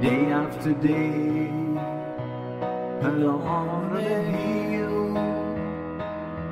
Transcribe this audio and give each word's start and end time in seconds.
day 0.00 0.32
after 0.32 0.72
day, 0.72 1.50
alone 3.02 3.42
on 3.42 3.96
a 3.96 4.22
hill. 4.32 5.12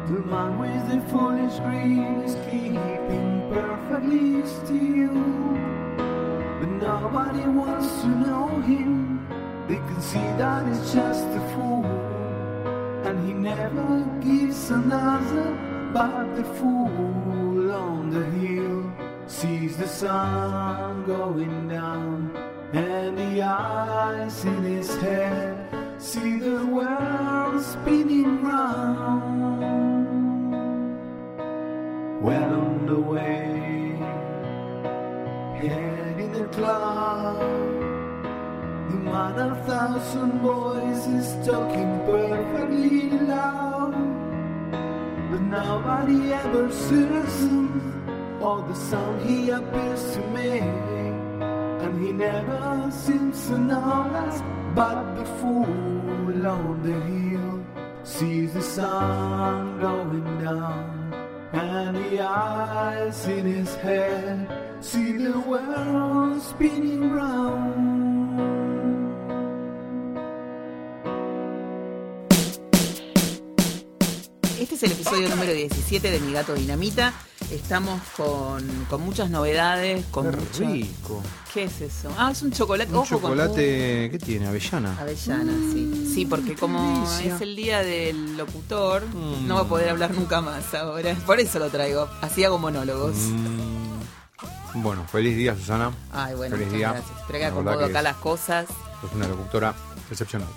The 0.07 0.21
man 0.21 0.59
with 0.59 0.89
the 0.91 1.01
foolish 1.11 1.59
grin 1.61 2.23
is 2.25 2.35
keeping 2.51 3.49
perfectly 3.51 4.45
still. 4.47 5.15
But 6.61 6.69
nobody 6.69 7.45
wants 7.49 7.89
to 8.03 8.09
know 8.09 8.49
him. 8.61 9.27
They 9.67 9.77
can 9.77 10.01
see 10.03 10.29
that 10.37 10.67
he's 10.69 10.93
just 10.93 11.25
a 11.25 11.53
fool. 11.55 11.87
And 13.07 13.27
he 13.27 13.33
never 13.33 14.05
gives 14.21 14.71
another. 14.71 15.57
But 15.95 16.37
the 16.37 16.45
fool 16.45 17.73
on 17.73 18.11
the 18.11 18.27
hill 18.27 18.93
sees 19.27 19.79
the 19.79 19.89
sun 19.89 21.07
going 21.07 21.69
down. 21.69 22.48
And 22.71 23.17
the 23.17 23.41
eyes 23.41 24.45
in 24.45 24.63
his 24.63 24.95
head 24.97 25.57
see 25.99 26.39
the 26.39 26.67
world 26.67 27.63
spinning 27.63 28.43
round. 28.43 29.63
Well 32.23 32.61
on 32.61 32.87
the 32.87 33.01
way, 33.01 33.97
head 35.57 36.21
in 36.21 36.33
the 36.33 36.45
cloud. 36.49 37.41
The 38.91 38.97
man 38.97 39.39
of 39.39 39.65
thousand 39.65 40.41
voices 40.41 41.47
talking 41.47 42.01
perfectly 42.05 43.09
loud. 43.09 43.95
But 45.31 45.41
nobody 45.41 46.35
ever 46.35 46.71
sees 46.71 47.49
him 47.49 48.43
or 48.43 48.61
the 48.61 48.75
sound 48.75 49.27
he 49.27 49.49
appears 49.49 50.17
to 50.17 50.21
make. 50.29 50.88
And 51.89 52.05
he 52.05 52.13
never 52.13 52.91
seems 52.91 53.47
to 53.47 53.55
us, 53.55 54.43
but 54.75 55.17
the 55.17 55.25
fool 55.41 56.47
on 56.47 56.83
the 56.83 57.01
hill 57.09 57.65
sees 58.05 58.53
the 58.53 58.61
sun 58.61 59.81
going 59.81 60.45
down. 60.45 61.15
And 61.55 61.97
the 61.97 62.21
eyes 62.21 63.27
in 63.27 63.47
his 63.47 63.75
head 63.77 64.47
see 64.81 65.13
the 65.13 65.41
world 65.41 66.43
spinning 66.43 67.11
round. 67.11 67.99
Este 74.61 74.75
es 74.75 74.83
el 74.83 74.93
episodio 74.93 75.29
número 75.31 75.55
17 75.55 76.11
de 76.11 76.21
Mi 76.21 76.35
Gato 76.35 76.53
Dinamita. 76.53 77.15
Estamos 77.51 78.01
con, 78.15 78.63
con 78.91 79.01
muchas 79.01 79.31
novedades. 79.31 80.05
Con 80.11 80.31
Qué 80.31 80.65
rico. 80.67 81.23
¿Qué 81.55 81.65
es 81.65 81.81
eso? 81.81 82.13
Ah, 82.19 82.31
es 82.31 82.43
un 82.43 82.53
chocolate. 82.53 82.91
Un 82.91 82.99
Ojo 82.99 83.09
con- 83.21 83.31
chocolate, 83.33 84.09
¿qué 84.11 84.19
tiene? 84.23 84.49
Avellana. 84.49 84.95
Avellana, 85.01 85.53
sí. 85.73 86.11
Sí, 86.15 86.27
porque 86.27 86.55
como 86.55 87.07
delicia. 87.09 87.35
es 87.37 87.41
el 87.41 87.57
día 87.57 87.83
del 87.83 88.37
locutor, 88.37 89.03
Mm. 89.07 89.47
no 89.47 89.55
va 89.55 89.61
a 89.63 89.65
poder 89.69 89.89
hablar 89.89 90.13
nunca 90.13 90.43
más 90.43 90.75
ahora. 90.75 91.15
Por 91.27 91.41
eso 91.41 91.59
lo 91.59 91.71
traigo. 91.71 92.07
Así 92.21 92.45
hago 92.45 92.59
monólogos. 92.59 93.17
Mm, 93.17 94.83
Bueno, 94.83 95.05
feliz 95.11 95.35
día, 95.37 95.57
Susana. 95.57 95.91
Ay, 96.13 96.35
bueno, 96.35 96.55
Feliz 96.57 96.67
muchas 96.69 96.79
día. 96.79 96.93
gracias. 96.93 97.19
Espera 97.21 97.39
que 97.39 97.45
La 97.45 97.51
verdad 97.51 97.61
acomodo 97.73 97.79
que 97.79 97.85
acá 97.91 97.99
es- 98.01 98.05
las 98.05 98.17
cosas. 98.17 98.67
Sos 99.01 99.13
una 99.15 99.27
locutora 99.27 99.75
excepcional. 100.11 100.49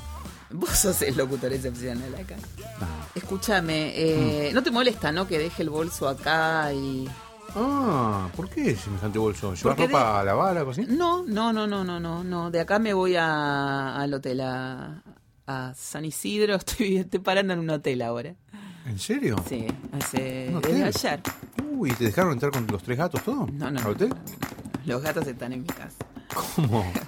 Vos 0.59 0.69
sos 0.69 1.01
el 1.01 1.15
locutor 1.17 1.51
excepcional 1.53 2.13
acá. 2.15 2.35
Ah. 2.81 2.85
Escúchame, 3.15 3.93
eh, 3.95 4.49
Mm. 4.51 4.55
no 4.55 4.63
te 4.63 4.71
molesta, 4.71 5.11
¿no? 5.11 5.27
Que 5.27 5.37
deje 5.39 5.63
el 5.63 5.69
bolso 5.69 6.07
acá 6.07 6.71
y... 6.73 7.07
Ah, 7.55 8.29
¿por 8.35 8.49
qué 8.49 8.75
semejante 8.75 9.19
bolso? 9.19 9.53
¿Llevas 9.53 9.77
ropa 9.77 10.19
a 10.21 10.23
lavar, 10.23 10.57
algo 10.57 10.71
así? 10.71 10.85
No, 10.87 11.23
no, 11.27 11.51
no, 11.51 11.67
no, 11.67 11.83
no, 11.83 11.99
no, 11.99 12.23
no. 12.23 12.49
De 12.49 12.61
acá 12.61 12.79
me 12.79 12.93
voy 12.93 13.15
a, 13.17 13.95
al 13.97 14.13
hotel, 14.13 14.39
a, 14.41 15.03
a 15.47 15.73
San 15.75 16.05
Isidro. 16.05 16.55
Estoy, 16.57 16.97
estoy 16.97 17.19
parando 17.19 17.51
en 17.53 17.59
un 17.59 17.69
hotel 17.69 18.01
ahora. 18.03 18.33
¿En 18.85 18.97
serio? 18.97 19.35
Sí, 19.49 19.67
hace, 19.91 20.49
¿Un 20.53 20.61
desde 20.61 20.83
ayer. 20.85 21.21
Uy, 21.71 21.91
¿te 21.91 22.05
dejaron 22.05 22.33
entrar 22.33 22.51
con 22.51 22.65
los 22.67 22.81
tres 22.81 22.97
gatos 22.97 23.21
todo? 23.23 23.47
No, 23.51 23.69
no, 23.69 23.79
¿Al 23.79 23.83
no, 23.83 23.89
hotel? 23.89 24.09
no, 24.09 24.15
no, 24.15 24.21
no. 24.21 24.79
Los 24.85 25.01
gatos 25.03 25.27
están 25.27 25.53
en 25.53 25.61
mi 25.61 25.67
casa. 25.67 25.97
¿Cómo? 26.55 26.89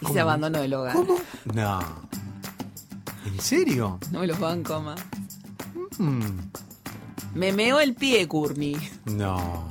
Y 0.00 0.06
¿Cómo? 0.06 0.14
se 0.14 0.20
abandonó 0.20 0.58
el 0.58 0.74
hogar. 0.74 0.94
¿Cómo? 0.96 1.14
No. 1.54 1.78
¿En 3.24 3.40
serio? 3.40 3.98
No 4.10 4.20
me 4.20 4.26
los 4.26 4.38
banco 4.38 4.80
más. 4.80 5.00
Mm, 5.98 6.20
Me 7.34 7.52
meó 7.52 7.80
el 7.80 7.94
pie, 7.94 8.26
Courtney. 8.28 8.76
No. 9.06 9.68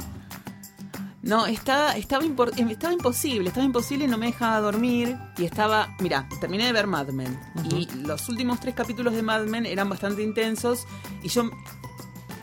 No, 1.21 1.45
estaba, 1.45 1.95
estaba, 1.95 2.25
impor- 2.25 2.51
eh, 2.59 2.65
estaba 2.69 2.91
imposible, 2.93 3.47
estaba 3.47 3.65
imposible, 3.65 4.07
no 4.09 4.17
me 4.17 4.25
dejaba 4.25 4.59
dormir 4.59 5.17
y 5.37 5.45
estaba, 5.45 5.95
mira, 6.01 6.27
terminé 6.41 6.65
de 6.65 6.73
ver 6.73 6.85
Mad 6.85 7.07
Men 7.09 7.39
y 7.63 7.85
los 8.05 8.27
últimos 8.27 8.59
tres 8.59 8.75
capítulos 8.75 9.13
de 9.13 9.21
Mad 9.23 9.43
Men 9.45 9.65
eran 9.65 9.87
bastante 9.87 10.21
intensos 10.21 10.85
y 11.23 11.29
yo 11.29 11.49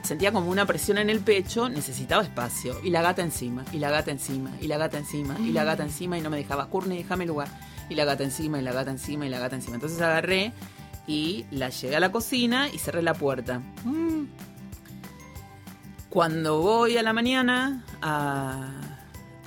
sentía 0.03 0.33
como 0.33 0.51
una 0.51 0.65
presión 0.65 0.97
en 0.97 1.11
el 1.11 1.21
pecho, 1.21 1.69
necesitaba 1.69 2.23
espacio 2.23 2.81
y 2.83 2.89
la 2.89 3.03
gata 3.03 3.21
encima, 3.21 3.67
y 3.71 3.79
la 3.81 3.91
gata 3.91 4.11
encima, 4.13 4.51
y 4.63 4.67
la 4.67 4.79
gata 4.79 4.97
encima, 4.97 5.39
y 5.39 5.53
la 5.53 5.65
gata 5.65 5.83
encima 5.83 6.17
y 6.17 6.23
no 6.23 6.31
me 6.31 6.39
dejaba, 6.39 6.71
Courtney, 6.71 6.97
déjame 7.03 7.27
lugar, 7.27 7.49
y 7.91 7.95
la 7.97 8.07
gata 8.07 8.25
encima, 8.25 8.59
y 8.59 8.63
la 8.63 8.73
gata 8.73 8.91
encima, 8.91 9.27
y 9.27 9.29
la 9.29 9.39
gata 9.39 9.57
encima. 9.57 9.75
Entonces 9.75 10.01
agarré 10.01 10.55
y 11.11 11.45
la 11.51 11.71
llegué 11.71 11.97
a 11.97 12.01
la 12.01 12.13
cocina 12.13 12.69
y 12.73 12.79
cerré 12.79 13.03
la 13.03 13.15
puerta. 13.15 13.61
Cuando 16.09 16.61
voy 16.61 16.97
a 16.97 17.03
la 17.03 17.13
mañana 17.13 17.85
a, 18.03 18.69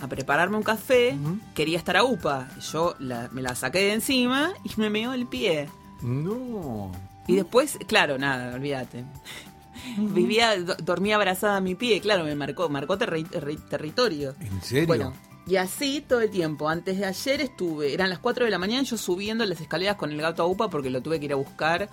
a 0.02 0.08
prepararme 0.08 0.58
un 0.58 0.64
café, 0.64 1.16
quería 1.54 1.78
estar 1.78 1.98
a 1.98 2.04
UPA. 2.04 2.50
Yo 2.72 2.96
la- 3.00 3.30
me 3.32 3.42
la 3.42 3.56
saqué 3.56 3.80
de 3.80 3.94
encima 3.94 4.54
y 4.64 4.72
me 4.80 4.90
meó 4.90 5.14
el 5.14 5.28
pie. 5.28 5.70
No. 6.02 6.92
Y 7.28 7.36
después, 7.36 7.78
claro, 7.88 8.18
nada, 8.18 8.54
olvídate. 8.56 9.04
Vivía, 9.98 10.58
do- 10.62 10.76
dormía 10.76 11.16
abrazada 11.16 11.58
a 11.58 11.62
mi 11.62 11.76
pie, 11.76 12.00
claro, 12.00 12.24
me 12.24 12.36
marcó, 12.36 12.70
marcó 12.70 12.98
terri- 12.98 13.28
terri- 13.30 13.60
territorio. 13.70 14.34
¿En 14.40 14.62
serio? 14.62 14.88
Bueno, 14.88 15.14
y 15.46 15.58
así 15.58 16.02
todo 16.08 16.22
el 16.22 16.30
tiempo. 16.30 16.70
Antes 16.70 16.98
de 16.98 17.06
ayer 17.06 17.42
estuve, 17.42 17.94
eran 17.94 18.10
las 18.10 18.20
4 18.20 18.46
de 18.46 18.52
la 18.52 18.58
mañana, 18.58 18.84
yo 18.84 18.98
subiendo 18.98 19.46
las 19.46 19.60
escaleras 19.60 19.98
con 19.98 20.12
el 20.12 20.22
gato 20.22 20.44
a 20.44 20.46
UPA 20.46 20.70
porque 20.70 20.90
lo 20.90 21.02
tuve 21.02 21.20
que 21.20 21.26
ir 21.26 21.34
a 21.34 21.38
buscar, 21.38 21.90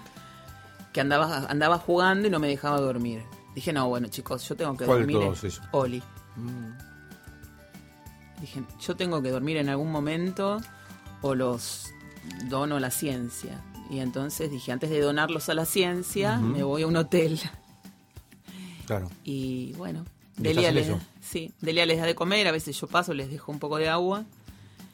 que 0.93 1.01
andaba, 1.01 1.47
andaba 1.49 1.79
jugando 1.79 2.29
y 2.29 2.31
no 2.31 2.39
me 2.39 2.49
dejaba 2.49 2.81
dormir. 2.81 3.23
Dije, 3.55 3.73
no, 3.73 3.89
bueno, 3.89 4.09
chicos, 4.09 4.49
yo 4.49 4.57
tengo 4.57 4.77
que 4.77 4.85
¿Cuál 4.85 5.07
de 5.07 5.13
dormir. 5.13 5.35
en-? 5.43 5.53
Oli. 5.73 6.03
Mm. 6.37 6.73
Dije, 8.41 8.63
yo 8.81 8.97
tengo 8.97 9.21
que 9.21 9.31
dormir 9.31 9.57
en 9.57 9.69
algún 9.69 9.91
momento 9.91 10.61
o 11.21 11.35
los 11.35 11.91
dono 12.49 12.77
a 12.77 12.81
la 12.81 12.91
ciencia. 12.91 13.61
Y 13.91 13.99
entonces 13.99 14.51
dije, 14.51 14.71
antes 14.71 14.89
de 14.89 15.01
donarlos 15.01 15.49
a 15.49 15.55
la 15.55 15.65
ciencia, 15.65 16.39
me 16.39 16.63
voy 16.63 16.83
a 16.83 16.87
un 16.87 16.97
hotel. 16.97 17.41
Claro. 18.87 19.11
Y 19.25 19.73
bueno, 19.75 20.05
¿Y 20.39 20.43
Delia? 20.43 21.01
Sí, 21.21 21.53
Delia 21.61 21.87
les 21.87 21.99
da 21.99 22.07
de 22.07 22.15
comer, 22.15 22.47
a 22.49 22.53
veces 22.53 22.79
yo 22.79 22.87
paso, 22.87 23.15
les 23.15 23.31
dejo 23.31 23.53
un 23.53 23.59
poco 23.59 23.79
de 23.79 23.89
agua. 23.89 24.25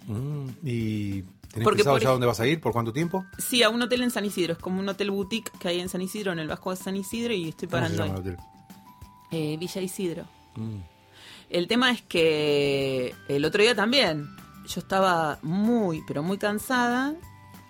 Mm, 0.07 0.49
¿Y 0.63 1.23
tenés 1.23 1.65
Porque 1.65 1.79
pensado 1.79 1.97
por 1.97 2.03
ya 2.03 2.11
dónde 2.11 2.27
vas 2.27 2.41
a 2.41 2.47
ir? 2.47 2.61
¿Por 2.61 2.73
cuánto 2.73 2.93
tiempo? 2.93 3.25
Sí, 3.39 3.63
a 3.63 3.69
un 3.69 3.83
hotel 3.83 4.03
en 4.03 4.11
San 4.11 4.25
Isidro, 4.25 4.53
es 4.53 4.59
como 4.59 4.81
un 4.81 4.89
hotel 4.89 5.11
boutique 5.11 5.51
que 5.59 5.69
hay 5.69 5.81
en 5.81 5.89
San 5.89 6.03
Isidro, 6.03 6.33
en 6.33 6.39
el 6.39 6.49
Vasco 6.49 6.71
de 6.71 6.77
San 6.77 6.97
Isidro, 6.97 7.33
y 7.33 7.49
estoy 7.49 7.69
¿Cómo 7.69 7.87
se 7.87 7.97
parando 7.97 8.05
llama 8.05 8.15
el 8.15 8.21
hotel? 8.21 8.37
Eh, 9.31 9.57
Villa 9.59 9.81
Isidro. 9.81 10.25
Mm. 10.57 10.79
El 11.49 11.69
tema 11.69 11.91
es 11.93 12.03
que 12.03 13.15
el 13.29 13.45
otro 13.45 13.63
día 13.63 13.75
también 13.75 14.27
yo 14.67 14.81
estaba 14.81 15.39
muy, 15.43 16.03
pero 16.07 16.23
muy 16.23 16.39
cansada. 16.39 17.15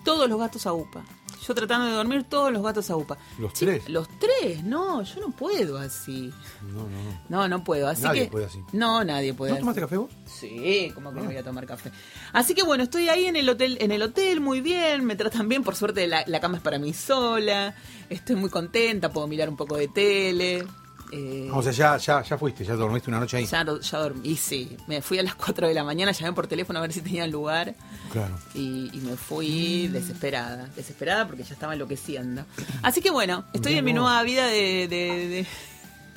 Todos 0.04 0.28
los 0.28 0.38
gatos 0.38 0.66
a 0.66 0.72
UPA. 0.72 1.04
Yo 1.46 1.54
tratando 1.54 1.86
de 1.86 1.92
dormir, 1.92 2.24
todos 2.24 2.52
los 2.52 2.62
gatos 2.62 2.90
a 2.90 2.96
UPA. 2.96 3.16
¿Los 3.38 3.52
tres? 3.52 3.88
Los 3.88 4.08
tres, 4.18 4.64
no, 4.64 5.02
yo 5.02 5.20
no 5.20 5.30
puedo 5.30 5.78
así. 5.78 6.32
No, 6.62 6.82
no, 6.82 6.88
no. 6.88 7.20
No, 7.28 7.48
no 7.48 7.64
puedo. 7.64 7.88
Así 7.88 8.02
Nadie 8.02 8.24
que, 8.24 8.30
puede 8.30 8.46
así. 8.46 8.58
No, 8.72 9.04
nadie 9.04 9.32
puede. 9.32 9.50
¿No 9.50 9.54
así. 9.56 9.60
tomaste 9.60 9.80
café 9.80 9.96
vos? 9.96 10.10
Sí, 10.24 10.90
como 10.94 11.12
que 11.12 11.20
no 11.20 11.26
voy 11.26 11.36
a 11.36 11.44
tomar 11.44 11.64
café. 11.66 11.92
Así 12.32 12.54
que 12.54 12.62
bueno, 12.64 12.82
estoy 12.84 13.08
ahí 13.08 13.26
en 13.26 13.36
el 13.36 13.48
hotel, 13.48 13.78
en 13.80 13.92
el 13.92 14.02
hotel 14.02 14.40
muy 14.40 14.60
bien, 14.60 15.04
me 15.04 15.14
tratan 15.14 15.48
bien, 15.48 15.62
por 15.62 15.76
suerte 15.76 16.06
la, 16.08 16.24
la 16.26 16.40
cama 16.40 16.56
es 16.56 16.62
para 16.62 16.78
mí 16.78 16.92
sola, 16.92 17.74
estoy 18.10 18.34
muy 18.36 18.50
contenta, 18.50 19.12
puedo 19.12 19.26
mirar 19.28 19.48
un 19.48 19.56
poco 19.56 19.76
de 19.76 19.88
tele. 19.88 20.66
Eh, 21.12 21.48
O 21.52 21.62
sea, 21.62 21.72
ya, 21.72 21.96
ya, 21.98 22.22
ya 22.22 22.36
fuiste, 22.38 22.64
ya 22.64 22.74
dormiste 22.74 23.10
una 23.10 23.20
noche 23.20 23.36
ahí. 23.38 23.46
ya, 23.46 23.64
ya 23.80 23.98
dormí, 23.98 24.28
y 24.28 24.36
sí, 24.36 24.76
me 24.86 25.00
fui 25.02 25.18
a 25.18 25.22
las 25.22 25.34
4 25.36 25.68
de 25.68 25.74
la 25.74 25.84
mañana, 25.84 26.12
llamé 26.12 26.32
por 26.32 26.46
teléfono 26.46 26.78
a 26.78 26.82
ver 26.82 26.92
si 26.92 27.00
tenía 27.00 27.26
lugar 27.26 27.74
Claro. 28.12 28.34
y, 28.54 28.90
y 28.92 29.00
me 29.02 29.16
fui 29.16 29.88
desesperada, 29.88 30.68
desesperada 30.76 31.26
porque 31.26 31.42
ya 31.44 31.54
estaba 31.54 31.72
enloqueciendo. 31.74 32.44
Así 32.82 33.00
que 33.00 33.10
bueno, 33.10 33.44
estoy 33.52 33.74
en 33.74 33.84
mi 33.84 33.92
nueva 33.92 34.22
vida 34.22 34.46
de, 34.46 34.88
de- 34.88 35.28
de 35.28 35.46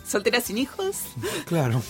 soltera 0.06 0.41
sin 0.41 0.57
hijos 0.57 0.97
Claro. 1.45 1.81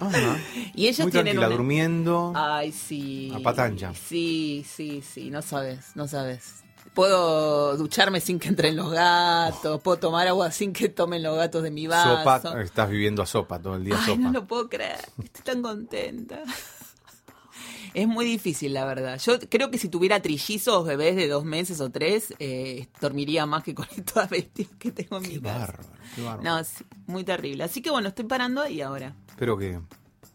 Ajá. 0.00 0.36
y 0.74 0.86
ellas 0.86 1.00
Muy 1.06 1.10
tienen 1.12 1.38
una- 1.38 1.48
durmiendo. 1.48 2.32
Ay, 2.36 2.70
sí. 2.72 3.32
A 3.34 3.40
patancha. 3.40 3.92
Sí, 3.94 4.64
sí, 4.76 5.02
sí, 5.02 5.28
no 5.30 5.42
sabes, 5.42 5.86
no 5.96 6.06
sabes. 6.06 6.62
Puedo 6.94 7.76
ducharme 7.76 8.20
sin 8.20 8.38
que 8.40 8.48
entren 8.48 8.74
los 8.74 8.90
gatos, 8.90 9.80
puedo 9.82 9.98
tomar 9.98 10.26
agua 10.26 10.50
sin 10.50 10.72
que 10.72 10.88
tomen 10.88 11.22
los 11.22 11.36
gatos 11.36 11.62
de 11.62 11.70
mi 11.70 11.86
vaso. 11.86 12.18
sopa, 12.18 12.60
estás 12.60 12.90
viviendo 12.90 13.22
a 13.22 13.26
sopa 13.26 13.60
todo 13.60 13.76
el 13.76 13.84
día 13.84 13.96
Ay, 13.98 14.06
sopa. 14.06 14.18
no 14.20 14.32
lo 14.32 14.46
puedo 14.46 14.68
creer, 14.68 14.98
estoy 15.22 15.44
tan 15.44 15.62
contenta. 15.62 16.42
Es 17.94 18.06
muy 18.06 18.24
difícil, 18.26 18.74
la 18.74 18.84
verdad. 18.84 19.18
Yo 19.18 19.38
creo 19.48 19.70
que 19.70 19.78
si 19.78 19.88
tuviera 19.88 20.20
trillizos, 20.20 20.84
bebés 20.86 21.16
de 21.16 21.26
dos 21.26 21.44
meses 21.44 21.80
o 21.80 21.90
tres, 21.90 22.34
eh, 22.38 22.86
dormiría 23.00 23.46
más 23.46 23.62
que 23.64 23.74
con 23.74 23.86
estas 23.96 24.28
bestias 24.28 24.68
que 24.78 24.90
tengo 24.92 25.16
en 25.18 25.22
Qué 25.22 25.28
mi 25.30 25.40
casa. 25.40 25.58
bárbaro, 25.58 25.88
qué 26.14 26.22
bárbaro. 26.22 26.42
No, 26.42 26.64
sí, 26.64 26.84
muy 27.06 27.24
terrible. 27.24 27.64
Así 27.64 27.80
que 27.80 27.90
bueno, 27.90 28.08
estoy 28.08 28.26
parando 28.26 28.60
ahí 28.60 28.80
ahora. 28.82 29.14
Espero 29.28 29.56
que, 29.56 29.80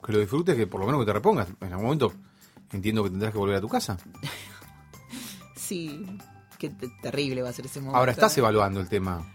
que 0.05 0.11
lo 0.11 0.19
disfrutes, 0.19 0.55
que 0.55 0.65
por 0.65 0.79
lo 0.79 0.85
menos 0.87 1.01
que 1.01 1.05
te 1.05 1.13
repongas. 1.13 1.47
En 1.61 1.67
algún 1.73 1.85
momento 1.85 2.11
entiendo 2.71 3.03
que 3.03 3.09
tendrás 3.11 3.31
que 3.31 3.37
volver 3.37 3.57
a 3.57 3.61
tu 3.61 3.69
casa. 3.69 3.97
Sí, 5.55 6.05
qué 6.63 6.69
te- 6.87 6.93
terrible 7.01 7.41
va 7.41 7.49
a 7.49 7.53
ser 7.53 7.65
ese 7.65 7.79
momento. 7.81 7.97
Ahora 7.97 8.13
estás 8.13 8.37
evaluando 8.37 8.79
el 8.79 8.87
tema. 8.87 9.29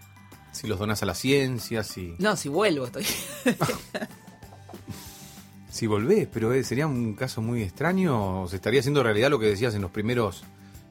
Si 0.53 0.67
los 0.67 0.79
donas 0.79 1.03
a 1.03 1.07
la 1.07 1.15
ciencia, 1.15 1.85
si, 1.85 2.15
No, 2.19 2.35
si 2.37 2.49
vuelvo 2.49 2.87
estoy. 2.87 3.05
si 5.71 5.87
volvés, 5.87 6.27
pero 6.33 6.53
eh, 6.53 6.65
sería 6.65 6.87
un 6.87 7.15
caso 7.15 7.43
muy 7.43 7.63
extraño. 7.63 8.43
O 8.43 8.49
se 8.49 8.57
estaría 8.57 8.81
haciendo 8.81 9.03
realidad 9.03 9.31
lo 9.31 9.39
que 9.39 9.47
decías 9.47 9.75
en 9.75 9.83
los 9.83 9.91
primeros 9.91 10.45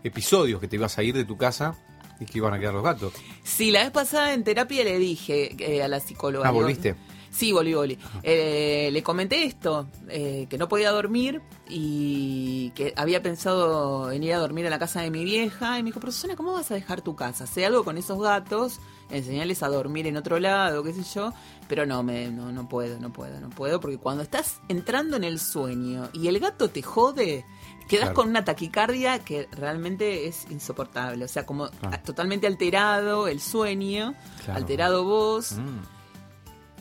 episodios, 0.03 0.61
que 0.61 0.67
te 0.67 0.75
ibas 0.75 0.97
a 0.97 1.03
ir 1.03 1.15
de 1.15 1.25
tu 1.25 1.37
casa 1.37 1.75
y 2.19 2.25
que 2.25 2.37
iban 2.37 2.53
a 2.53 2.59
quedar 2.59 2.73
los 2.73 2.83
gatos. 2.83 3.13
Sí, 3.43 3.71
la 3.71 3.81
vez 3.81 3.91
pasada 3.91 4.33
en 4.33 4.43
terapia 4.43 4.83
le 4.83 4.97
dije 4.99 5.55
eh, 5.59 5.83
a 5.83 5.87
la 5.87 5.99
psicóloga. 5.99 6.47
Ah, 6.47 6.51
¿volviste? 6.51 6.95
Sí, 7.37 7.51
volví, 7.51 7.75
volví. 7.75 7.99
Eh, 8.23 8.89
le 8.91 9.03
comenté 9.03 9.43
esto, 9.43 9.87
eh, 10.09 10.47
que 10.49 10.57
no 10.57 10.67
podía 10.67 10.89
dormir 10.91 11.39
y 11.69 12.71
que 12.71 12.93
había 12.95 13.21
pensado 13.21 14.11
en 14.11 14.23
ir 14.23 14.33
a 14.33 14.39
dormir 14.39 14.65
a 14.65 14.71
la 14.71 14.79
casa 14.79 15.01
de 15.01 15.11
mi 15.11 15.23
vieja. 15.23 15.77
Y 15.77 15.83
me 15.83 15.89
dijo, 15.89 15.99
pero 15.99 16.11
Susana, 16.11 16.35
¿cómo 16.35 16.53
vas 16.53 16.71
a 16.71 16.73
dejar 16.73 17.01
tu 17.01 17.15
casa? 17.15 17.45
Sé 17.45 17.63
algo 17.63 17.83
con 17.83 17.95
esos 17.99 18.19
gatos, 18.19 18.79
enseñarles 19.11 19.61
a 19.61 19.67
dormir 19.69 20.07
en 20.07 20.17
otro 20.17 20.39
lado, 20.39 20.81
qué 20.83 20.93
sé 20.93 21.03
yo. 21.13 21.31
Pero 21.67 21.85
no, 21.85 22.01
me, 22.01 22.29
no, 22.31 22.51
no 22.51 22.67
puedo, 22.67 22.99
no 22.99 23.13
puedo, 23.13 23.39
no 23.39 23.49
puedo. 23.51 23.79
Porque 23.79 23.99
cuando 23.99 24.23
estás 24.23 24.59
entrando 24.67 25.15
en 25.15 25.23
el 25.23 25.39
sueño 25.39 26.09
y 26.13 26.29
el 26.29 26.39
gato 26.39 26.69
te 26.71 26.81
jode, 26.81 27.45
quedas 27.87 28.05
Claro. 28.05 28.13
con 28.15 28.29
una 28.29 28.45
taquicardia 28.45 29.19
que 29.19 29.47
realmente 29.51 30.27
es 30.27 30.47
insoportable. 30.49 31.23
O 31.25 31.27
sea, 31.27 31.45
como 31.45 31.69
totalmente 32.03 32.47
alterado 32.47 33.27
el 33.27 33.41
sueño, 33.41 34.15
Claro. 34.43 34.57
alterado 34.59 35.03
vos. 35.03 35.51
Mm, 35.51 35.96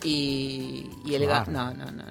Y, 0.02 0.90
y 1.04 1.14
el 1.14 1.26
gato. 1.26 1.50
No, 1.50 1.72
no, 1.74 1.86
no, 1.86 1.92
no. 1.92 2.02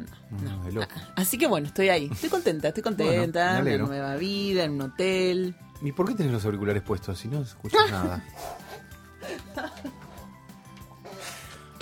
no, 0.42 0.64
no. 0.64 0.72
loco. 0.72 0.88
Así 1.16 1.38
que 1.38 1.48
bueno, 1.48 1.68
estoy 1.68 1.90
ahí. 1.90 2.10
Estoy 2.12 2.30
contenta, 2.30 2.70
estoy 2.70 2.84
Bueno, 2.84 2.98
contenta. 3.08 3.62
me 3.62 3.76
una 3.76 3.86
nueva 3.88 4.16
vida, 4.16 4.64
en 4.64 4.72
un 4.74 4.82
hotel. 4.82 5.56
¿Y 5.82 5.92
por 5.92 6.08
qué 6.08 6.16
tenés 6.16 6.32
los 6.34 6.46
auriculares 6.46 6.82
puestos 6.84 7.18
si 7.20 7.28
no 7.28 7.42
escuchas 7.42 7.80
nada? 7.92 8.24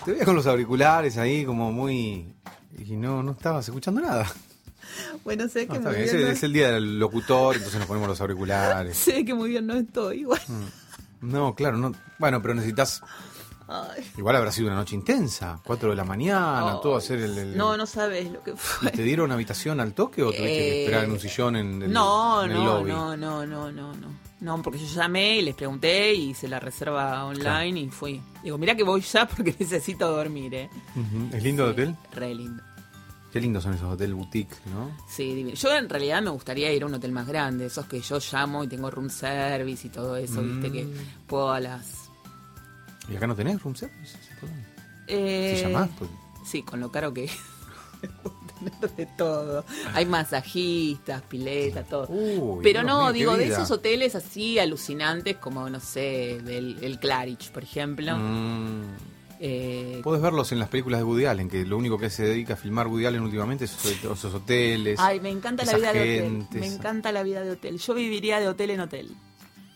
Te 0.05 0.11
veía 0.11 0.25
con 0.25 0.35
los 0.35 0.45
auriculares 0.47 1.17
ahí 1.17 1.45
como 1.45 1.71
muy... 1.71 2.33
Y 2.77 2.95
no, 2.97 3.23
no 3.23 3.31
estabas 3.31 3.65
escuchando 3.67 4.01
nada. 4.01 4.25
Bueno, 5.23 5.47
sé 5.47 5.65
No, 5.67 5.73
que 5.73 5.77
está 5.79 5.89
muy 5.89 5.99
bien, 5.99 6.09
bien. 6.11 6.17
Es, 6.17 6.25
no- 6.27 6.31
es 6.33 6.43
el 6.43 6.53
día 6.53 6.71
del 6.71 6.99
locutor, 6.99 7.55
entonces 7.55 7.79
nos 7.79 7.87
ponemos 7.87 8.09
los 8.09 8.19
auriculares. 8.19 8.97
Sé 8.97 9.23
que 9.23 9.33
muy 9.33 9.49
bien 9.51 9.65
no 9.65 9.75
estoy. 9.75 10.19
Igual. 10.21 10.41
No, 11.21 11.55
claro, 11.55 11.77
no. 11.77 11.93
Bueno, 12.19 12.41
pero 12.41 12.53
necesitas... 12.55 13.01
Ay. 13.67 14.03
Igual 14.17 14.35
habrá 14.35 14.51
sido 14.51 14.67
una 14.67 14.75
noche 14.75 14.95
intensa, 14.95 15.59
4 15.65 15.89
de 15.91 15.95
la 15.95 16.03
mañana, 16.03 16.75
Oh. 16.75 16.79
todo 16.81 16.95
hacer 16.97 17.19
el... 17.19 17.37
el- 17.37 17.57
No, 17.57 17.77
no 17.77 17.85
sabes 17.85 18.31
lo 18.31 18.43
que 18.43 18.51
¿Y 18.51 18.55
fue. 18.57 18.91
¿Te 18.91 19.03
dieron 19.03 19.31
habitación 19.31 19.79
al 19.79 19.93
toque 19.93 20.21
o 20.23 20.27
tuviste 20.27 20.47
que 20.47 20.69
Eh, 20.73 20.83
esperar 20.83 21.05
en 21.05 21.11
un 21.11 21.19
sillón 21.19 21.55
en 21.55 21.81
el, 21.83 21.91
No, 21.93 22.43
en 22.43 22.51
el 22.51 22.57
no, 22.57 22.65
lobby? 22.65 22.89
no, 22.91 23.17
no, 23.17 23.45
no, 23.45 23.71
no, 23.71 23.93
no. 23.93 24.07
No, 24.41 24.61
porque 24.61 24.77
yo 24.79 24.85
llamé 24.87 25.37
y 25.37 25.41
les 25.43 25.55
pregunté 25.55 26.13
y 26.13 26.31
hice 26.31 26.49
la 26.49 26.59
reserva 26.59 27.23
online 27.23 27.41
Claro. 27.41 27.65
y 27.77 27.89
fui. 27.89 28.21
Digo, 28.43 28.57
mira 28.57 28.75
que 28.75 28.83
voy 28.83 28.99
ya 29.01 29.25
porque 29.25 29.55
necesito 29.59 30.11
dormir, 30.11 30.53
¿eh? 30.53 30.69
¿Es 31.31 31.41
lindo 31.41 31.63
el 31.65 31.71
hotel? 31.71 31.95
Re 32.11 32.35
lindo. 32.35 32.61
Qué 33.31 33.39
lindos 33.41 33.63
son 33.63 33.73
esos 33.73 33.91
hotel 33.91 34.13
boutique, 34.13 34.53
¿no? 34.65 34.91
Sí, 35.09 35.33
divino. 35.33 35.55
Yo 35.55 35.75
en 35.75 35.89
realidad 35.89 36.21
me 36.21 36.29
gustaría 36.29 36.71
ir 36.73 36.83
a 36.83 36.85
un 36.85 36.93
hotel 36.93 37.11
más 37.13 37.25
grande, 37.25 37.65
esos 37.67 37.85
que 37.87 37.99
yo 38.01 38.19
llamo 38.31 38.63
y 38.63 38.67
tengo 38.67 38.91
room 38.91 39.09
service 39.09 39.87
y 39.87 39.89
todo 39.89 40.17
eso, 40.17 40.41
viste, 40.43 40.71
que 40.71 40.83
Mm. 40.83 41.25
puedo 41.25 41.51
a 41.51 41.59
las... 41.59 42.11
¿Y 43.09 43.15
acá 43.15 43.27
no 43.27 43.35
tenés 43.35 43.61
room 43.61 43.75
service? 43.75 44.13
¿Se? 44.17 44.45
Eh, 45.07 45.55
Si 45.57 45.63
llamás, 45.63 45.89
pues... 45.97 46.09
Sí, 46.45 46.63
con 46.63 46.79
lo 46.79 46.91
caro 46.91 47.13
que 47.13 47.23
es. 47.25 47.31
tener 48.59 48.91
de 48.95 49.05
todo. 49.17 49.65
Hay 49.93 50.05
masajistas, 50.05 51.21
piletas, 51.23 51.87
todo. 51.87 52.07
Uy, 52.09 52.59
Pero 52.63 52.83
no, 52.83 53.11
digo, 53.13 53.35
de 53.37 53.47
esos 53.47 53.71
hoteles 53.71 54.15
así 54.15 54.59
alucinantes 54.59 55.37
como, 55.37 55.69
no 55.69 55.79
sé, 55.79 56.35
el, 56.37 56.77
el 56.81 56.99
Claridge, 56.99 57.51
por 57.51 57.63
ejemplo. 57.63 58.15
Mm. 58.17 58.83
Eh, 59.45 59.99
Podés 60.03 60.21
verlos 60.21 60.51
en 60.53 60.59
las 60.59 60.69
películas 60.69 61.01
de 61.01 61.03
Woody 61.03 61.25
Allen, 61.25 61.49
que 61.49 61.65
lo 61.65 61.77
único 61.77 61.97
que 61.97 62.09
se 62.09 62.23
dedica 62.23 62.53
a 62.53 62.57
filmar 62.57 62.87
Woody 62.87 63.05
Allen 63.07 63.23
últimamente 63.23 63.65
es 63.65 63.73
esos, 63.85 64.23
hoteles. 64.33 64.97
ay, 65.01 65.19
me 65.19 65.29
encanta 65.29 65.65
la 65.65 65.75
vida 65.75 65.91
de 65.91 65.99
hotel. 66.21 66.47
Me 66.51 66.65
esa- 66.67 66.75
encanta 66.75 67.11
la 67.11 67.23
vida 67.23 67.41
de 67.41 67.51
hotel. 67.51 67.77
Yo 67.77 67.93
viviría 67.93 68.39
de 68.39 68.47
hotel 68.47 68.69
en 68.69 68.79
hotel. 68.79 69.15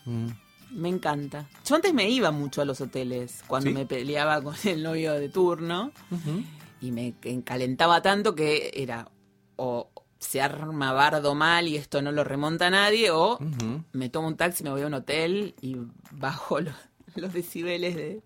Mm. 0.06 0.28
Me 0.70 0.88
encanta. 0.88 1.48
Yo 1.64 1.74
antes 1.76 1.94
me 1.94 2.08
iba 2.10 2.30
mucho 2.30 2.60
a 2.62 2.64
los 2.64 2.80
hoteles 2.80 3.42
cuando 3.46 3.70
¿Sí? 3.70 3.74
me 3.74 3.86
peleaba 3.86 4.42
con 4.42 4.54
el 4.64 4.82
novio 4.82 5.14
de 5.14 5.28
turno 5.28 5.92
y 6.80 6.90
me 6.92 7.14
encalentaba 7.22 8.02
tanto 8.02 8.34
que 8.34 8.70
era 8.74 9.08
o 9.56 9.90
se 10.18 10.40
arma 10.40 10.92
bardo 10.92 11.34
mal 11.34 11.68
y 11.68 11.76
esto 11.76 12.02
no 12.02 12.12
lo 12.12 12.24
remonta 12.24 12.66
a 12.66 12.70
nadie 12.70 13.10
o 13.10 13.38
me 13.92 14.08
tomo 14.08 14.28
un 14.28 14.36
taxi, 14.36 14.62
me 14.64 14.70
voy 14.70 14.82
a 14.82 14.86
un 14.86 14.94
hotel 14.94 15.54
y 15.60 15.76
bajo 16.12 16.60
los, 16.60 16.74
los 17.16 17.32
decibeles 17.32 17.94
de... 17.96 18.22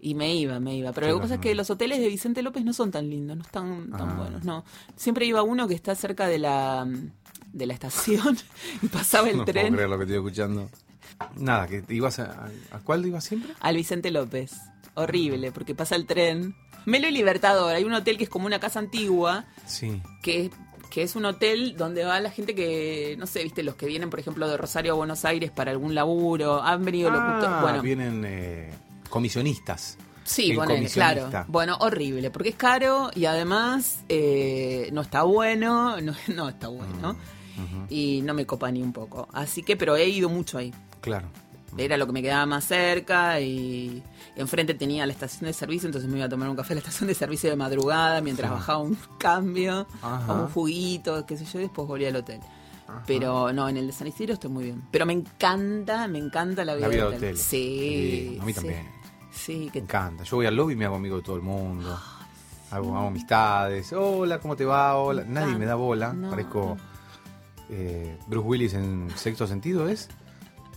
Y 0.00 0.14
me 0.14 0.32
iba, 0.36 0.60
me 0.60 0.76
iba. 0.76 0.92
Pero 0.92 1.08
lo 1.08 1.14
que 1.16 1.22
pasa 1.22 1.34
es 1.34 1.40
que 1.40 1.54
los 1.56 1.70
hoteles 1.70 1.98
de 1.98 2.06
Vicente 2.08 2.40
López 2.42 2.64
no 2.64 2.72
son 2.72 2.92
tan 2.92 3.10
lindos, 3.10 3.36
no 3.36 3.42
están 3.42 3.90
tan 3.90 4.10
Ah. 4.10 4.14
buenos, 4.16 4.44
no. 4.44 4.64
Siempre 4.94 5.26
iba 5.26 5.42
uno 5.42 5.66
que 5.66 5.74
está 5.74 5.96
cerca 5.96 6.28
de 6.28 6.38
la, 6.38 6.86
de 7.52 7.66
la 7.66 7.74
estación 7.74 8.36
y 8.82 8.86
pasaba 8.86 9.28
el 9.28 9.38
no 9.38 9.44
tren 9.44 9.66
puedo 9.66 9.74
creer 9.76 9.90
lo 9.90 9.96
que 9.98 10.04
estoy 10.04 10.16
escuchando. 10.18 10.70
Nada, 11.36 11.66
que 11.66 11.82
ibas 11.90 12.18
a, 12.18 12.48
a, 12.72 12.76
¿a 12.76 12.78
cuál 12.80 13.04
ibas 13.06 13.24
siempre? 13.24 13.52
al 13.60 13.76
Vicente 13.76 14.10
López. 14.10 14.52
Horrible, 14.94 15.52
porque 15.52 15.74
pasa 15.74 15.94
el 15.96 16.06
tren. 16.06 16.54
Melo 16.84 17.06
y 17.08 17.12
Libertador, 17.12 17.74
hay 17.74 17.84
un 17.84 17.92
hotel 17.92 18.16
que 18.18 18.24
es 18.24 18.30
como 18.30 18.46
una 18.46 18.58
casa 18.60 18.78
antigua, 18.78 19.44
Sí. 19.66 20.00
que, 20.22 20.50
que 20.90 21.02
es 21.02 21.14
un 21.16 21.24
hotel 21.26 21.76
donde 21.76 22.04
va 22.04 22.18
la 22.20 22.30
gente 22.30 22.54
que, 22.54 23.14
no 23.18 23.26
sé, 23.26 23.42
viste, 23.44 23.62
los 23.62 23.74
que 23.74 23.86
vienen, 23.86 24.08
por 24.10 24.18
ejemplo, 24.20 24.48
de 24.48 24.56
Rosario 24.56 24.92
a 24.92 24.96
Buenos 24.96 25.24
Aires 25.24 25.50
para 25.50 25.70
algún 25.70 25.94
laburo, 25.94 26.62
han 26.62 26.84
venido. 26.84 27.10
Ah, 27.12 27.58
Bueno, 27.62 27.82
vienen 27.82 28.24
eh, 28.26 28.72
comisionistas. 29.10 29.98
Sí, 30.24 30.54
comisionista. 30.54 31.30
claro. 31.30 31.46
Bueno, 31.48 31.76
horrible, 31.80 32.30
porque 32.30 32.50
es 32.50 32.54
caro 32.56 33.10
y 33.14 33.24
además 33.26 34.00
eh, 34.08 34.88
no 34.92 35.00
está 35.02 35.22
bueno, 35.22 36.00
no, 36.00 36.14
no 36.34 36.48
está 36.48 36.68
bueno. 36.68 37.10
Ujú. 37.10 37.86
Y 37.90 38.22
no 38.22 38.34
me 38.34 38.46
copa 38.46 38.70
ni 38.70 38.82
un 38.82 38.92
poco. 38.92 39.28
Así 39.32 39.62
que, 39.62 39.76
pero 39.76 39.96
he 39.96 40.08
ido 40.08 40.28
mucho 40.28 40.58
ahí. 40.58 40.72
Claro. 41.00 41.26
Era 41.76 41.96
lo 41.96 42.06
que 42.06 42.12
me 42.12 42.22
quedaba 42.22 42.46
más 42.46 42.64
cerca 42.64 43.40
y 43.40 44.02
enfrente 44.36 44.72
tenía 44.74 45.06
la 45.06 45.12
estación 45.12 45.44
de 45.46 45.52
servicio, 45.52 45.86
entonces 45.86 46.10
me 46.10 46.16
iba 46.16 46.26
a 46.26 46.28
tomar 46.28 46.48
un 46.48 46.56
café 46.56 46.72
a 46.72 46.76
la 46.76 46.80
estación 46.80 47.06
de 47.08 47.14
servicio 47.14 47.50
de 47.50 47.56
madrugada 47.56 48.20
mientras 48.20 48.50
Sí. 48.50 48.54
bajaba 48.54 48.78
un 48.78 48.96
cambio, 49.18 49.86
Ajá. 50.02 50.32
o 50.32 50.42
un 50.44 50.48
juguito, 50.48 51.26
qué 51.26 51.36
sé 51.36 51.44
yo, 51.44 51.58
y 51.60 51.62
después 51.64 51.86
volví 51.86 52.06
al 52.06 52.16
hotel. 52.16 52.40
Ajá. 52.88 53.02
Pero 53.06 53.52
no, 53.52 53.68
en 53.68 53.76
el 53.76 53.86
de 53.86 53.92
San 53.92 54.06
Isidro 54.08 54.32
estoy 54.34 54.50
muy 54.50 54.64
bien. 54.64 54.82
Pero 54.90 55.04
me 55.04 55.12
encanta, 55.12 56.08
me 56.08 56.18
encanta 56.18 56.64
la 56.64 56.74
vida, 56.74 56.86
La 56.88 56.92
vida 56.94 57.02
de 57.02 57.08
hotel. 57.08 57.18
hotel. 57.18 57.36
Sí. 57.38 58.28
Sí, 58.32 58.38
a 58.40 58.44
mí 58.44 58.52
también. 58.54 58.88
Sí, 59.30 59.62
Me 59.66 59.70
que 59.72 59.78
encanta. 59.80 60.24
Yo 60.24 60.36
voy 60.38 60.46
al 60.46 60.56
lobby 60.56 60.72
y 60.72 60.76
me 60.76 60.86
hago 60.86 60.96
amigo 60.96 61.16
de 61.18 61.22
todo 61.22 61.36
el 61.36 61.42
mundo. 61.42 61.96
Hago, 62.70 62.96
hago 62.96 63.08
amistades. 63.08 63.92
Hola, 63.92 64.40
¿cómo 64.40 64.56
te 64.56 64.64
va? 64.64 64.96
Hola. 64.96 65.22
Me 65.22 65.28
Nadie 65.34 65.54
me 65.56 65.66
da 65.66 65.74
bola. 65.74 66.12
No. 66.14 66.30
Parezco 66.30 66.76
eh, 67.70 68.18
Bruce 68.26 68.46
Willis 68.48 68.74
en 68.74 69.08
sexto 69.16 69.46
sentido, 69.46 69.86
¿es? 69.88 70.08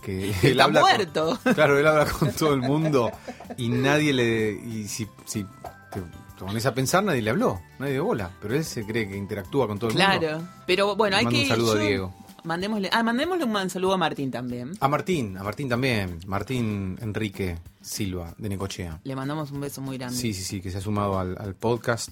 Que 0.02 0.30
Está 0.42 0.64
habla 0.64 0.80
con- 0.80 0.90
muerto. 0.90 1.38
claro, 1.54 1.78
él 1.78 1.86
habla 1.86 2.06
con 2.06 2.30
todo 2.32 2.54
el 2.54 2.60
mundo 2.60 3.10
y 3.56 3.68
nadie 3.68 4.12
le. 4.12 4.50
Y 4.52 4.88
si, 4.88 5.06
si 5.24 5.44
te, 5.92 6.00
te 6.00 6.44
pones 6.44 6.66
a 6.66 6.74
pensar, 6.74 7.04
nadie 7.04 7.22
le 7.22 7.30
habló. 7.30 7.60
Nadie 7.78 7.94
de 7.94 8.00
bola. 8.00 8.30
Pero 8.40 8.54
él 8.56 8.64
se 8.64 8.84
cree 8.84 9.08
que 9.08 9.16
interactúa 9.16 9.66
con 9.68 9.78
todo 9.78 9.90
el 9.90 9.96
mundo. 9.96 10.18
Claro. 10.18 10.42
Pero 10.66 10.96
bueno, 10.96 11.16
hay 11.16 11.24
Mando 11.24 11.38
que. 11.38 11.42
un 11.44 11.48
saludo 11.48 11.72
a 11.72 11.78
Diego. 11.78 12.14
Mandémosle, 12.44 12.90
ah, 12.92 13.04
mandémosle 13.04 13.44
un 13.44 13.70
saludo 13.70 13.92
a 13.92 13.96
Martín 13.96 14.32
también. 14.32 14.72
A 14.80 14.88
Martín, 14.88 15.38
a 15.38 15.44
Martín 15.44 15.68
también. 15.68 16.18
Martín 16.26 16.98
Enrique 17.00 17.56
Silva, 17.80 18.34
de 18.36 18.48
Necochea. 18.48 18.98
Le 19.04 19.14
mandamos 19.14 19.52
un 19.52 19.60
beso 19.60 19.80
muy 19.80 19.96
grande. 19.96 20.16
Sí, 20.16 20.34
sí, 20.34 20.42
sí, 20.42 20.60
que 20.60 20.72
se 20.72 20.78
ha 20.78 20.80
sumado 20.80 21.20
al, 21.20 21.36
al 21.38 21.54
podcast 21.54 22.08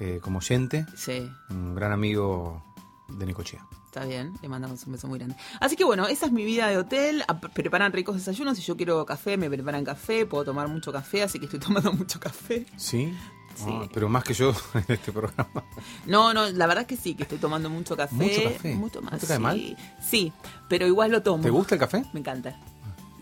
eh, 0.00 0.18
como 0.20 0.40
oyente. 0.40 0.84
Sí. 0.94 1.26
Un 1.48 1.74
gran 1.74 1.92
amigo 1.92 2.73
de 3.18 3.26
Necochea. 3.26 3.66
Está 3.86 4.04
bien, 4.04 4.32
le 4.42 4.48
mandamos 4.48 4.84
un 4.86 4.92
beso 4.92 5.06
muy 5.08 5.18
grande. 5.18 5.36
Así 5.60 5.76
que 5.76 5.84
bueno, 5.84 6.06
esa 6.06 6.26
es 6.26 6.32
mi 6.32 6.44
vida 6.44 6.68
de 6.68 6.76
hotel. 6.78 7.22
Ap- 7.28 7.52
Preparan 7.52 7.92
ricos 7.92 8.16
desayunos. 8.16 8.56
Si 8.56 8.62
yo 8.62 8.76
quiero 8.76 9.04
café, 9.06 9.36
me 9.36 9.48
preparan 9.48 9.84
café. 9.84 10.26
Puedo 10.26 10.44
tomar 10.44 10.68
mucho 10.68 10.92
café, 10.92 11.22
así 11.22 11.38
que 11.38 11.44
estoy 11.46 11.60
tomando 11.60 11.92
mucho 11.92 12.18
café. 12.20 12.66
¿Sí? 12.76 13.14
Sí. 13.54 13.64
Ah, 13.68 13.86
pero 13.94 14.08
más 14.08 14.24
que 14.24 14.34
yo 14.34 14.52
en 14.74 14.84
este 14.88 15.12
programa. 15.12 15.62
No, 16.06 16.34
no, 16.34 16.50
la 16.50 16.66
verdad 16.66 16.82
es 16.82 16.88
que 16.88 16.96
sí, 16.96 17.14
que 17.14 17.22
estoy 17.22 17.38
tomando 17.38 17.70
mucho 17.70 17.96
café. 17.96 18.14
¿Mucho 18.16 18.42
café? 18.42 18.74
Mucho 18.74 19.00
más. 19.00 19.12
¿No 19.12 19.18
te 19.18 19.26
cae 19.28 19.36
sí. 19.36 19.42
mal? 19.42 19.76
Sí, 20.02 20.32
pero 20.68 20.86
igual 20.88 21.12
lo 21.12 21.22
tomo. 21.22 21.42
¿Te 21.42 21.50
gusta 21.50 21.76
el 21.76 21.80
café? 21.80 22.04
Me 22.12 22.18
encanta. 22.20 22.58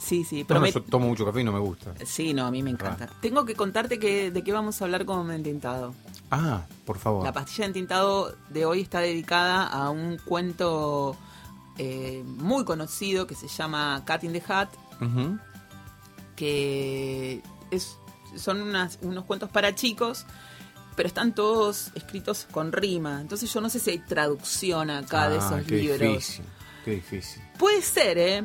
Sí, 0.02 0.24
sí, 0.24 0.44
No, 0.48 0.58
no, 0.58 0.66
yo 0.66 0.82
tomo 0.82 1.06
mucho 1.06 1.24
café 1.24 1.42
y 1.42 1.44
no 1.44 1.52
me 1.52 1.60
gusta. 1.60 1.94
Sí, 2.04 2.34
no, 2.34 2.44
a 2.46 2.50
mí 2.50 2.60
me 2.62 2.70
encanta. 2.70 3.08
Tengo 3.20 3.44
que 3.44 3.54
contarte 3.54 3.98
que, 4.00 4.30
de 4.32 4.42
qué 4.42 4.50
vamos 4.52 4.80
a 4.82 4.84
hablar 4.84 5.04
con 5.04 5.30
Entintado. 5.30 5.94
Ah, 6.30 6.62
por 6.84 6.98
favor. 6.98 7.22
La 7.24 7.32
pastilla 7.32 7.64
de 7.64 7.66
entintado 7.68 8.34
de 8.48 8.64
hoy 8.64 8.80
está 8.80 9.00
dedicada 9.00 9.64
a 9.66 9.90
un 9.90 10.18
cuento 10.18 11.16
eh, 11.78 12.22
muy 12.26 12.64
conocido 12.64 13.26
que 13.26 13.34
se 13.36 13.46
llama 13.48 14.02
Cat 14.04 14.24
in 14.24 14.32
the 14.32 14.42
Hat, 14.48 14.70
que 16.36 17.42
es, 17.70 17.96
son 18.36 18.60
unas- 18.62 18.98
unos 19.02 19.24
cuentos 19.24 19.50
para 19.50 19.74
chicos, 19.74 20.24
pero 20.96 21.06
están 21.06 21.34
todos 21.34 21.90
escritos 21.94 22.46
con 22.50 22.72
rima. 22.72 23.20
Entonces 23.20 23.52
yo 23.52 23.60
no 23.60 23.68
sé 23.68 23.78
si 23.78 23.90
hay 23.90 23.98
traducción 23.98 24.90
acá 24.90 25.28
de 25.28 25.36
Ah, 25.38 25.46
esos 25.46 25.66
qué 25.66 25.76
libros. 25.76 26.00
Difícil, 26.00 26.44
qué 26.84 26.90
difícil. 26.92 27.42
Puede 27.58 27.82
ser, 27.82 28.18
¿eh? 28.18 28.44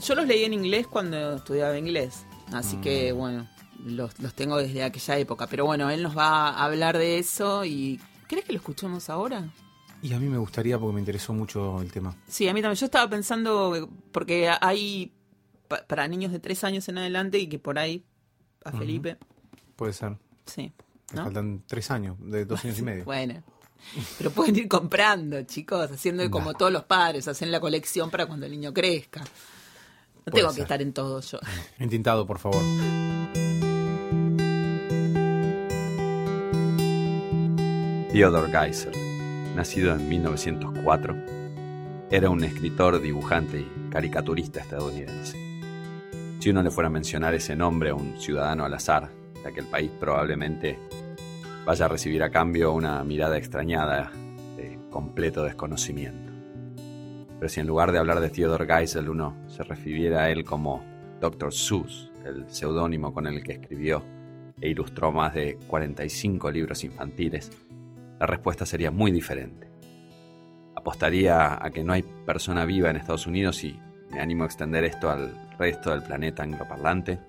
Yo 0.00 0.14
los 0.14 0.26
leí 0.26 0.44
en 0.44 0.52
inglés 0.54 0.86
cuando 0.86 1.36
estudiaba 1.36 1.76
inglés, 1.78 2.24
así 2.52 2.76
Mm. 2.76 2.80
que 2.80 3.12
bueno, 3.12 3.48
los, 3.84 4.18
los 4.20 4.34
tengo 4.34 4.56
desde 4.58 4.82
aquella 4.82 5.18
época. 5.18 5.46
Pero 5.46 5.66
bueno, 5.66 5.90
él 5.90 6.02
nos 6.02 6.16
va 6.16 6.48
a 6.50 6.64
hablar 6.64 6.98
de 6.98 7.18
eso 7.18 7.64
y... 7.64 8.00
¿Crees 8.28 8.44
que 8.44 8.52
lo 8.52 8.58
escuchemos 8.58 9.10
ahora? 9.10 9.48
Y 10.02 10.12
a 10.12 10.18
mí 10.20 10.28
me 10.28 10.38
gustaría 10.38 10.78
porque 10.78 10.94
me 10.94 11.00
interesó 11.00 11.32
mucho 11.32 11.80
el 11.82 11.90
tema. 11.92 12.16
Sí, 12.28 12.46
a 12.48 12.54
mí 12.54 12.62
también. 12.62 12.78
Yo 12.78 12.86
estaba 12.86 13.10
pensando, 13.10 13.90
porque 14.12 14.48
hay 14.60 15.12
pa- 15.68 15.84
para 15.86 16.06
niños 16.08 16.30
de 16.32 16.38
tres 16.38 16.62
años 16.64 16.88
en 16.88 16.98
adelante 16.98 17.38
y 17.38 17.48
que 17.48 17.58
por 17.58 17.78
ahí 17.78 18.04
a. 18.64 18.70
Felipe, 18.72 19.18
Puede 19.76 19.92
ser. 19.92 20.16
sí. 20.46 20.72
Me 21.12 21.16
¿no? 21.16 21.24
faltan 21.24 21.64
tres 21.66 21.90
años, 21.90 22.16
de 22.20 22.44
dos 22.44 22.64
años 22.64 22.78
y 22.78 22.82
medio. 22.84 23.04
Bueno. 23.04 23.42
Pero 24.18 24.30
pueden 24.30 24.54
ir 24.56 24.68
comprando, 24.68 25.42
chicos, 25.42 25.90
haciendo 25.90 26.22
Nah. 26.22 26.30
como 26.30 26.54
todos 26.54 26.70
los 26.70 26.84
padres, 26.84 27.26
hacen 27.28 27.50
la 27.50 27.58
colección 27.60 28.10
para 28.10 28.26
cuando 28.26 28.46
el 28.46 28.52
niño 28.52 28.72
crezca. 28.72 29.24
No 30.26 30.32
Puede 30.32 30.42
tengo 30.42 30.54
que 30.54 30.62
estar 30.62 30.82
en 30.82 30.92
todo 30.92 31.20
yo. 31.20 31.38
Entintado, 31.78 32.26
por 32.26 32.38
favor. 32.38 32.62
Theodore 38.12 38.50
Geisel, 38.50 38.92
nacido 39.54 39.94
en 39.94 40.08
1904, 40.08 41.16
era 42.10 42.28
un 42.28 42.42
escritor, 42.42 43.00
dibujante 43.00 43.60
y 43.60 43.90
caricaturista 43.90 44.60
estadounidense. 44.60 45.38
Si 46.40 46.50
uno 46.50 46.62
le 46.62 46.70
fuera 46.70 46.88
a 46.88 46.90
mencionar 46.90 47.34
ese 47.34 47.54
nombre 47.54 47.90
a 47.90 47.94
un 47.94 48.20
ciudadano 48.20 48.64
al 48.64 48.74
azar 48.74 49.10
de 49.42 49.48
aquel 49.48 49.66
país, 49.66 49.90
probablemente 50.00 50.78
vaya 51.64 51.84
a 51.84 51.88
recibir 51.88 52.22
a 52.24 52.30
cambio 52.30 52.72
una 52.72 53.04
mirada 53.04 53.38
extrañada 53.38 54.10
de 54.56 54.76
completo 54.90 55.44
desconocimiento. 55.44 56.29
Pero 57.40 57.48
si 57.48 57.58
en 57.58 57.66
lugar 57.66 57.90
de 57.90 57.98
hablar 57.98 58.20
de 58.20 58.28
Theodore 58.28 58.66
Geisel 58.66 59.08
uno 59.08 59.34
se 59.48 59.62
refiriera 59.62 60.24
a 60.24 60.30
él 60.30 60.44
como 60.44 60.84
Dr. 61.22 61.54
Seuss, 61.54 62.12
el 62.22 62.44
seudónimo 62.50 63.14
con 63.14 63.26
el 63.26 63.42
que 63.42 63.52
escribió 63.52 64.04
e 64.60 64.68
ilustró 64.68 65.10
más 65.10 65.32
de 65.32 65.58
45 65.66 66.50
libros 66.50 66.84
infantiles, 66.84 67.50
la 68.18 68.26
respuesta 68.26 68.66
sería 68.66 68.90
muy 68.90 69.10
diferente. 69.10 69.70
Apostaría 70.76 71.64
a 71.64 71.70
que 71.70 71.82
no 71.82 71.94
hay 71.94 72.02
persona 72.02 72.66
viva 72.66 72.90
en 72.90 72.96
Estados 72.96 73.26
Unidos 73.26 73.64
y 73.64 73.80
me 74.10 74.20
animo 74.20 74.42
a 74.42 74.46
extender 74.46 74.84
esto 74.84 75.08
al 75.08 75.34
resto 75.58 75.92
del 75.92 76.02
planeta 76.02 76.42
angloparlante 76.42 77.20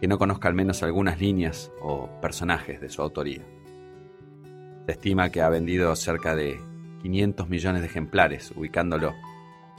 que 0.00 0.08
no 0.08 0.18
conozca 0.18 0.48
al 0.48 0.54
menos 0.54 0.82
algunas 0.82 1.20
líneas 1.20 1.70
o 1.80 2.10
personajes 2.20 2.80
de 2.80 2.88
su 2.88 3.00
autoría. 3.00 3.42
Se 4.86 4.92
estima 4.92 5.30
que 5.30 5.40
ha 5.40 5.48
vendido 5.48 5.94
cerca 5.94 6.34
de 6.34 6.60
500 7.02 7.48
millones 7.48 7.82
de 7.82 7.86
ejemplares, 7.86 8.52
ubicándolo 8.56 9.14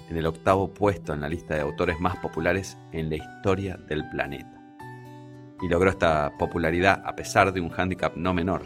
en 0.09 0.17
el 0.17 0.25
octavo 0.25 0.73
puesto 0.73 1.13
en 1.13 1.21
la 1.21 1.29
lista 1.29 1.55
de 1.55 1.61
autores 1.61 1.99
más 1.99 2.17
populares 2.17 2.77
en 2.91 3.09
la 3.09 3.17
historia 3.17 3.77
del 3.77 4.07
planeta. 4.09 4.61
Y 5.61 5.67
logró 5.67 5.89
esta 5.89 6.37
popularidad 6.37 7.01
a 7.05 7.15
pesar 7.15 7.51
de 7.51 7.61
un 7.61 7.69
hándicap 7.69 8.15
no 8.15 8.33
menor, 8.33 8.63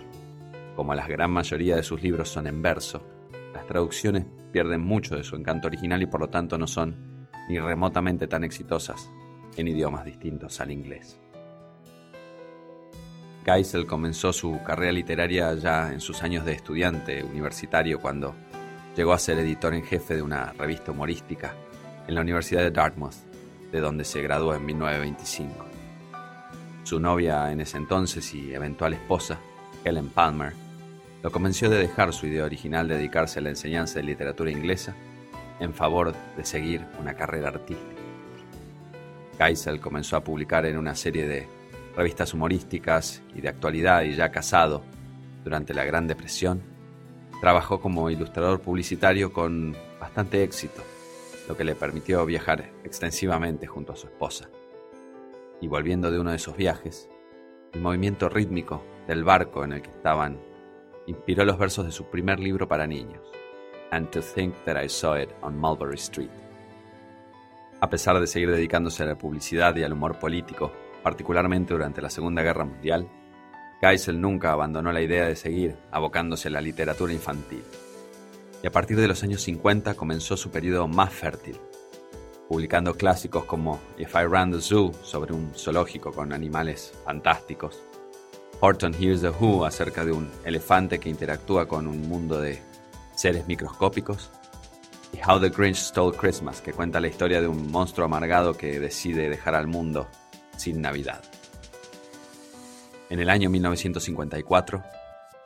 como 0.75 0.93
la 0.93 1.07
gran 1.07 1.31
mayoría 1.31 1.75
de 1.75 1.83
sus 1.83 2.01
libros 2.01 2.29
son 2.29 2.47
en 2.47 2.61
verso, 2.61 3.03
las 3.53 3.65
traducciones 3.65 4.25
pierden 4.51 4.81
mucho 4.81 5.15
de 5.15 5.23
su 5.23 5.35
encanto 5.35 5.67
original 5.67 6.01
y 6.01 6.05
por 6.05 6.19
lo 6.19 6.29
tanto 6.29 6.57
no 6.57 6.67
son 6.67 7.27
ni 7.47 7.59
remotamente 7.59 8.27
tan 8.27 8.43
exitosas 8.43 9.09
en 9.57 9.67
idiomas 9.67 10.05
distintos 10.05 10.59
al 10.61 10.71
inglés. 10.71 11.19
Geisel 13.43 13.87
comenzó 13.87 14.31
su 14.31 14.61
carrera 14.63 14.91
literaria 14.91 15.53
ya 15.55 15.91
en 15.91 15.99
sus 15.99 16.21
años 16.21 16.45
de 16.45 16.53
estudiante 16.53 17.23
universitario 17.23 17.99
cuando 17.99 18.35
llegó 18.95 19.13
a 19.13 19.19
ser 19.19 19.39
editor 19.39 19.73
en 19.73 19.83
jefe 19.83 20.15
de 20.15 20.21
una 20.21 20.53
revista 20.53 20.91
humorística 20.91 21.53
en 22.07 22.15
la 22.15 22.21
Universidad 22.21 22.61
de 22.61 22.71
Dartmouth, 22.71 23.15
de 23.71 23.79
donde 23.79 24.03
se 24.03 24.21
graduó 24.21 24.53
en 24.53 24.65
1925. 24.65 25.65
Su 26.83 26.99
novia 26.99 27.51
en 27.51 27.61
ese 27.61 27.77
entonces 27.77 28.33
y 28.33 28.53
eventual 28.53 28.93
esposa, 28.93 29.39
Helen 29.83 30.09
Palmer, 30.09 30.53
lo 31.23 31.31
convenció 31.31 31.69
de 31.69 31.77
dejar 31.77 32.13
su 32.13 32.25
idea 32.27 32.43
original 32.43 32.87
de 32.87 32.95
dedicarse 32.95 33.39
a 33.39 33.43
la 33.43 33.49
enseñanza 33.49 33.99
de 33.99 34.03
literatura 34.03 34.51
inglesa 34.51 34.95
en 35.59 35.73
favor 35.73 36.13
de 36.35 36.43
seguir 36.43 36.85
una 36.99 37.13
carrera 37.13 37.49
artística. 37.49 38.01
Geisel 39.37 39.79
comenzó 39.79 40.17
a 40.17 40.23
publicar 40.23 40.65
en 40.65 40.77
una 40.77 40.95
serie 40.95 41.27
de 41.27 41.47
revistas 41.95 42.33
humorísticas 42.33 43.21
y 43.35 43.41
de 43.41 43.49
actualidad 43.49 44.03
y 44.03 44.15
ya 44.15 44.31
casado 44.31 44.83
durante 45.43 45.73
la 45.73 45.83
Gran 45.83 46.07
Depresión, 46.07 46.61
trabajó 47.41 47.81
como 47.81 48.09
ilustrador 48.11 48.61
publicitario 48.61 49.33
con 49.33 49.75
bastante 49.99 50.43
éxito, 50.43 50.83
lo 51.49 51.57
que 51.57 51.63
le 51.63 51.75
permitió 51.75 52.23
viajar 52.25 52.71
extensivamente 52.83 53.65
junto 53.65 53.91
a 53.91 53.95
su 53.95 54.07
esposa. 54.07 54.47
Y 55.59 55.67
volviendo 55.67 56.11
de 56.11 56.19
uno 56.19 56.29
de 56.29 56.35
esos 56.37 56.55
viajes, 56.55 57.09
el 57.73 57.81
movimiento 57.81 58.29
rítmico 58.29 58.83
del 59.07 59.23
barco 59.23 59.65
en 59.65 59.73
el 59.73 59.81
que 59.81 59.89
estaban 59.89 60.39
inspiró 61.07 61.43
los 61.43 61.57
versos 61.57 61.85
de 61.85 61.91
su 61.91 62.05
primer 62.05 62.39
libro 62.39 62.67
para 62.67 62.85
niños, 62.85 63.23
And 63.89 64.09
to 64.11 64.21
Think 64.21 64.53
That 64.65 64.81
I 64.81 64.87
Saw 64.87 65.17
It 65.17 65.29
on 65.41 65.57
Mulberry 65.57 65.95
Street. 65.95 66.29
A 67.79 67.89
pesar 67.89 68.19
de 68.19 68.27
seguir 68.27 68.51
dedicándose 68.51 69.01
a 69.01 69.07
la 69.07 69.17
publicidad 69.17 69.75
y 69.75 69.83
al 69.83 69.93
humor 69.93 70.19
político, 70.19 70.71
particularmente 71.01 71.73
durante 71.73 72.03
la 72.03 72.11
Segunda 72.11 72.43
Guerra 72.43 72.65
Mundial, 72.65 73.09
Geisel 73.81 74.21
nunca 74.21 74.51
abandonó 74.51 74.91
la 74.91 75.01
idea 75.01 75.25
de 75.25 75.35
seguir 75.35 75.75
abocándose 75.91 76.49
a 76.49 76.51
la 76.51 76.61
literatura 76.61 77.13
infantil. 77.13 77.63
Y 78.61 78.67
a 78.67 78.71
partir 78.71 78.95
de 78.97 79.07
los 79.07 79.23
años 79.23 79.41
50 79.41 79.95
comenzó 79.95 80.37
su 80.37 80.51
periodo 80.51 80.87
más 80.87 81.11
fértil, 81.11 81.57
publicando 82.47 82.93
clásicos 82.93 83.45
como 83.45 83.79
If 83.97 84.13
I 84.13 84.27
Ran 84.29 84.51
the 84.51 84.61
Zoo 84.61 84.93
sobre 85.01 85.33
un 85.33 85.53
zoológico 85.55 86.11
con 86.11 86.31
animales 86.31 86.93
fantásticos, 87.03 87.81
Horton 88.59 88.93
Hears 88.93 89.21
the 89.21 89.29
Who 89.29 89.65
acerca 89.65 90.05
de 90.05 90.11
un 90.11 90.29
elefante 90.45 90.99
que 90.99 91.09
interactúa 91.09 91.67
con 91.67 91.87
un 91.87 92.07
mundo 92.07 92.39
de 92.39 92.61
seres 93.15 93.47
microscópicos, 93.47 94.29
y 95.11 95.17
How 95.27 95.39
the 95.39 95.49
Grinch 95.49 95.77
Stole 95.77 96.15
Christmas, 96.15 96.61
que 96.61 96.71
cuenta 96.71 96.99
la 96.99 97.07
historia 97.07 97.41
de 97.41 97.47
un 97.47 97.71
monstruo 97.71 98.05
amargado 98.05 98.53
que 98.53 98.79
decide 98.79 99.27
dejar 99.27 99.55
al 99.55 99.65
mundo 99.65 100.07
sin 100.55 100.81
Navidad. 100.81 101.30
En 103.11 103.19
el 103.19 103.29
año 103.29 103.49
1954, 103.49 104.81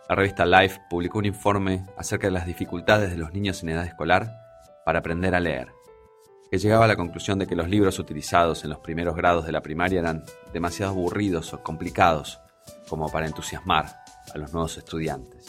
la 0.07 0.15
revista 0.15 0.45
Life 0.45 0.81
publicó 0.87 1.17
un 1.17 1.25
informe 1.25 1.83
acerca 1.97 2.27
de 2.27 2.31
las 2.31 2.45
dificultades 2.45 3.09
de 3.09 3.17
los 3.17 3.33
niños 3.33 3.63
en 3.63 3.69
edad 3.69 3.87
escolar 3.87 4.31
para 4.85 4.99
aprender 4.99 5.33
a 5.33 5.39
leer, 5.39 5.69
que 6.51 6.59
llegaba 6.59 6.85
a 6.85 6.87
la 6.87 6.95
conclusión 6.95 7.39
de 7.39 7.47
que 7.47 7.55
los 7.55 7.67
libros 7.67 7.97
utilizados 7.97 8.63
en 8.63 8.69
los 8.69 8.81
primeros 8.81 9.15
grados 9.15 9.47
de 9.47 9.51
la 9.51 9.61
primaria 9.61 9.99
eran 9.99 10.23
demasiado 10.53 10.91
aburridos 10.91 11.55
o 11.55 11.63
complicados 11.63 12.39
como 12.87 13.11
para 13.11 13.25
entusiasmar 13.25 13.97
a 14.31 14.37
los 14.37 14.53
nuevos 14.53 14.77
estudiantes. 14.77 15.47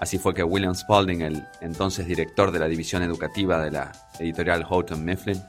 Así 0.00 0.16
fue 0.16 0.32
que 0.32 0.42
William 0.42 0.74
Spalding, 0.74 1.20
el 1.20 1.46
entonces 1.60 2.06
director 2.06 2.52
de 2.52 2.58
la 2.58 2.68
división 2.68 3.02
educativa 3.02 3.62
de 3.62 3.70
la 3.70 3.92
editorial 4.18 4.64
Houghton 4.64 5.04
Mifflin, 5.04 5.42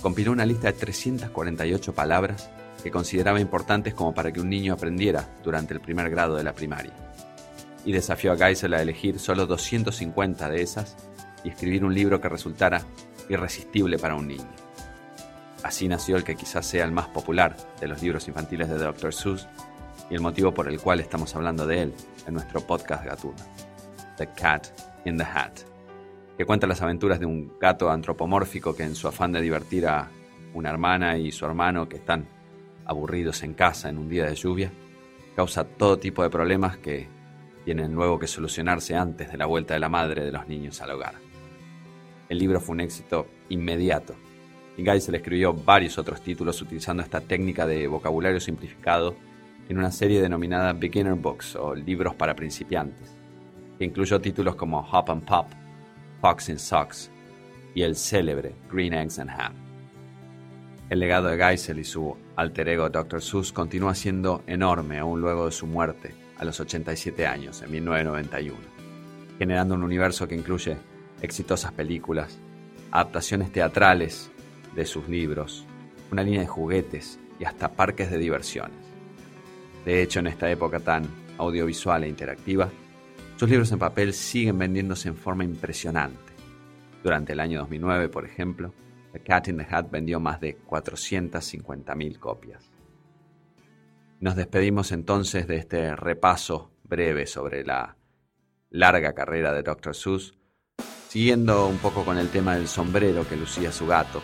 compiló 0.00 0.32
una 0.32 0.46
lista 0.46 0.68
de 0.68 0.78
348 0.78 1.94
palabras 1.94 2.48
que 2.86 2.92
consideraba 2.92 3.40
importantes 3.40 3.94
como 3.94 4.14
para 4.14 4.30
que 4.30 4.40
un 4.40 4.48
niño 4.48 4.72
aprendiera 4.72 5.28
durante 5.42 5.74
el 5.74 5.80
primer 5.80 6.08
grado 6.08 6.36
de 6.36 6.44
la 6.44 6.52
primaria. 6.52 6.92
Y 7.84 7.90
desafió 7.90 8.30
a 8.30 8.36
Geisel 8.36 8.74
a 8.74 8.80
elegir 8.80 9.18
solo 9.18 9.44
250 9.44 10.48
de 10.48 10.62
esas 10.62 10.96
y 11.42 11.48
escribir 11.48 11.84
un 11.84 11.92
libro 11.92 12.20
que 12.20 12.28
resultara 12.28 12.82
irresistible 13.28 13.98
para 13.98 14.14
un 14.14 14.28
niño. 14.28 14.46
Así 15.64 15.88
nació 15.88 16.14
el 16.14 16.22
que 16.22 16.36
quizás 16.36 16.64
sea 16.64 16.84
el 16.84 16.92
más 16.92 17.08
popular 17.08 17.56
de 17.80 17.88
los 17.88 18.00
libros 18.02 18.28
infantiles 18.28 18.68
de 18.68 18.78
Dr. 18.78 19.12
Seuss 19.12 19.48
y 20.08 20.14
el 20.14 20.20
motivo 20.20 20.54
por 20.54 20.68
el 20.68 20.78
cual 20.78 21.00
estamos 21.00 21.34
hablando 21.34 21.66
de 21.66 21.82
él 21.82 21.94
en 22.28 22.34
nuestro 22.34 22.60
podcast 22.60 23.04
Gatuno, 23.04 23.34
The 24.16 24.28
Cat 24.28 24.68
in 25.04 25.18
the 25.18 25.24
Hat, 25.24 25.54
que 26.38 26.46
cuenta 26.46 26.68
las 26.68 26.82
aventuras 26.82 27.18
de 27.18 27.26
un 27.26 27.58
gato 27.58 27.90
antropomórfico 27.90 28.76
que 28.76 28.84
en 28.84 28.94
su 28.94 29.08
afán 29.08 29.32
de 29.32 29.40
divertir 29.40 29.88
a 29.88 30.08
una 30.54 30.70
hermana 30.70 31.18
y 31.18 31.32
su 31.32 31.44
hermano 31.44 31.88
que 31.88 31.96
están 31.96 32.35
aburridos 32.86 33.42
en 33.42 33.54
casa 33.54 33.88
en 33.88 33.98
un 33.98 34.08
día 34.08 34.26
de 34.26 34.34
lluvia, 34.34 34.72
causa 35.34 35.64
todo 35.64 35.98
tipo 35.98 36.22
de 36.22 36.30
problemas 36.30 36.78
que 36.78 37.08
tienen 37.64 37.94
luego 37.94 38.18
que 38.18 38.26
solucionarse 38.26 38.94
antes 38.94 39.30
de 39.30 39.36
la 39.36 39.46
vuelta 39.46 39.74
de 39.74 39.80
la 39.80 39.88
madre 39.88 40.24
de 40.24 40.32
los 40.32 40.46
niños 40.46 40.80
al 40.80 40.92
hogar. 40.92 41.14
El 42.28 42.38
libro 42.38 42.60
fue 42.60 42.74
un 42.74 42.80
éxito 42.80 43.26
inmediato 43.48 44.14
Y 44.76 44.84
Geisel 44.84 45.14
escribió 45.14 45.52
varios 45.52 45.96
otros 45.96 46.20
títulos 46.20 46.60
utilizando 46.60 47.02
esta 47.02 47.20
técnica 47.20 47.66
de 47.66 47.86
vocabulario 47.86 48.40
simplificado 48.40 49.14
en 49.68 49.78
una 49.78 49.90
serie 49.90 50.20
denominada 50.20 50.72
Beginner 50.72 51.14
Books 51.14 51.56
o 51.56 51.74
libros 51.74 52.14
para 52.14 52.36
principiantes, 52.36 53.16
que 53.78 53.84
incluyó 53.84 54.20
títulos 54.20 54.54
como 54.54 54.80
Hop 54.80 55.10
and 55.10 55.24
Pop, 55.24 55.46
Fox 56.20 56.48
in 56.50 56.58
Socks 56.58 57.10
y 57.74 57.82
el 57.82 57.96
célebre 57.96 58.54
Green 58.70 58.94
Eggs 58.94 59.18
and 59.18 59.30
Ham. 59.30 59.65
El 60.88 61.00
legado 61.00 61.26
de 61.28 61.36
Geisel 61.36 61.80
y 61.80 61.84
su 61.84 62.16
alter 62.36 62.68
ego 62.68 62.88
Dr. 62.88 63.20
Seuss 63.20 63.52
continúa 63.52 63.96
siendo 63.96 64.44
enorme 64.46 64.98
aún 65.00 65.20
luego 65.20 65.46
de 65.46 65.50
su 65.50 65.66
muerte 65.66 66.14
a 66.38 66.44
los 66.44 66.60
87 66.60 67.26
años, 67.26 67.60
en 67.62 67.72
1991, 67.72 68.56
generando 69.36 69.74
un 69.74 69.82
universo 69.82 70.28
que 70.28 70.36
incluye 70.36 70.76
exitosas 71.20 71.72
películas, 71.72 72.38
adaptaciones 72.92 73.50
teatrales 73.50 74.30
de 74.76 74.86
sus 74.86 75.08
libros, 75.08 75.66
una 76.12 76.22
línea 76.22 76.42
de 76.42 76.46
juguetes 76.46 77.18
y 77.40 77.44
hasta 77.44 77.72
parques 77.72 78.08
de 78.08 78.18
diversiones. 78.18 78.78
De 79.84 80.02
hecho, 80.02 80.20
en 80.20 80.28
esta 80.28 80.48
época 80.48 80.78
tan 80.78 81.04
audiovisual 81.36 82.04
e 82.04 82.08
interactiva, 82.08 82.70
sus 83.34 83.50
libros 83.50 83.72
en 83.72 83.80
papel 83.80 84.12
siguen 84.12 84.56
vendiéndose 84.58 85.08
en 85.08 85.16
forma 85.16 85.42
impresionante. 85.42 86.32
Durante 87.02 87.32
el 87.32 87.40
año 87.40 87.58
2009, 87.58 88.08
por 88.08 88.24
ejemplo, 88.24 88.72
The 89.16 89.22
Cat 89.22 89.48
in 89.48 89.56
the 89.56 89.66
Hat 89.70 89.90
vendió 89.90 90.20
más 90.20 90.42
de 90.42 90.58
450.000 90.58 92.18
copias. 92.18 92.70
Nos 94.20 94.36
despedimos 94.36 94.92
entonces 94.92 95.46
de 95.46 95.56
este 95.56 95.96
repaso 95.96 96.70
breve 96.84 97.26
sobre 97.26 97.64
la 97.64 97.96
larga 98.68 99.14
carrera 99.14 99.54
de 99.54 99.62
Dr. 99.62 99.96
Seuss, 99.96 100.34
siguiendo 101.08 101.66
un 101.66 101.78
poco 101.78 102.04
con 102.04 102.18
el 102.18 102.28
tema 102.28 102.56
del 102.56 102.68
sombrero 102.68 103.26
que 103.26 103.38
lucía 103.38 103.72
su 103.72 103.86
gato. 103.86 104.20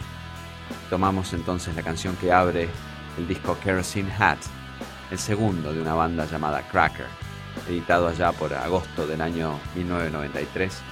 Tomamos 0.91 1.33
entonces 1.33 1.75
la 1.75 1.83
canción 1.83 2.15
que 2.17 2.31
abre 2.31 2.69
el 3.17 3.27
disco 3.27 3.57
Kerosene 3.65 4.13
Hat, 4.19 4.41
el 5.11 5.19
segundo 5.19 5.73
de 5.73 5.81
una 5.81 5.95
banda 5.95 6.27
llamada 6.27 6.69
Cracker, 6.69 7.07
editado 7.67 8.09
allá 8.09 8.31
por 8.33 8.53
agosto 8.53 9.07
del 9.07 9.23
año 9.23 9.59
1993 9.75 10.83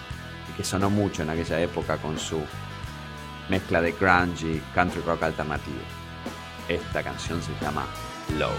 y 0.48 0.56
que 0.56 0.64
sonó 0.64 0.88
mucho 0.88 1.22
en 1.22 1.28
aquella 1.28 1.60
época 1.60 1.98
con 1.98 2.18
su 2.18 2.40
mezcla 3.50 3.82
de 3.82 3.92
grunge 3.92 4.46
y 4.46 4.62
country 4.74 5.02
rock 5.02 5.24
alternativo. 5.24 5.80
Esta 6.68 7.02
canción 7.02 7.42
se 7.42 7.52
llama 7.60 7.84
Low. 8.38 8.52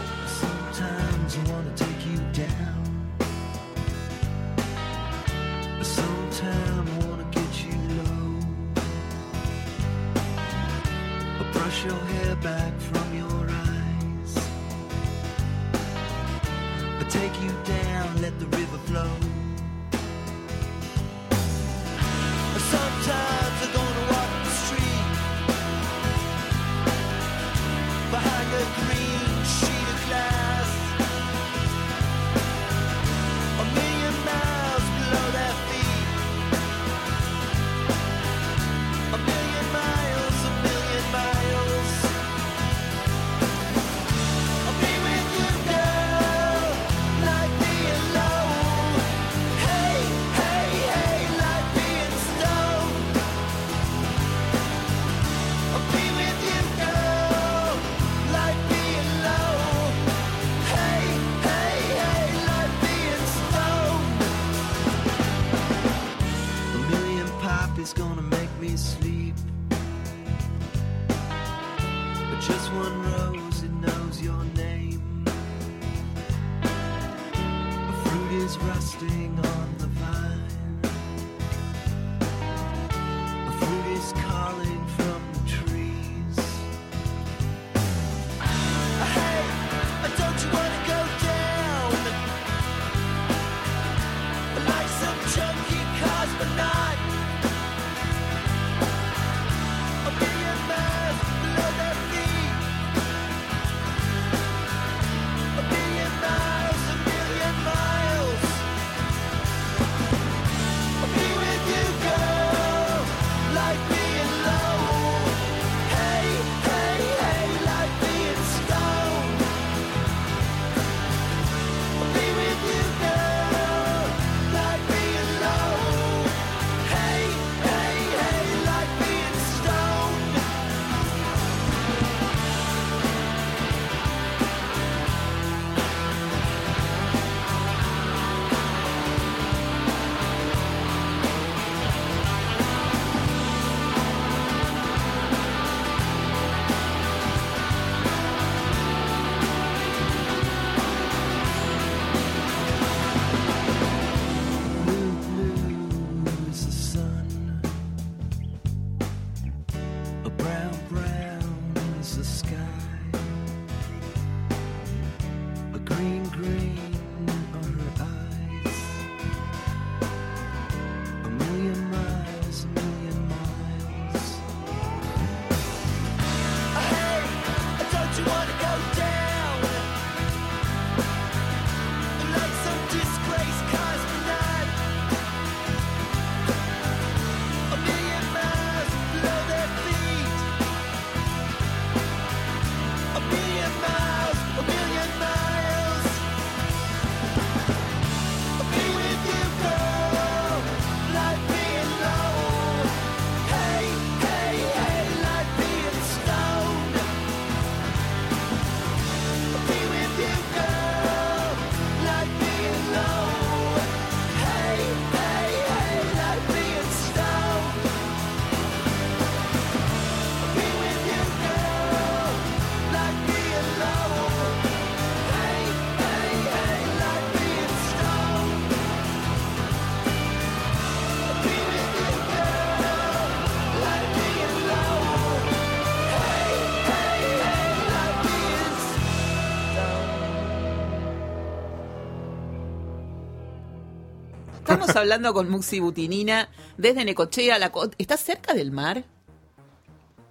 Estamos 244.92 245.04
hablando 245.10 245.34
con 245.34 245.50
Muxi 245.50 245.80
Butinina 245.80 246.50
desde 246.78 247.06
Necochea. 247.06 247.58
La 247.60 247.72
¿Estás 247.98 248.20
cerca 248.20 248.54
del 248.54 248.72
mar? 248.72 249.06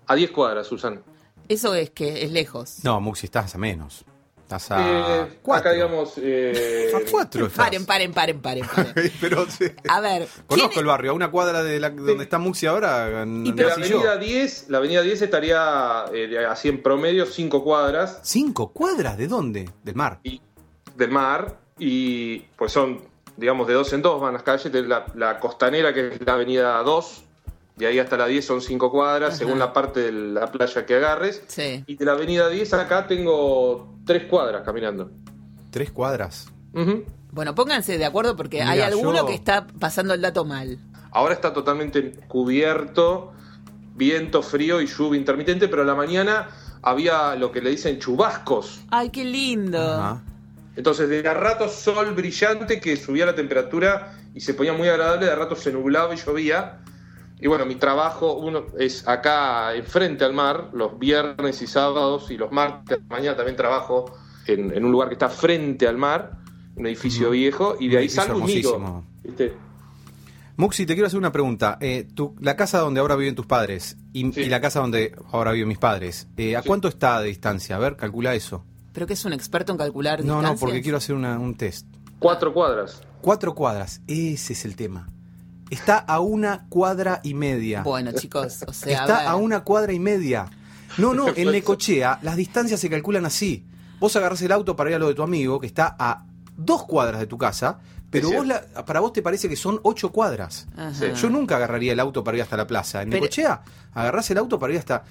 A 0.07 0.15
10 0.15 0.31
cuadras, 0.33 0.67
Susan. 0.67 1.03
Eso 1.49 1.75
es 1.75 1.89
que 1.91 2.25
es 2.25 2.31
lejos. 2.31 2.81
No, 2.85 3.01
Muxi, 3.01 3.25
estás 3.25 3.55
a 3.55 3.59
menos. 3.59 4.05
Estás 4.43 4.71
a 4.73 4.81
Eh, 5.23 5.39
cuatro. 5.41 5.71
acá, 5.71 5.73
digamos. 5.73 6.13
eh, 6.19 6.93
A 6.95 7.11
cuatro 7.11 7.47
estás. 7.47 7.65
Paren, 7.65 7.87
paren, 7.87 8.13
paren, 8.13 8.41
paren, 8.43 8.67
paren. 8.67 9.13
Pero 9.21 9.47
sí. 9.49 9.65
A 9.89 10.01
ver, 10.01 10.29
Conozco 10.47 10.69
¿quién- 10.73 10.81
el 10.81 10.87
barrio, 10.87 11.13
a 11.13 11.15
una 11.15 11.31
cuadra 11.31 11.63
de 11.63 11.81
la, 11.81 11.89
donde 11.89 12.25
está 12.25 12.39
Muxi 12.39 12.67
ahora. 12.67 13.23
en- 13.23 13.47
Y 13.47 13.53
de 13.53 13.65
la 13.65 13.73
avenida 13.73 14.19
10, 14.19 14.67
la 14.69 14.77
avenida 14.79 15.01
10 15.01 15.23
estaría 15.23 16.05
eh, 16.13 16.45
así 16.47 16.69
en 16.69 16.83
promedio 16.83 17.25
5 17.25 17.65
cuadras 17.65 18.21
¿Cinco 18.25 18.73
cuadras? 18.73 19.17
¿De 19.17 19.27
dónde? 19.27 19.71
Del 19.85 19.95
mar. 19.95 20.21
y, 20.23 20.43
del 20.97 21.11
mar 21.13 21.59
y 21.79 22.41
pues 22.59 22.73
son, 22.73 23.09
digamos, 23.41 23.67
de 23.67 23.75
dos 23.75 23.93
en 23.93 24.03
dos 24.03 24.21
van 24.21 24.35
las 24.35 24.43
calles. 24.45 24.71
De 24.71 24.83
la, 24.83 25.05
la 25.15 25.41
costanera 25.41 25.93
que 25.93 26.09
es 26.09 26.21
la 26.25 26.35
avenida 26.35 26.79
2, 26.83 27.23
de 27.77 27.87
ahí 27.87 27.99
hasta 27.99 28.17
la 28.17 28.27
10 28.27 28.45
son 28.47 28.61
5 28.61 28.91
cuadras, 28.91 29.31
Ajá. 29.31 29.39
según 29.39 29.59
la 29.59 29.73
parte 29.73 30.01
de 30.01 30.13
la 30.13 30.47
playa 30.53 30.85
que 30.87 30.95
agarres. 30.97 31.43
Sí. 31.49 31.83
Y 31.87 31.97
de 31.97 32.05
la 32.05 32.13
avenida 32.13 32.49
10 32.49 32.75
acá 32.75 33.07
tengo 33.07 33.95
3 34.05 34.25
cuadras 34.27 34.63
caminando. 34.65 35.11
¿Tres 35.71 35.91
cuadras? 35.91 36.49
Bueno, 37.33 37.55
pónganse 37.55 37.97
de 37.99 38.05
acuerdo 38.05 38.37
porque 38.37 38.59
Mira, 38.61 38.71
hay 38.73 38.81
alguno 38.81 39.19
yo- 39.19 39.27
que 39.27 39.35
está 39.35 39.67
pasando 39.67 40.15
el 40.15 40.21
dato 40.21 40.45
mal. 40.45 40.79
Ahora 41.13 41.35
está 41.35 41.53
totalmente 41.53 42.13
cubierto, 42.29 43.33
viento, 43.97 44.43
frío 44.43 44.81
y 44.81 44.87
lluvia 44.87 45.19
intermitente, 45.19 45.67
pero 45.69 45.83
a 45.83 45.85
la 45.85 45.95
mañana 45.95 46.49
había 46.83 47.35
lo 47.37 47.51
que 47.53 47.61
le 47.61 47.71
dicen 47.71 47.99
chubascos. 47.99 48.81
Ay, 48.91 49.11
qué 49.11 49.25
lindo. 49.25 49.79
Ajá. 49.81 50.23
Entonces, 50.77 51.09
de 51.09 51.27
a 51.29 51.35
ratos 51.35 51.73
sol 51.73 52.15
brillante 52.15 52.81
que 52.81 52.97
subía 52.97 53.27
la 53.27 53.35
temperatura 53.35 54.15
y 54.35 54.41
se 54.41 54.55
ponía 54.55 54.73
muy 54.73 54.89
agradable, 54.89 55.27
de 55.27 55.33
a 55.33 55.37
ratos 55.37 55.61
se 55.61 55.73
nublaba 55.73 56.15
y 56.15 56.17
llovía. 56.17 56.79
Y 57.41 57.49
bueno, 57.49 57.65
mi 57.67 57.75
trabajo 57.75 58.35
uno 58.35 58.67
es 58.79 59.07
acá 59.09 59.75
enfrente 59.75 60.25
al 60.25 60.33
mar, 60.35 60.69
los 60.73 60.99
viernes 60.99 61.61
y 61.63 61.67
sábados 61.67 62.31
y 62.31 62.37
los 62.37 62.53
martes. 62.53 62.99
Mañana 63.09 63.37
también 63.37 63.57
trabajo 63.57 64.15
en, 64.47 64.73
en 64.77 64.85
un 64.85 64.93
lugar 64.93 65.09
que 65.09 65.15
está 65.15 65.29
frente 65.29 65.89
al 65.89 65.97
mar, 65.97 66.33
un 66.77 66.87
edificio 66.87 67.27
Ujú. 67.29 67.33
viejo, 67.33 67.77
y 67.81 67.87
Un 67.87 67.93
de 67.93 67.99
ahí 67.99 68.09
salgo 68.09 68.35
hermosísimo. 68.35 69.05
¿viste? 69.25 69.53
Muxi, 70.57 70.85
te 70.85 70.93
quiero 70.95 71.07
hacer 71.07 71.19
una 71.19 71.33
pregunta. 71.33 71.79
Eh, 71.81 72.07
tu- 72.15 72.37
la 72.41 72.55
casa 72.57 72.79
donde 72.81 73.01
ahora 73.01 73.17
viven 73.17 73.35
tus 73.35 73.47
padres 73.47 73.97
y, 74.13 74.31
Sí. 74.33 74.43
y 74.43 74.49
la 74.51 74.61
casa 74.61 74.81
donde 74.81 75.15
ahora 75.33 75.53
viven 75.53 75.69
mis 75.69 75.79
padres, 75.79 76.29
eh, 76.37 76.57
¿a 76.57 76.63
Sí. 76.63 76.69
cuánto 76.69 76.89
está 76.89 77.21
de 77.21 77.29
distancia? 77.29 77.77
A 77.77 77.79
ver, 77.79 77.97
calcula 77.97 78.35
eso. 78.35 78.65
Pero 78.93 79.07
que 79.07 79.13
es 79.13 79.25
un 79.25 79.33
experto 79.33 79.73
en 79.73 79.79
calcular 79.79 80.21
No, 80.21 80.35
no, 80.35 80.39
distancias. 80.41 80.61
porque 80.61 80.83
quiero 80.83 80.99
hacer 80.99 81.15
una- 81.15 81.39
un 81.39 81.55
test. 81.55 81.87
Cuatro 82.19 82.53
cuadras. 82.53 83.01
Cuatro 83.23 83.55
cuadras, 83.55 84.01
ese 84.07 84.53
es 84.55 84.65
el 84.65 84.77
tema. 84.77 85.09
Está 85.71 85.99
a 85.99 86.19
una 86.21 86.67
cuadra 86.69 87.21
y 87.23 87.35
media. 87.35 87.83
Bueno, 87.83 88.11
chicos, 88.13 88.65
o 88.67 88.73
sea, 88.73 89.01
Está 89.03 89.19
ver. 89.19 89.29
a 89.29 89.37
una 89.37 89.61
cuadra 89.63 89.93
y 89.93 90.01
media. 90.01 90.47
No, 90.99 91.15
no, 91.15 91.29
en 91.29 91.53
Necochea 91.53 92.19
las 92.23 92.37
distancias 92.37 92.81
se 92.81 92.91
calculan 92.91 93.25
así. 93.25 93.65
Vos 94.01 94.17
agarrás 94.17 94.43
el 94.43 94.51
auto 94.51 94.75
para 94.75 94.91
ir 94.91 94.97
a 94.97 94.99
lo 94.99 95.07
de 95.09 95.15
tu 95.15 95.23
amigo, 95.23 95.61
que 95.61 95.67
está 95.69 95.95
a 95.99 96.25
dos 96.57 96.85
cuadras 96.87 97.21
de 97.21 97.27
tu 97.29 97.39
casa, 97.39 97.79
pero 98.11 98.31
vos 98.33 98.45
la- 98.47 98.63
para 98.85 98.99
vos 98.99 99.13
te 99.13 99.23
parece 99.23 99.49
que 99.49 99.55
son 99.55 99.79
ocho 99.85 100.11
cuadras. 100.11 100.67
Ajá. 100.77 101.13
Yo 101.13 101.31
nunca 101.31 101.57
agarraría 101.57 101.93
el 101.93 102.01
auto 102.01 102.25
para 102.25 102.37
ir 102.39 102.43
hasta 102.43 102.57
la 102.57 102.67
plaza. 102.67 103.03
En 103.03 103.11
Pero- 103.11 103.23
Necochea, 103.23 103.63
agarrás 103.95 104.29
el 104.33 104.39
auto 104.39 104.59
para 104.59 104.73
ir 104.73 104.79
hasta... 104.81 105.05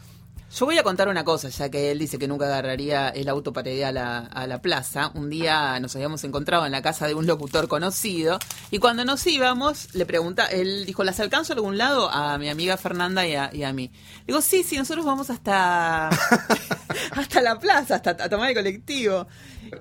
Yo 0.52 0.66
voy 0.66 0.78
a 0.80 0.84
contar 0.84 1.08
una 1.10 1.24
cosa, 1.24 1.50
ya 1.50 1.70
que 1.70 1.92
él 1.92 2.00
dice 2.00 2.18
que 2.18 2.28
nunca 2.28 2.46
agarraría 2.46 3.10
el 3.10 3.30
auto 3.30 3.54
para 3.54 3.70
ir 3.70 3.86
a 3.86 3.92
la, 3.92 4.18
a 4.20 4.48
la 4.48 4.62
plaza. 4.62 5.12
Un 5.14 5.30
día 5.30 5.80
nos 5.80 5.96
habíamos 5.96 6.24
encontrado 6.24 6.66
en 6.66 6.72
la 6.72 6.82
casa 6.82 7.08
de 7.08 7.14
un 7.14 7.28
locutor 7.28 7.68
conocido 7.68 8.40
y 8.72 8.80
cuando 8.80 9.06
nos 9.06 9.26
íbamos, 9.28 9.94
le 9.94 10.08
pregunta, 10.08 10.48
él 10.48 10.88
dijo, 10.88 11.04
¿las 11.04 11.20
alcanzo 11.20 11.54
a 11.54 11.56
algún 11.56 11.78
lado? 11.78 12.10
A 12.10 12.38
mi 12.40 12.50
amiga 12.50 12.78
Fernanda 12.78 13.28
y 13.28 13.36
a, 13.36 13.52
y 13.54 13.62
a 13.64 13.72
mí. 13.74 13.92
Digo, 14.26 14.42
sí, 14.42 14.64
sí, 14.64 14.76
nosotros 14.76 15.06
vamos 15.06 15.30
hasta, 15.30 16.10
hasta 17.12 17.42
la 17.42 17.60
plaza, 17.60 17.96
hasta 17.96 18.12
a 18.12 18.28
tomar 18.30 18.50
el 18.50 18.56
colectivo. 18.56 19.28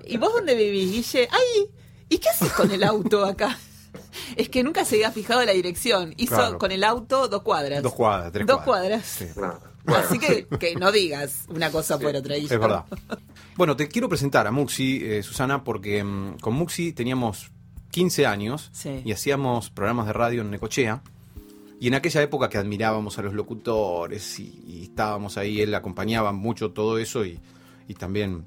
¿Y 0.05 0.17
vos 0.17 0.31
dónde 0.33 0.53
vivís, 0.53 0.91
Guille? 0.91 1.27
¡Ay! 1.31 1.65
¿Y 2.09 2.19
qué 2.19 2.29
haces 2.29 2.51
con 2.53 2.69
el 2.71 2.83
auto 2.83 3.25
acá? 3.25 3.57
Es 4.35 4.49
que 4.49 4.63
nunca 4.63 4.85
se 4.85 4.95
había 4.95 5.11
fijado 5.11 5.43
la 5.43 5.51
dirección. 5.53 6.13
Hizo 6.17 6.35
Claro. 6.35 6.57
con 6.59 6.71
el 6.71 6.83
auto 6.83 7.27
dos 7.27 7.41
cuadras. 7.41 7.81
Dos 7.81 7.93
cuadras, 7.95 8.31
tres 8.31 8.45
Dos 8.45 8.61
cuadras. 8.61 9.17
cuadras. 9.35 9.57
Sí. 9.57 9.65
Nada. 9.85 9.99
Así 10.01 10.19
que, 10.19 10.45
que 10.59 10.75
no 10.75 10.91
digas 10.91 11.45
una 11.49 11.71
cosa 11.71 11.97
por 11.97 12.15
otra. 12.15 12.35
Guillo. 12.35 12.53
Es 12.53 12.59
verdad. 12.59 12.85
Bueno, 13.55 13.75
te 13.75 13.87
quiero 13.87 14.07
presentar 14.09 14.45
a 14.47 14.51
Muxi, 14.51 14.99
eh, 15.03 15.23
Susana, 15.23 15.63
porque 15.63 16.03
mm, 16.03 16.37
con 16.39 16.53
Muxi 16.53 16.93
teníamos 16.93 17.51
15 17.91 18.25
años 18.25 18.69
Sí. 18.71 19.01
y 19.03 19.11
hacíamos 19.11 19.69
programas 19.69 20.05
de 20.07 20.13
radio 20.13 20.41
en 20.41 20.51
Necochea. 20.51 21.01
Y 21.81 21.87
en 21.87 21.93
aquella 21.93 22.21
época 22.21 22.49
que 22.49 22.57
admirábamos 22.57 23.17
a 23.17 23.21
los 23.21 23.33
locutores 23.33 24.39
y, 24.39 24.63
y 24.67 24.83
estábamos 24.83 25.37
ahí, 25.37 25.61
él 25.61 25.73
acompañaba 25.73 26.33
mucho 26.33 26.71
todo 26.71 26.97
eso 26.97 27.25
y, 27.25 27.39
y 27.87 27.93
también 27.93 28.45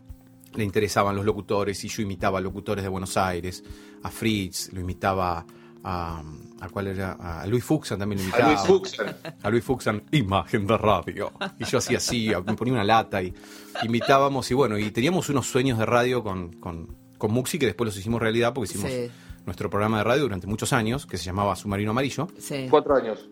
le 0.54 0.64
interesaban 0.64 1.16
los 1.16 1.24
locutores 1.24 1.82
y 1.82 1.88
yo 1.88 2.02
imitaba 2.02 2.38
a 2.38 2.42
locutores 2.42 2.82
de 2.84 2.90
Buenos 2.90 3.16
Aires, 3.16 3.64
a 4.02 4.10
Fritz, 4.10 4.70
lo 4.74 4.80
imitaba 4.80 5.46
a, 5.84 6.22
a 6.60 6.68
cuál 6.68 6.86
era, 6.88 7.12
a 7.12 7.46
Luis 7.46 7.64
Fuxan 7.64 7.98
también 7.98 8.20
lo 8.20 8.24
A 8.24 8.28
imitaba. 8.28 8.52
Luis 8.52 8.66
Fuxan. 8.66 9.16
A 9.42 9.50
Luis 9.50 9.64
Fuxan, 9.64 10.02
imagen 10.12 10.66
de 10.66 10.76
radio. 10.78 11.32
Y 11.58 11.64
yo 11.64 11.78
hacía 11.78 11.98
así, 11.98 12.30
me 12.46 12.54
ponía 12.54 12.74
una 12.74 12.84
lata 12.84 13.22
y 13.22 13.34
imitábamos 13.82 14.50
y 14.50 14.54
bueno, 14.54 14.78
y 14.78 14.90
teníamos 14.90 15.28
unos 15.28 15.46
sueños 15.46 15.78
de 15.78 15.86
radio 15.86 16.22
con, 16.22 16.52
con, 16.54 16.96
con 17.18 17.32
Muxi 17.32 17.58
que 17.58 17.66
después 17.66 17.86
los 17.86 17.96
hicimos 17.96 18.20
realidad 18.20 18.52
porque 18.54 18.70
hicimos 18.72 18.90
Sí. 18.90 19.10
nuestro 19.46 19.68
programa 19.70 19.98
de 19.98 20.04
radio 20.04 20.22
durante 20.22 20.46
muchos 20.46 20.72
años 20.72 21.06
que 21.06 21.16
se 21.18 21.24
llamaba 21.24 21.56
Submarino 21.56 21.90
Amarillo. 21.90 22.28
Sí. 22.38 22.66
Cuatro 22.70 22.94
años. 22.96 23.28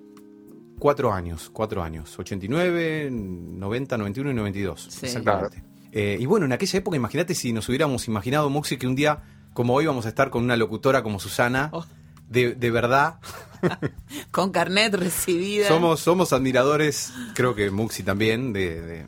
Cuatro 0.79 1.13
años, 1.13 1.51
cuatro 1.53 1.83
años. 1.83 2.19
89, 2.19 3.11
90, 3.13 3.99
91 3.99 4.31
y 4.31 4.35
92. 4.35 4.89
Sí. 4.91 5.07
Exactamente. 5.07 5.63
Eh, 5.93 6.17
y 6.19 6.25
bueno, 6.27 6.47
en 6.47 6.53
aquella 6.53 6.79
época, 6.79 6.97
imagínate 6.97 7.35
si 7.35 7.53
nos 7.53 7.69
hubiéramos 7.69 8.09
imaginado, 8.09 8.49
Muxi, 8.49 8.77
que 8.79 8.87
un 8.87 8.95
día, 8.95 9.23
como 9.53 9.75
hoy, 9.75 9.87
vamos 9.87 10.07
a 10.07 10.09
estar 10.09 10.31
con 10.31 10.43
una 10.43 10.57
locutora 10.57 11.03
como 11.03 11.19
Susana, 11.21 11.69
Oh. 11.73 11.85
De, 12.31 12.55
de 12.55 12.71
verdad. 12.71 13.17
Con 14.31 14.51
carnet 14.53 14.95
recibida. 14.95 15.69
Somos, 15.69 16.01
somos 16.01 16.33
admiradores, 16.33 17.13
creo 17.35 17.55
que 17.55 17.71
Muxi 17.71 18.03
también, 18.03 18.53
de, 18.55 18.81
de, 18.81 19.07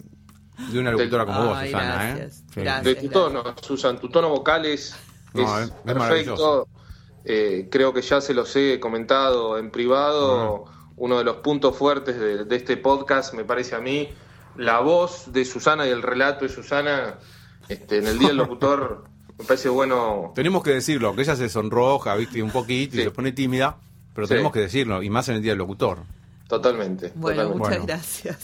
de 0.70 0.78
una 0.78 0.90
locutora 0.92 1.24
como 1.24 1.46
vos, 1.46 1.58
Susana. 1.64 2.10
¿eh? 2.10 2.14
gracias, 2.16 2.44
gracias. 2.54 2.84
De 2.84 2.94
tu 2.96 3.08
tono, 3.08 3.42
Susan, 3.62 3.98
tu 3.98 4.10
tono 4.10 4.28
vocal 4.28 4.66
es, 4.66 4.94
No, 5.32 5.58
es 5.58 5.64
es- 5.68 5.72
es 5.86 5.94
maravilloso. 5.96 6.66
perfecto. 6.68 6.68
Eh, 7.24 7.68
creo 7.70 7.92
que 7.94 8.02
ya 8.02 8.20
se 8.20 8.34
los 8.34 8.54
he 8.56 8.78
comentado 8.80 9.56
en 9.56 9.70
privado. 9.70 10.66
Uno 10.96 11.18
de 11.18 11.24
los 11.24 11.36
puntos 11.36 11.76
fuertes 11.76 12.18
de, 12.20 12.44
de 12.44 12.56
este 12.56 12.76
podcast, 12.76 13.32
me 13.32 13.44
parece 13.44 13.74
a 13.74 13.80
mí, 13.80 14.10
la 14.56 14.80
voz 14.80 15.32
de 15.32 15.44
Susana 15.46 15.86
y 15.86 15.90
el 15.90 16.02
relato 16.02 16.44
de 16.44 16.50
Susana 16.52 17.18
este, 17.68 17.98
en 17.98 18.06
el 18.08 18.18
Día 18.18 18.28
del 18.28 18.36
Locutor, 18.38 19.04
me 19.42 19.46
parece 19.48 19.68
bueno. 19.68 20.32
Tenemos 20.34 20.62
que 20.62 20.70
decirlo, 20.70 21.14
que 21.14 21.22
ella 21.22 21.36
se 21.36 21.48
sonroja, 21.48 22.14
viste, 22.14 22.42
un 22.42 22.50
poquito 22.50 22.96
y 22.96 22.98
Sí. 23.00 23.04
se 23.04 23.10
pone 23.10 23.32
tímida, 23.32 23.76
pero 24.14 24.26
Sí. 24.26 24.30
tenemos 24.34 24.52
que 24.52 24.60
decirlo, 24.60 25.02
y 25.02 25.10
más 25.10 25.28
en 25.28 25.36
el 25.36 25.42
Día 25.42 25.52
del 25.52 25.58
Locutor. 25.58 25.98
Totalmente. 26.48 27.12
Bueno, 27.14 27.42
totalmente. 27.42 27.58
muchas 27.58 27.78
Bueno. 27.78 27.86
gracias. 27.86 28.38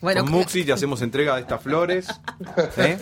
Bueno, 0.00 0.22
Con 0.22 0.32
Muxi 0.32 0.64
te 0.64 0.72
hacemos 0.72 1.00
entrega 1.02 1.36
de 1.36 1.42
estas 1.42 1.62
flores. 1.62 2.08
¿eh? 2.76 2.98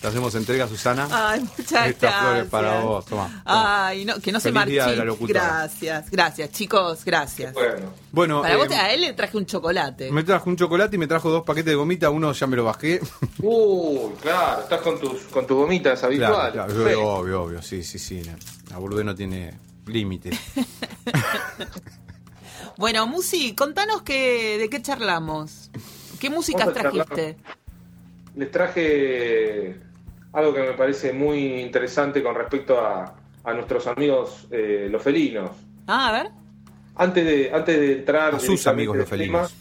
Te 0.00 0.06
hacemos 0.06 0.34
entrega, 0.34 0.66
Susana. 0.66 1.06
Ay, 1.10 1.40
muchas 1.40 1.88
Estas 1.88 2.00
gracias. 2.00 2.20
flores 2.22 2.46
para 2.50 2.80
vos, 2.80 3.04
toma. 3.04 3.26
toma. 3.44 3.86
Ay, 3.88 4.06
no, 4.06 4.18
que 4.18 4.32
no 4.32 4.40
se 4.40 4.50
Feliz 4.50 4.66
Día 4.68 4.86
de 4.86 4.96
la 4.96 5.04
marchite. 5.04 5.04
Locutora. 5.04 5.44
Gracias, 5.44 6.10
gracias, 6.10 6.50
chicos, 6.52 7.04
gracias. 7.04 7.52
Bueno, 7.52 7.92
Bueno, 8.10 8.40
Para 8.42 8.54
eh, 8.54 8.56
vos, 8.56 8.70
a 8.70 8.90
él 8.92 9.02
le 9.02 9.12
traje 9.12 9.36
un 9.36 9.44
chocolate. 9.44 10.10
me 10.10 10.22
trajo 10.24 10.48
un 10.48 10.56
chocolate 10.56 10.96
y 10.96 10.98
me 10.98 11.06
trajo 11.06 11.28
dos 11.30 11.42
paquetes 11.44 11.66
de 11.72 11.74
gomita, 11.74 12.08
uno 12.08 12.32
ya 12.32 12.46
me 12.46 12.56
lo 12.56 12.64
bajé. 12.64 13.00
uy, 13.42 14.12
claro, 14.22 14.62
estás 14.62 14.80
con 14.80 14.98
tus, 14.98 15.20
con 15.24 15.46
tus 15.46 15.56
gomitas 15.58 16.02
habituales. 16.02 16.36
Claro, 16.38 16.52
claro, 16.52 16.74
Perfecto. 16.74 17.06
obvio, 17.06 17.42
obvio, 17.42 17.62
sí, 17.62 17.82
sí, 17.82 17.98
sí. 17.98 18.22
La, 18.70 18.78
boludez 18.78 19.04
no 19.04 19.14
tiene 19.14 19.58
límites. 19.86 20.38
Bueno, 22.76 23.06
Musi, 23.06 23.54
contanos 23.54 24.00
que, 24.02 24.56
de 24.56 24.70
qué 24.70 24.80
charlamos. 24.80 25.70
¿Qué 26.18 26.30
músicas 26.30 26.72
trajiste? 26.72 27.36
Les 28.36 28.50
traje 28.50 29.76
algo 30.32 30.54
que 30.54 30.60
me 30.62 30.72
parece 30.72 31.12
muy 31.12 31.60
interesante 31.60 32.22
con 32.22 32.34
respecto 32.34 32.78
a, 32.78 33.14
a 33.44 33.52
nuestros 33.54 33.86
amigos 33.86 34.46
eh, 34.50 34.88
los 34.90 35.02
felinos. 35.02 35.50
Ah, 35.86 36.08
a 36.08 36.12
ver. 36.12 36.30
Antes 36.96 37.24
de, 37.24 37.50
antes 37.52 37.78
de 37.80 37.92
entrar 37.98 38.34
A 38.34 38.38
sus 38.40 38.66
amigos 38.66 38.96
los 38.96 39.08
tema, 39.08 39.18
felinos. 39.48 39.54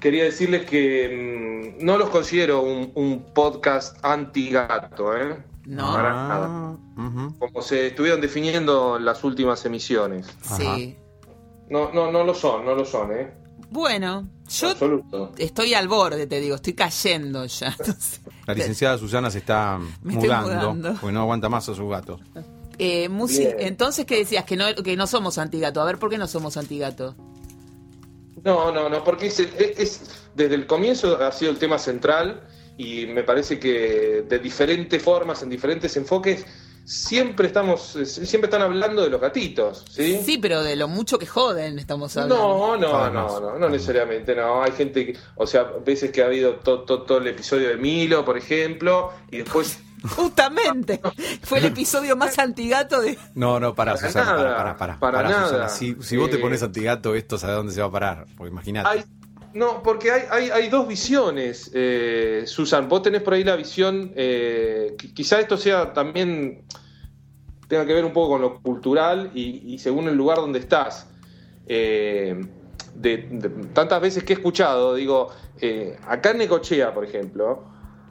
quería 0.00 0.24
decirles 0.24 0.64
que 0.66 1.74
mm, 1.80 1.84
no 1.84 1.96
los 1.98 2.10
considero 2.10 2.62
un, 2.62 2.92
un 2.94 3.24
podcast 3.34 3.98
anti-gato, 4.04 5.16
¿eh? 5.16 5.36
No. 5.64 5.92
Para 5.92 6.10
Ah, 6.10 6.28
nada. 6.28 7.32
Como 7.38 7.62
se 7.62 7.88
estuvieron 7.88 8.20
definiendo 8.20 8.96
en 8.96 9.04
las 9.04 9.24
últimas 9.24 9.64
emisiones. 9.66 10.26
Sí. 10.42 10.96
No, 11.68 11.90
no, 11.92 12.12
no 12.12 12.22
lo 12.24 12.32
son, 12.34 12.64
no 12.64 12.74
lo 12.76 12.84
son, 12.84 13.12
¿eh? 13.12 13.30
Bueno, 13.70 14.28
yo 14.48 14.70
Absoluto. 14.70 15.32
estoy 15.38 15.74
al 15.74 15.88
borde, 15.88 16.26
te 16.26 16.40
digo, 16.40 16.54
estoy 16.56 16.74
cayendo 16.74 17.44
ya. 17.46 17.68
Entonces, 17.78 18.20
La 18.46 18.54
licenciada 18.54 18.96
Susana 18.98 19.30
se 19.30 19.38
está 19.38 19.78
mudando, 20.02 20.72
mudando. 20.74 20.98
porque 21.00 21.12
no 21.12 21.20
aguanta 21.22 21.48
más 21.48 21.68
a 21.68 21.74
sus 21.74 21.88
gatos. 21.90 22.20
Eh, 22.78 23.08
entonces, 23.60 24.04
¿qué 24.04 24.16
decías? 24.18 24.44
Que 24.44 24.54
no, 24.56 24.66
que 24.74 24.96
no 24.96 25.06
somos 25.06 25.38
antigato. 25.38 25.80
A 25.80 25.84
ver, 25.86 25.98
¿por 25.98 26.10
qué 26.10 26.18
no 26.18 26.26
somos 26.28 26.56
antigato? 26.58 27.14
No, 28.44 28.70
no, 28.70 28.88
no, 28.88 29.02
porque 29.02 29.26
es, 29.26 29.40
es- 29.40 29.78
es- 29.78 30.10
desde 30.34 30.54
el 30.54 30.66
comienzo 30.66 31.16
ha 31.22 31.32
sido 31.32 31.50
el 31.50 31.58
tema 31.58 31.78
central 31.78 32.46
y 32.76 33.06
me 33.06 33.22
parece 33.24 33.58
que 33.58 34.24
de 34.28 34.38
diferentes 34.38 35.02
formas, 35.02 35.42
en 35.42 35.48
diferentes 35.48 35.96
enfoques, 35.96 36.44
siempre 36.86 37.48
estamos, 37.48 37.96
eh, 37.96 38.06
siempre 38.06 38.46
están 38.46 38.62
hablando 38.62 39.02
de 39.02 39.10
los 39.10 39.20
gatitos, 39.20 39.84
¿sí? 39.90 40.20
Sí, 40.24 40.38
pero 40.38 40.62
de 40.62 40.76
lo 40.76 40.88
mucho 40.88 41.18
que 41.18 41.26
joden 41.26 41.78
estamos 41.78 42.16
hablando. 42.16 42.36
No, 42.36 42.76
no, 42.76 43.10
no, 43.10 43.40
no, 43.40 43.58
no 43.58 43.68
necesariamente, 43.68 44.34
no. 44.34 44.62
Hay 44.62 44.72
gente, 44.72 45.06
que, 45.06 45.18
o 45.34 45.46
sea, 45.46 45.64
veces 45.84 46.10
que 46.12 46.22
ha 46.22 46.26
habido 46.26 46.54
to- 46.56 46.82
to- 46.84 47.02
todo 47.02 47.18
el 47.18 47.26
episodio 47.26 47.68
de 47.68 47.76
Milo, 47.76 48.24
por 48.24 48.38
ejemplo, 48.38 49.12
y 49.30 49.38
después 49.38 49.80
Justamente. 50.16 51.00
Fue 51.42 51.58
el 51.58 51.64
episodio 51.64 52.14
más 52.16 52.38
antigato 52.38 53.00
de. 53.00 53.18
No, 53.34 53.58
no, 53.58 53.74
para, 53.74 53.94
Para 53.94 54.06
Susana, 54.06 54.24
nada, 54.26 54.36
para, 54.36 54.56
para, 54.56 54.76
para, 54.76 55.00
para 55.00 55.18
para, 55.18 55.28
nada. 55.28 55.48
Susana. 55.48 55.68
Si, 55.68 55.96
si 56.00 56.16
vos 56.16 56.30
te 56.30 56.36
Eh, 56.36 56.38
pones 56.38 56.62
antigato, 56.62 57.14
esto 57.16 57.38
sabe 57.38 57.54
dónde 57.54 57.72
se 57.72 57.80
va 57.80 57.88
a 57.88 57.90
parar. 57.90 58.26
Porque 58.36 58.52
imagínate. 58.52 59.04
No, 59.56 59.82
porque 59.82 60.10
hay, 60.12 60.50
hay, 60.50 60.68
dos 60.68 60.86
visiones, 60.86 61.70
eh, 61.74 62.44
Susan. 62.46 62.88
Vos 62.88 63.02
tenés 63.02 63.22
por 63.22 63.34
ahí 63.34 63.42
la 63.44 63.56
visión, 63.56 64.12
eh, 64.14 64.94
qui- 64.98 65.12
quizá 65.14 65.40
esto 65.40 65.56
sea 65.56 65.92
también, 65.92 66.62
tenga 67.68 67.86
que 67.86 67.94
ver 67.94 68.04
un 68.04 68.12
poco 68.12 68.32
con 68.34 68.42
lo 68.42 68.60
cultural 68.60 69.30
y, 69.34 69.74
y 69.74 69.78
según 69.78 70.08
el 70.08 70.14
lugar 70.14 70.36
donde 70.38 70.58
estás. 70.58 71.10
Eh, 71.66 72.38
de, 72.94 73.16
tantas 73.72 74.00
veces 74.00 74.24
que 74.24 74.34
he 74.34 74.36
escuchado, 74.36 74.94
digo, 74.94 75.28
eh, 75.60 75.96
acá 76.06 76.30
en 76.30 76.38
Necochea, 76.38 76.94
por 76.94 77.04
ejemplo, 77.04 77.64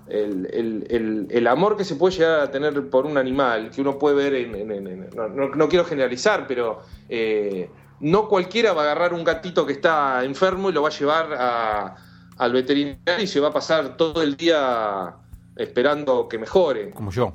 el, 0.08 0.48
el- 0.54 1.28
el- 1.32 1.48
amor 1.48 1.78
que 1.78 1.84
se 1.84 1.96
puede 1.96 2.16
llegar 2.16 2.42
a 2.42 2.52
tener 2.52 2.90
por 2.90 3.06
un 3.06 3.18
animal, 3.18 3.72
que 3.72 3.82
uno 3.82 3.98
puede 3.98 4.16
ver 4.16 4.34
en- 4.36 5.10
no, 5.16 5.28
no- 5.30 5.50
no 5.50 5.68
quiero 5.70 5.86
generalizar, 5.86 6.46
pero 6.48 6.82
eh, 7.10 7.72
no 8.00 8.28
cualquiera 8.28 8.74
va 8.74 8.82
a 8.82 8.86
agarrar 8.86 9.14
un 9.14 9.24
gatito 9.24 9.66
que 9.66 9.74
está 9.74 10.24
enfermo 10.24 10.70
y 10.70 10.74
lo 10.74 10.82
va 10.82 10.90
a 10.90 10.92
llevar 10.92 11.34
a- 11.34 11.96
al 12.38 12.52
veterinario 12.52 13.24
y 13.24 13.28
se 13.28 13.40
va 13.40 13.48
a 13.50 13.54
pasar 13.54 13.96
todo 13.98 14.22
el 14.22 14.36
día 14.36 15.16
esperando 15.56 16.28
que 16.28 16.38
mejore. 16.38 16.92
Como 16.92 17.12
yo. 17.12 17.34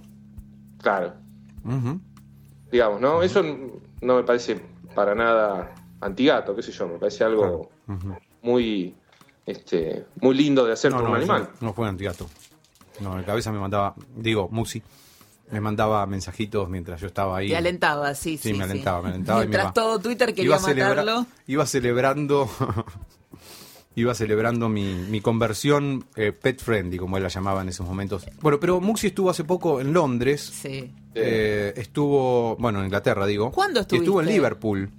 Claro, 0.82 1.14
digamos, 2.70 3.00
¿no? 3.00 3.22
Eso 3.22 3.42
no 4.00 4.16
me 4.16 4.22
parece 4.22 4.60
para 4.94 5.14
nada 5.14 5.74
antigato, 6.00 6.54
qué 6.56 6.62
sé 6.62 6.72
yo, 6.72 6.88
me 6.88 6.98
parece 6.98 7.24
algo 7.24 7.70
muy, 8.42 8.94
este, 9.46 10.06
muy 10.20 10.34
lindo 10.34 10.64
de 10.64 10.72
hacer 10.72 10.90
No, 10.90 10.98
por 10.98 11.04
no, 11.06 11.10
un 11.12 11.16
animal. 11.18 11.48
no 11.60 11.72
fue 11.72 11.88
antigato. 11.88 12.26
No, 13.00 13.18
en 13.18 13.24
cabeza 13.24 13.50
me 13.52 13.58
mandaba, 13.58 13.94
digo, 14.16 14.48
Musi, 14.50 14.82
me 15.52 15.60
mandaba 15.60 16.06
mensajitos 16.06 16.68
mientras 16.68 17.00
yo 17.00 17.06
estaba 17.08 17.38
ahí. 17.38 17.48
Te 17.48 17.56
alentaba, 17.56 18.14
sí, 18.14 18.36
sí. 18.38 18.50
Sí, 18.52 18.54
me 18.58 18.64
alentaba, 18.64 19.02
me 19.02 19.08
alentaba 19.10 19.40
y 19.40 19.42
me 19.42 19.48
Mientras 19.48 19.64
iba- 19.66 19.72
todo 19.72 19.98
Twitter 19.98 20.28
quería 20.34 20.44
iba, 20.44 20.58
celebra- 20.58 20.88
matarlo. 21.04 21.26
iba 21.46 21.66
celebrando 21.66 22.48
iba 23.96 24.14
celebrando 24.14 24.68
mi, 24.68 24.94
mi 24.94 25.20
conversión 25.20 26.06
eh, 26.16 26.32
pet 26.32 26.60
friendly, 26.62 26.96
como 26.96 27.16
él 27.16 27.22
la 27.22 27.28
llamaba 27.28 27.60
en 27.62 27.68
esos 27.68 27.86
momentos. 27.86 28.24
Bueno, 28.40 28.58
pero 28.60 28.80
Muxi 28.80 29.08
estuvo 29.08 29.30
hace 29.30 29.44
poco 29.44 29.80
en 29.80 29.92
Londres. 29.92 30.40
Sí. 30.40 30.92
eh, 31.14 31.74
estuvo, 31.76 32.56
bueno, 32.56 32.78
en 32.78 32.86
Inglaterra, 32.86 33.26
digo. 33.26 33.50
¿Cuándo 33.50 33.80
Y 33.80 33.82
estuvo 33.82 33.96
en 33.98 34.04
estuviste? 34.04 34.32
Liverpool. 34.32 34.90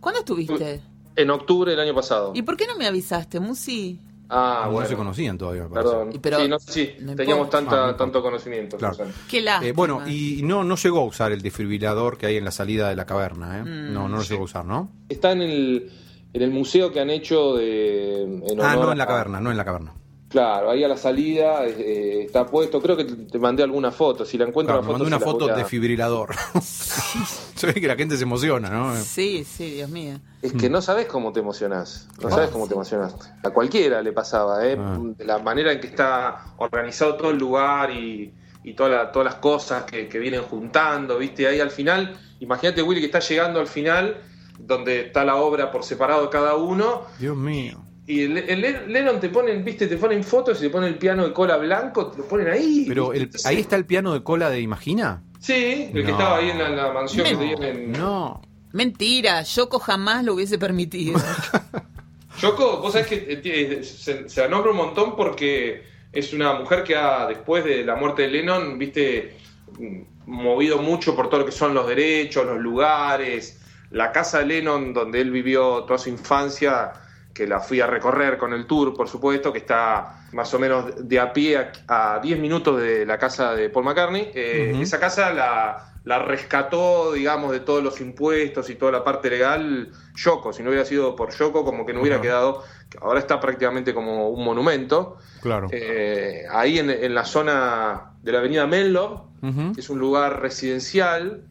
¿Cuándo 0.00 0.20
estuviste? 0.20 0.80
En 1.16 1.30
octubre 1.30 1.70
del 1.70 1.80
año 1.80 1.94
pasado. 1.94 2.32
¿Y 2.34 2.42
por 2.42 2.56
qué 2.56 2.66
no 2.66 2.76
me 2.76 2.86
avisaste, 2.86 3.40
Musi? 3.40 4.00
Ah, 4.28 4.62
no 4.66 4.72
bueno. 4.72 4.88
se 4.88 4.96
conocían 4.96 5.36
todavía, 5.38 5.64
me 5.64 5.68
parece. 5.70 5.90
Perdón. 5.94 6.18
Pero- 6.20 6.38
sí, 6.40 6.48
no 6.48 6.58
sé 6.58 6.72
si 6.72 7.04
no 7.04 7.14
teníamos 7.14 7.50
tanta, 7.50 7.88
Ah, 7.90 7.96
tanto 7.96 8.22
conocimiento. 8.22 8.76
Claro. 8.76 8.96
Qué 9.28 9.40
lástima. 9.42 9.68
Eh, 9.68 9.72
bueno, 9.72 10.02
y 10.08 10.40
no, 10.42 10.64
no 10.64 10.76
llegó 10.76 11.00
a 11.00 11.04
usar 11.04 11.32
el 11.32 11.42
desfibrilador 11.42 12.16
que 12.16 12.26
hay 12.26 12.36
en 12.36 12.44
la 12.44 12.50
salida 12.50 12.88
de 12.88 12.96
la 12.96 13.04
caverna, 13.06 13.58
¿eh? 13.58 13.62
Mm, 13.62 13.92
no, 13.92 14.08
no 14.08 14.16
lo 14.16 14.22
llegó 14.22 14.42
a 14.42 14.44
usar, 14.44 14.64
¿no? 14.64 14.90
Está 15.08 15.32
en 15.32 15.42
el, 15.42 15.90
en 16.32 16.42
el 16.42 16.50
museo 16.50 16.90
que 16.90 17.00
han 17.00 17.10
hecho 17.10 17.54
de. 17.54 18.22
En 18.22 18.60
Ah, 18.60 18.76
no 18.76 18.92
en 18.92 18.98
la 18.98 19.04
a- 19.04 19.06
caverna, 19.06 19.40
no 19.40 19.50
en 19.50 19.56
la 19.56 19.64
caverna. 19.64 19.92
Claro, 20.30 20.70
ahí 20.70 20.82
a 20.82 20.88
la 20.88 20.96
salida 20.96 21.64
eh, 21.64 22.22
está 22.24 22.44
puesto. 22.46 22.80
Creo 22.82 22.96
que 22.96 23.04
te, 23.04 23.38
mandé 23.38 23.62
alguna 23.62 23.92
foto. 23.92 24.24
Si 24.24 24.36
la 24.36 24.44
encuentro 24.46 24.74
Claro, 24.74 24.80
la 24.80 24.86
me 24.86 24.92
foto. 24.94 25.04
mandó 25.04 25.16
una 25.16 25.32
foto 25.32 25.46
desfibrilador. 25.54 26.34
Se 27.56 27.66
ve 27.66 27.74
que 27.74 27.86
la 27.86 27.96
gente 27.96 28.16
se 28.16 28.24
emociona, 28.24 28.68
¿no? 28.70 28.94
Sí, 28.96 29.44
sí, 29.44 29.70
Dios 29.74 29.88
mío. 29.90 30.18
Es 30.42 30.52
que 30.52 30.68
no 30.68 30.82
sabes 30.82 31.06
cómo 31.06 31.32
te 31.32 31.40
emocionás. 31.40 32.08
No 32.22 32.28
sabes 32.30 32.50
cómo 32.50 32.66
te 32.66 32.74
emocionás. 32.74 33.14
A 33.42 33.50
cualquiera 33.50 34.02
le 34.02 34.12
pasaba, 34.12 34.66
¿eh? 34.66 34.76
Ah. 34.78 34.98
De 35.00 35.24
la 35.24 35.38
manera 35.38 35.72
en 35.72 35.80
que 35.80 35.86
está 35.86 36.44
organizado 36.58 37.16
todo 37.16 37.30
el 37.30 37.38
lugar 37.38 37.90
y, 37.90 38.32
y 38.64 38.74
toda 38.74 38.88
la- 38.90 39.12
todas 39.12 39.26
las 39.26 39.34
cosas 39.36 39.84
que, 39.84 40.08
que 40.08 40.18
vienen 40.18 40.42
juntando, 40.42 41.16
¿viste? 41.18 41.46
Ahí 41.46 41.60
al 41.60 41.70
final, 41.70 42.16
imagínate, 42.40 42.82
Willy, 42.82 43.00
que 43.00 43.06
está 43.06 43.20
llegando 43.20 43.60
al 43.60 43.66
final, 43.68 44.18
donde 44.58 45.06
está 45.06 45.24
la 45.24 45.36
obra 45.36 45.70
por 45.70 45.82
separado 45.84 46.28
cada 46.30 46.56
uno. 46.56 47.02
Dios 47.18 47.36
mío. 47.36 47.80
Y 48.06 48.20
el, 48.24 48.36
el 48.36 48.60
Len- 48.60 48.92
Lennon 48.92 49.18
te 49.18 49.30
ponen, 49.30 49.64
viste, 49.64 49.86
te 49.86 49.96
ponen 49.96 50.22
fotos 50.22 50.58
y 50.58 50.62
te 50.64 50.70
ponen 50.70 50.90
el 50.90 50.98
piano 50.98 51.24
de 51.24 51.32
cola 51.32 51.56
blanco, 51.56 52.08
te 52.08 52.18
lo 52.18 52.24
ponen 52.28 52.48
ahí. 52.48 52.84
Pero 52.86 53.14
el- 53.14 53.30
ahí 53.44 53.60
está 53.60 53.76
el 53.76 53.86
piano 53.86 54.12
de 54.12 54.22
cola 54.22 54.50
de 54.50 54.60
Imagina. 54.60 55.22
Sí, 55.44 55.90
el 55.92 56.04
que 56.06 56.10
No. 56.10 56.18
estaba 56.18 56.36
ahí 56.38 56.48
en 56.50 56.58
la, 56.76 56.90
mansión 56.92 57.26
que 57.26 57.32
No. 57.34 57.38
tenían 57.38 57.62
en. 57.62 57.92
No. 57.92 58.40
Mentira, 58.72 59.42
Yoko 59.42 59.78
jamás 59.78 60.24
lo 60.24 60.32
hubiese 60.34 60.58
permitido. 60.58 61.20
Yoko, 62.40 62.78
vos 62.78 62.92
sabés 62.92 63.06
que 63.08 63.26
eh, 63.28 63.36
tiene- 63.36 63.84
se, 63.84 64.28
se 64.28 64.40
la 64.40 64.48
nombra 64.48 64.70
un 64.72 64.78
montón 64.78 65.14
porque 65.16 65.84
es 66.12 66.32
una 66.32 66.54
mujer 66.54 66.82
que 66.82 66.96
ha, 66.96 67.26
después 67.26 67.62
de 67.64 67.84
la 67.84 67.94
muerte 67.94 68.22
de 68.22 68.28
Lennon, 68.28 68.78
viste, 68.78 69.36
mm, 69.78 70.00
movido 70.26 70.78
mucho 70.78 71.14
por 71.14 71.28
todo 71.28 71.40
lo 71.40 71.46
que 71.46 71.52
son 71.52 71.74
los 71.74 71.86
derechos, 71.86 72.46
los 72.46 72.58
lugares. 72.58 73.60
La 73.90 74.10
casa 74.12 74.38
de 74.38 74.46
Lennon, 74.46 74.92
donde 74.94 75.20
él 75.20 75.30
vivió 75.30 75.84
toda 75.84 75.98
su 75.98 76.08
infancia, 76.08 76.90
que 77.34 77.46
la 77.46 77.60
fui 77.60 77.80
a 77.80 77.86
recorrer 77.86 78.38
con 78.38 78.52
el 78.52 78.66
tour, 78.66 78.94
por 78.94 79.08
supuesto, 79.08 79.52
que 79.52 79.58
está 79.58 80.26
más 80.32 80.54
o 80.54 80.58
menos 80.58 81.08
de 81.08 81.18
a 81.18 81.32
pie 81.32 81.58
a, 81.58 82.14
a 82.14 82.20
10 82.20 82.38
minutos 82.38 82.80
de 82.80 83.04
la 83.04 83.18
casa 83.18 83.54
de 83.54 83.68
Paul 83.68 83.84
McCartney. 83.84 84.30
Eh. 84.32 84.78
Esa 84.80 85.00
casa 85.00 85.32
la, 85.32 85.94
la 86.04 86.20
rescató, 86.20 87.12
digamos, 87.12 87.50
de 87.50 87.60
todos 87.60 87.82
los 87.82 88.00
impuestos 88.00 88.70
y 88.70 88.76
toda 88.76 88.92
la 88.92 89.02
parte 89.02 89.30
legal 89.30 89.90
Yoko. 90.14 90.52
Si 90.52 90.62
no 90.62 90.68
hubiera 90.68 90.84
sido 90.84 91.16
por 91.16 91.34
Yoko, 91.34 91.64
como 91.64 91.84
que 91.84 91.92
no 91.92 92.02
hubiera 92.02 92.20
quedado. 92.20 92.62
Ahora 93.00 93.18
está 93.18 93.40
prácticamente 93.40 93.92
como 93.92 94.28
un 94.28 94.44
monumento. 94.44 95.18
Claro. 95.42 95.68
Eh, 95.72 96.44
ahí 96.52 96.78
en, 96.78 96.88
en 96.88 97.14
la 97.14 97.24
zona 97.24 98.12
de 98.22 98.32
la 98.32 98.38
avenida 98.38 98.66
Menlo, 98.66 99.28
que 99.74 99.80
es 99.80 99.90
un 99.90 99.98
lugar 99.98 100.40
residencial, 100.40 101.44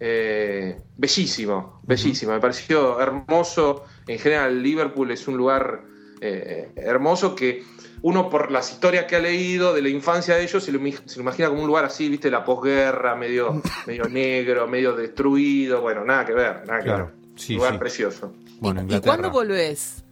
eh, 0.00 0.80
bellísimo, 0.96 1.80
bellísimo. 1.84 2.32
Me 2.32 2.40
pareció 2.40 3.00
hermoso. 3.00 3.84
En 4.06 4.18
general, 4.18 4.62
Liverpool 4.62 5.10
es 5.10 5.26
un 5.28 5.36
lugar 5.36 5.82
eh, 6.20 6.68
hermoso 6.76 7.34
que 7.34 7.64
uno, 8.02 8.30
por 8.30 8.52
las 8.52 8.70
historias 8.70 9.06
que 9.06 9.16
ha 9.16 9.18
leído 9.18 9.74
de 9.74 9.82
la 9.82 9.88
infancia 9.88 10.36
de 10.36 10.44
ellos, 10.44 10.62
se 10.62 10.70
lo, 10.70 10.78
se 11.06 11.16
lo 11.16 11.22
imagina 11.22 11.48
como 11.48 11.62
un 11.62 11.66
lugar 11.66 11.84
así, 11.86 12.08
viste, 12.08 12.30
la 12.30 12.44
posguerra, 12.44 13.16
medio, 13.16 13.60
medio 13.86 14.04
negro, 14.08 14.66
medio 14.68 14.94
destruido. 14.94 15.80
Bueno, 15.80 16.04
nada 16.04 16.24
que 16.24 16.32
ver, 16.32 16.66
nada 16.66 16.78
que 16.78 16.84
Claro. 16.84 17.04
ver. 17.06 17.14
Sí, 17.36 17.54
lugar 17.54 17.72
sí. 17.72 17.78
precioso. 17.78 18.32
Bueno, 18.60 18.80
¿Y, 18.80 18.82
¿Y 18.82 18.86
Inglaterra. 18.86 19.16
cuándo 19.16 19.30
volvés? 19.30 20.02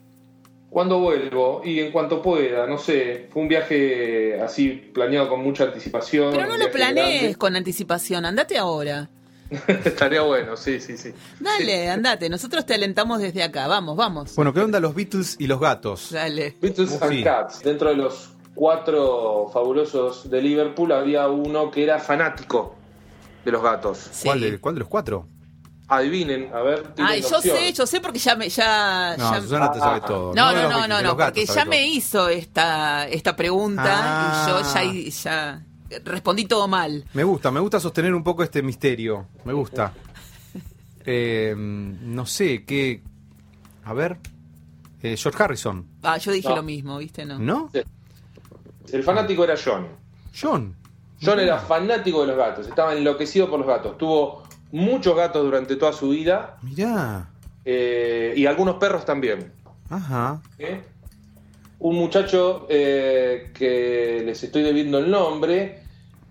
¿Cuándo 0.70 0.98
vuelvo? 0.98 1.62
Y 1.64 1.78
en 1.78 1.92
cuanto 1.92 2.20
pueda, 2.20 2.66
no 2.66 2.78
sé. 2.78 3.28
Fue 3.33 3.42
un 3.42 3.48
viaje 3.48 4.40
así 4.42 4.90
planeado 4.92 5.28
con 5.28 5.40
mucha 5.40 5.64
anticipación. 5.64 6.33
Pero 6.33 6.46
no 6.46 6.57
lo 6.59 6.68
planees 6.72 7.20
grande. 7.20 7.35
con 7.37 7.54
anticipación, 7.54 8.26
andate 8.26 8.59
ahora. 8.59 9.09
Estaría 9.85 10.22
bueno, 10.22 10.57
sí, 10.57 10.80
sí, 10.80 10.96
sí. 10.96 11.12
Dale, 11.40 11.90
andate, 11.90 12.28
nosotros 12.28 12.64
te 12.66 12.74
alentamos 12.74 13.20
desde 13.20 13.42
acá, 13.42 13.66
vamos, 13.68 13.96
vamos. 13.96 14.35
Bueno, 14.37 14.52
¿qué 14.52 14.61
onda 14.61 14.80
los 14.80 14.94
Beatles 14.94 15.37
y 15.38 15.46
los 15.46 15.61
gatos? 15.61 16.11
Dale. 16.12 16.57
Beatles 16.61 16.90
Sí. 16.90 16.98
and 17.00 17.24
Cats. 17.24 17.62
Dentro 17.62 17.90
de 17.90 17.96
los 17.96 18.30
cuatro 18.54 19.50
fabulosos 19.52 20.30
de 20.30 20.40
Liverpool 20.42 20.92
había 20.92 21.28
uno 21.28 21.70
que 21.70 21.85
era 21.85 21.98
fanático 21.98 22.74
de 23.44 23.52
los 23.52 23.62
gatos. 23.62 23.98
Sí. 24.12 24.26
¿Cuál, 24.26 24.40
de, 24.40 24.59
¿Cuál 24.61 24.74
de 24.76 24.78
los 24.80 24.88
cuatro? 24.88 25.28
Adivinen, 25.87 26.50
a 26.54 26.62
ver. 26.62 26.94
tienen 26.94 27.12
Ay, 27.12 27.20
yo 27.20 27.37
opción. 27.37 27.57
sé, 27.59 27.72
yo 27.74 27.87
sé 27.87 28.00
porque 28.00 28.18
ya 28.18 28.35
me 28.37 28.48
ya, 28.48 29.14
No, 29.18 29.33
ya- 29.35 29.40
Susana 29.42 29.70
te 29.70 29.78
Ah, 29.78 29.83
sabe 29.83 30.00
ah. 30.02 30.07
todo. 30.07 30.35
No, 30.35 30.52
no, 30.52 30.88
no, 30.88 31.02
no, 31.02 31.16
porque 31.16 31.44
ya 31.44 31.54
todo. 31.57 31.66
me 31.66 31.87
hizo 31.87 32.28
esta 32.30 33.07
esta 33.07 33.37
pregunta 33.37 33.83
y 33.85 34.48
yo 34.50 34.57
Ah. 34.64 34.72
ya 34.74 35.11
ya 35.11 35.62
respondí 36.05 36.44
todo 36.47 36.66
mal. 36.68 37.05
Me 37.14 37.25
gusta, 37.25 37.51
me 37.51 37.61
gusta 37.61 37.79
sostener 37.81 38.14
un 38.14 38.23
poco 38.25 38.42
este 38.42 38.62
misterio. 38.62 39.27
Me 39.44 39.53
gusta. 39.53 39.92
Eh, 41.07 41.55
no 41.57 42.25
sé, 42.25 42.64
qué. 42.64 43.03
A 43.85 43.92
ver. 43.92 44.16
Eh, 45.03 45.16
George 45.18 45.42
Harrison, 45.42 45.87
Ah, 46.03 46.16
yo 46.16 46.33
dije 46.33 46.49
No. 46.49 46.57
lo 46.57 46.62
mismo, 46.62 46.97
¿viste? 46.97 47.27
No. 47.27 47.38
¿no? 47.38 47.70
El 48.90 49.03
fanático 49.03 49.44
era 49.44 49.55
John. 49.62 49.87
John. 50.35 50.75
John 51.23 51.40
era 51.40 51.59
fanático 51.59 52.23
de 52.23 52.29
los 52.29 52.37
gatos, 52.38 52.66
estaba 52.68 52.94
enloquecido 52.94 53.51
por 53.51 53.59
los 53.59 53.68
gatos. 53.68 53.99
Tuvo 53.99 54.44
muchos 54.73 55.14
gatos 55.14 55.44
durante 55.44 55.77
toda 55.77 55.92
su 55.92 56.09
vida 56.09 56.57
Mirá. 56.62 57.29
eh, 57.66 58.33
y 58.35 58.47
algunos 58.47 58.77
perros 58.77 59.05
también. 59.05 59.53
Ajá. 59.90 60.40
¿eh? 60.59 60.83
Un 61.85 61.97
muchacho 61.97 62.66
eh, 62.70 63.51
que 63.53 64.23
les 64.25 64.42
estoy 64.42 64.62
debiendo 64.62 64.99
el 64.99 65.11
nombre, 65.11 65.83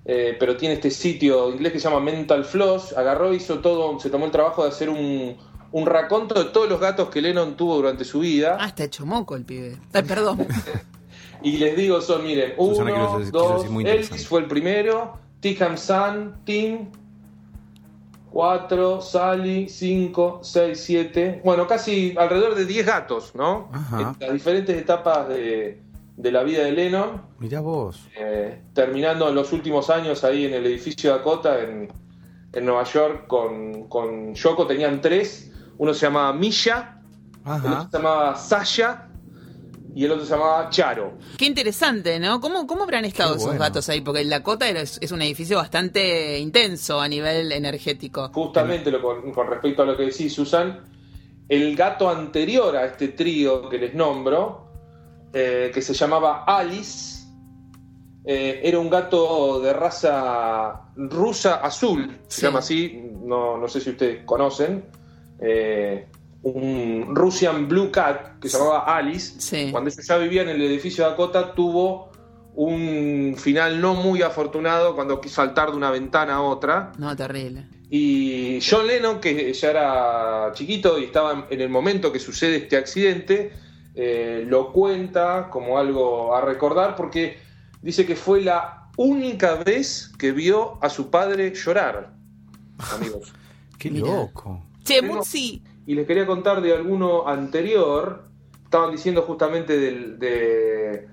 eh, 0.04 0.36
pero 0.40 0.58
tiene 0.58 0.74
este 0.74 0.90
sitio 0.90 1.52
inglés 1.52 1.74
que 1.74 1.80
se 1.80 1.88
llama 1.88 2.00
Mental 2.00 2.44
Floss, 2.44 2.98
agarró, 2.98 3.32
hizo 3.36 3.60
todo, 3.60 4.00
se 4.00 4.10
tomó 4.10 4.26
el 4.26 4.32
trabajo 4.32 4.64
de 4.64 4.70
hacer 4.70 4.90
un, 4.90 5.38
un 5.72 5.86
raconto 5.86 6.44
de 6.44 6.50
todos 6.50 6.68
los 6.68 6.80
gatos 6.80 7.10
que 7.10 7.22
Lennon 7.22 7.56
tuvo 7.56 7.76
durante 7.76 8.04
su 8.04 8.22
vida. 8.22 8.58
Ah, 8.60 8.66
está 8.66 8.86
hecho 8.86 9.06
moco 9.06 9.36
el 9.36 9.46
pibe. 9.46 9.78
Ay, 9.94 10.02
perdón. 10.02 10.48
Y 11.44 11.58
les 11.58 11.76
digo 11.76 12.02
son, 12.02 12.24
miren, 12.24 12.54
Susana 12.58 12.94
uno, 12.94 13.20
dos, 13.30 13.66
Elvis 13.66 14.26
fue 14.26 14.40
el 14.40 14.48
primero, 14.48 15.20
Tickham 15.42 15.78
San, 15.78 16.42
Tim, 16.46 16.88
cuatro, 18.34 19.00
Sally, 19.00 19.70
cinco, 19.70 20.40
seis, 20.42 20.80
siete, 20.84 21.40
bueno, 21.46 21.68
casi 21.68 22.16
alrededor 22.18 22.56
de 22.56 22.66
10 22.66 22.86
gatos, 22.86 23.36
¿no? 23.36 23.70
Ajá. 23.72 24.16
En 24.20 24.26
las 24.28 24.34
diferentes 24.34 24.76
etapas 24.76 25.30
de, 25.30 25.82
de 26.18 26.32
la 26.32 26.42
vida 26.44 26.64
de 26.64 26.72
Lennon, 26.72 27.22
Mirá 27.38 27.62
vos. 27.62 28.10
eh, 28.18 28.64
terminando 28.74 29.30
en 29.30 29.36
los 29.36 29.54
últimos 29.54 29.90
años 29.92 30.24
ahí 30.24 30.46
en 30.46 30.54
el 30.56 30.66
edificio 30.66 31.12
Dakota 31.12 31.60
en, 31.62 31.90
en 32.54 32.66
Nueva 32.66 32.84
York 32.86 33.28
con, 33.28 33.88
con 33.88 34.34
Yoko, 34.34 34.66
tenían 34.66 35.00
tres, 35.00 35.52
uno 35.78 35.94
se 35.94 36.08
llamaba 36.08 36.34
Misha, 36.34 37.00
el 37.46 37.52
otro 37.52 37.70
Ajá. 37.70 37.88
se 37.92 37.98
llamaba 37.98 38.36
Sasha 38.36 39.10
y 39.96 40.06
el 40.06 40.12
otro 40.12 40.26
se 40.26 40.32
llamaba 40.32 40.70
Charo. 40.70 41.14
Qué 41.38 41.46
interesante, 41.46 42.20
¿no? 42.20 42.40
¿Cómo, 42.42 42.66
cómo 42.68 42.84
habrán 42.84 43.06
estado 43.06 43.32
Qué 43.34 43.38
esos 43.38 43.48
bueno. 43.50 43.62
gatos 43.62 43.88
ahí? 43.90 44.02
Porque 44.02 44.22
el 44.22 44.30
Dakota 44.30 44.68
es, 44.70 44.98
es 45.02 45.12
un 45.12 45.22
edificio 45.22 45.58
bastante 45.58 46.40
intenso 46.40 47.00
a 47.00 47.08
nivel 47.08 47.52
energético. 47.52 48.30
Justamente 48.34 48.90
lo 48.92 49.02
con, 49.02 49.32
con 49.32 49.48
respecto 49.48 49.84
a 49.84 49.86
lo 49.86 49.96
que 49.96 50.04
decís, 50.04 50.34
Susan, 50.34 50.80
el 51.50 51.76
gato 51.76 52.10
anterior 52.10 52.76
a 52.76 52.86
este 52.86 53.10
trío 53.10 53.70
que 53.70 53.78
les 53.78 53.94
nombro, 53.94 54.68
eh, 55.34 55.72
que 55.74 55.82
se 55.82 55.94
llamaba 55.94 56.44
Alice, 56.46 57.24
eh, 58.26 58.62
era 58.64 58.80
un 58.80 58.90
gato 58.90 59.60
de 59.60 59.74
raza 59.74 60.82
rusa 60.96 61.56
azul, 61.56 62.20
se 62.28 62.38
Sí. 62.40 62.42
llama 62.46 62.60
así, 62.60 63.02
no, 63.24 63.58
no 63.58 63.68
sé 63.68 63.82
si 63.82 63.90
ustedes 63.92 64.24
conocen, 64.26 64.86
eh, 65.42 66.08
un 66.44 67.16
Russian 67.16 67.68
Blue 67.68 67.90
Cat 67.92 68.40
que 68.40 68.50
se 68.50 68.58
llamaba 68.58 68.84
Alice. 68.96 69.40
Sí. 69.40 69.70
Cuando 69.72 69.90
ellos 69.90 70.06
ya 70.06 70.18
vivían 70.18 70.50
en 70.50 70.58
el 70.58 70.64
edificio 70.64 71.06
Dakota, 71.06 71.54
tuvo 71.54 72.12
un 72.56 73.36
final 73.38 73.82
no 73.82 73.96
muy 73.96 74.22
afortunado 74.22 74.94
cuando 74.94 75.20
quiso 75.20 75.36
saltar 75.36 75.72
de 75.72 75.78
una 75.78 75.90
ventana 75.90 76.36
a 76.36 76.42
otra. 76.42 76.92
No, 76.98 77.16
terrible. 77.16 77.68
Y 77.90 78.60
John 78.68 78.88
Lennon, 78.88 79.20
que 79.20 79.54
ya 79.54 79.70
era 79.70 80.52
chiquito 80.54 81.00
y 81.00 81.06
estaba 81.06 81.48
en 81.50 81.62
el 81.62 81.70
momento 81.70 82.12
que 82.12 82.20
sucede 82.20 82.58
este 82.58 82.76
accidente, 82.76 83.54
eh, 83.96 84.44
lo 84.48 84.72
cuenta 84.72 85.50
como 85.50 85.78
algo 85.78 86.36
a 86.36 86.42
recordar 86.42 86.96
porque 86.96 87.38
dice 87.82 88.06
que 88.06 88.16
fue 88.16 88.42
la 88.42 88.90
única 88.98 89.56
vez 89.56 90.12
que 90.18 90.32
vio 90.32 90.84
a 90.84 90.90
su 90.90 91.10
padre 91.10 91.54
llorar, 91.54 92.14
amigos. 92.92 93.32
Qué 93.80 93.92
loco. 93.92 94.66
Che, 94.84 95.02
Mutsi. 95.02 95.62
Y 95.86 95.96
les 95.96 96.08
quería 96.08 96.26
contar 96.26 96.62
de 96.62 96.74
alguno 96.74 97.28
anterior. 97.28 98.24
Estaban 98.64 98.92
diciendo 98.92 99.22
justamente 99.22 99.78
del, 99.78 100.18
de, 100.20 101.08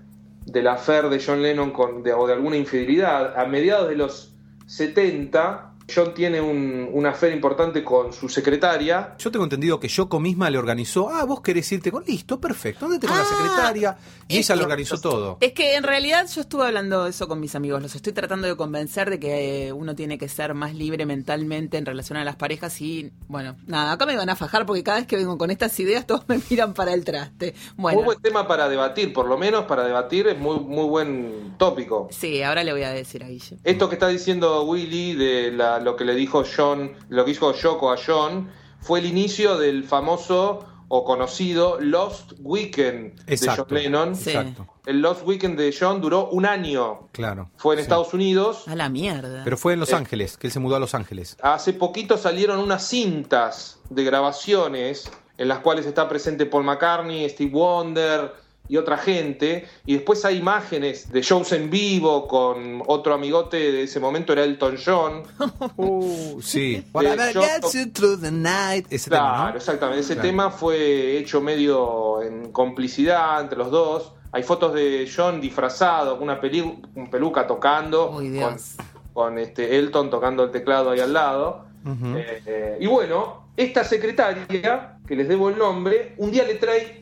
de 0.46 0.62
la 0.62 0.76
de 0.76 1.22
John 1.24 1.42
Lennon 1.42 1.70
con, 1.70 2.02
de, 2.02 2.12
o 2.12 2.26
de 2.26 2.35
alguna 2.35 2.56
infidelidad. 2.56 3.38
A 3.38 3.46
mediados 3.46 3.88
de 3.88 3.96
los 3.96 4.35
70, 4.66 5.69
John 5.94 6.14
tiene 6.14 6.40
un, 6.40 6.88
una 6.92 7.11
affair 7.11 7.33
importante 7.33 7.83
con 7.85 8.12
su 8.12 8.29
secretaria. 8.29 9.14
Yo 9.18 9.31
tengo 9.31 9.44
entendido 9.44 9.79
que 9.81 9.88
Yoko 9.88 10.20
misma 10.20 10.50
le 10.50 10.59
organizó, 10.59 11.09
ah, 11.11 11.24
vos 11.24 11.40
querés 11.40 11.70
irte 11.72 11.90
con, 11.90 12.05
listo, 12.05 12.40
perfecto, 12.40 12.87
andate 12.87 13.07
con 13.07 13.16
la 13.16 13.22
Ah, 13.22 13.26
secretaria. 13.26 13.96
Y 14.29 14.38
ella 14.38 14.57
le 14.57 14.62
organizó 14.62 15.00
todo. 15.00 15.38
Es 15.40 15.53
que 15.53 15.74
en 15.76 15.83
realidad 15.83 16.26
yo 16.33 16.40
estuve 16.42 16.64
hablando 16.66 17.05
de 17.05 17.11
eso 17.11 17.26
con 17.29 17.40
mis 17.40 17.55
amigos. 17.55 17.83
Los 17.83 17.94
estoy 17.94 18.12
tratando 18.12 18.46
de 18.46 18.57
convencer 18.57 19.11
de 19.11 19.18
que 19.18 19.72
uno 19.74 19.94
tiene 19.94 20.18
que 20.18 20.29
ser 20.29 20.55
más 20.55 20.74
libre 20.74 21.05
mentalmente 21.07 21.79
en 21.79 21.87
relación 21.87 22.16
a 22.18 22.24
las 22.24 22.37
parejas. 22.37 22.81
Y 22.81 23.12
bueno, 23.29 23.57
nada, 23.66 23.92
acá 23.92 24.07
me 24.07 24.16
van 24.16 24.29
a 24.31 24.37
fajar 24.37 24.66
porque 24.66 24.83
cada 24.85 24.98
vez 24.98 25.07
que 25.07 25.16
vengo 25.16 25.37
con 25.38 25.50
estas 25.50 25.79
ideas 25.81 26.07
todos 26.07 26.22
me 26.29 26.40
miran 26.50 26.74
para 26.74 26.94
el 26.94 27.05
traste. 27.05 27.55
Bueno, 27.76 27.98
Muy 27.98 28.05
buen 28.05 28.20
tema 28.22 28.46
para 28.46 28.68
debatir, 28.68 29.12
por 29.12 29.26
lo 29.26 29.37
menos 29.37 29.64
para 29.64 29.85
debatir 29.85 30.29
es 30.29 30.38
muy, 30.38 30.61
muy 30.61 30.85
buen 30.88 31.55
tópico. 31.59 32.09
sí, 32.12 32.42
ahora 32.42 32.62
le 32.62 32.72
voy 32.72 32.83
a 32.83 32.90
decir 32.90 33.24
a 33.24 33.29
Guille. 33.29 33.59
Esto 33.64 33.88
que 33.88 33.96
está 33.96 34.09
diciendo 34.09 34.62
Willy 34.64 35.14
de 35.14 35.50
la- 35.53 35.79
lo 35.80 35.96
que 35.96 36.04
le 36.04 36.14
dijo 36.14 36.44
John, 36.44 36.92
lo 37.08 37.24
que 37.24 37.30
dijo 37.32 37.52
Yoko 37.52 37.90
a 37.92 37.96
John, 38.04 38.50
fue 38.80 39.00
el 39.00 39.06
inicio 39.06 39.58
del 39.58 39.84
famoso 39.84 40.64
o 40.92 41.04
conocido 41.04 41.78
Lost 41.80 42.32
Weekend 42.40 43.20
Exacto. 43.28 43.64
de 43.64 43.68
John 43.68 43.82
Lennon. 43.92 44.16
Sí. 44.16 44.30
Exacto. 44.30 44.66
El 44.86 45.00
Lost 45.02 45.24
Weekend 45.24 45.56
de 45.56 45.72
John 45.78 46.00
duró 46.00 46.28
un 46.30 46.46
año. 46.46 47.08
Claro. 47.12 47.50
Fue 47.56 47.74
en 47.74 47.78
Sí. 47.78 47.82
Estados 47.82 48.12
Unidos. 48.12 48.66
A 48.66 48.74
la 48.74 48.88
mierda. 48.88 49.42
Pero 49.44 49.56
fue 49.56 49.74
en 49.74 49.80
Los 49.80 49.90
Eh. 49.92 49.96
Ángeles, 49.96 50.36
que 50.36 50.48
él 50.48 50.52
se 50.52 50.58
mudó 50.58 50.76
a 50.76 50.80
Los 50.80 50.94
Ángeles. 50.94 51.36
Hace 51.42 51.74
poquito 51.74 52.16
salieron 52.18 52.58
unas 52.58 52.88
cintas 52.88 53.78
de 53.88 54.02
grabaciones 54.02 55.10
en 55.38 55.48
las 55.48 55.60
cuales 55.60 55.86
está 55.86 56.08
presente 56.08 56.44
Paul 56.46 56.64
McCartney, 56.64 57.28
Steve 57.28 57.50
Wonder 57.52 58.32
y 58.70 58.76
otra 58.76 58.96
gente. 58.96 59.66
Y 59.85 59.94
después 59.94 60.24
hay 60.24 60.38
imágenes 60.38 61.11
de 61.11 61.22
shows 61.22 61.50
en 61.52 61.68
vivo 61.70 62.28
con 62.28 62.83
otro 62.87 63.12
amigote 63.14 63.56
de 63.72 63.83
ese 63.83 63.98
momento, 63.98 64.33
era 64.33 64.44
Elton 64.44 64.78
John. 64.83 65.22
Uh, 65.76 66.40
sí. 66.42 66.85
Ese 68.90 69.11
Claro, 69.11 69.26
tema, 69.37 69.50
¿no? 69.50 69.56
exactamente. 69.56 70.00
Ese 70.00 70.14
Claro. 70.14 70.28
tema 70.28 70.50
fue 70.50 71.16
hecho 71.18 71.40
medio 71.40 72.22
en 72.22 72.52
complicidad 72.52 73.40
entre 73.40 73.59
los 73.59 73.70
dos. 73.70 74.12
Hay 74.33 74.42
fotos 74.44 74.72
de 74.74 75.11
John 75.14 75.40
disfrazado, 75.40 76.18
con 76.18 76.28
una 76.28 76.40
un 76.94 77.11
peluca 77.11 77.46
tocando, 77.46 78.11
Uy, 78.12 78.38
con, 78.38 78.56
con 79.12 79.38
este 79.38 79.78
Elton 79.78 80.11
tocando 80.11 80.44
el 80.44 80.50
teclado 80.50 80.90
ahí 80.90 81.00
al 81.00 81.12
lado. 81.12 81.64
Eh, 81.87 82.42
eh, 82.46 82.78
y 82.80 82.87
bueno, 82.87 83.48
esta 83.56 83.85
secretaria, 83.85 84.98
que 85.06 85.16
les 85.16 85.28
debo 85.28 85.48
el 85.48 85.59
nombre, 85.59 86.14
un 86.18 86.30
día 86.30 86.44
le 86.44 86.54
trae 86.54 86.99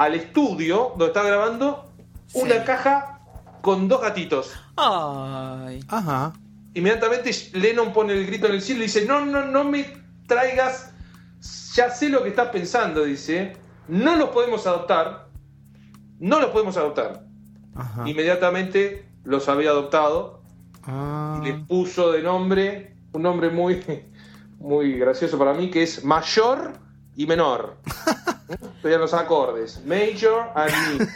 al 0.00 0.14
estudio 0.14 0.90
donde 0.96 1.06
está 1.06 1.22
grabando 1.22 1.92
una 2.32 2.64
caja 2.64 3.20
con 3.60 3.86
dos 3.86 4.00
gatitos. 4.00 4.52
Ay. 4.76 5.84
Ajá. 5.88 6.32
Inmediatamente 6.72 7.30
Lennon 7.52 7.92
pone 7.92 8.14
el 8.14 8.26
grito 8.26 8.46
en 8.46 8.54
el 8.54 8.62
cielo 8.62 8.80
y 8.80 8.84
dice, 8.84 9.04
no, 9.04 9.26
no, 9.26 9.44
no 9.44 9.64
me 9.64 9.92
traigas, 10.26 10.94
ya 11.74 11.90
sé 11.90 12.08
lo 12.08 12.22
que 12.22 12.30
estás 12.30 12.48
pensando, 12.48 13.04
dice, 13.04 13.56
no 13.88 14.16
los 14.16 14.30
podemos 14.30 14.66
adoptar, 14.66 15.28
no 16.18 16.40
los 16.40 16.48
podemos 16.50 16.78
adoptar. 16.78 17.26
Ajá. 17.74 18.08
Inmediatamente 18.08 19.06
los 19.24 19.50
había 19.50 19.68
adoptado 19.68 20.40
Ah. 20.84 21.38
y 21.42 21.46
les 21.46 21.66
puso 21.66 22.10
de 22.10 22.22
nombre, 22.22 22.96
un 23.12 23.20
nombre 23.22 23.50
muy, 23.50 23.82
muy 24.58 24.98
gracioso 24.98 25.38
para 25.38 25.52
mí, 25.52 25.70
que 25.70 25.82
es 25.82 26.04
mayor 26.04 26.72
y 27.16 27.26
menor. 27.26 27.76
Vean 28.82 29.00
los 29.00 29.14
acordes, 29.14 29.80
major 29.84 30.50
and 30.54 30.98
me. 30.98 31.06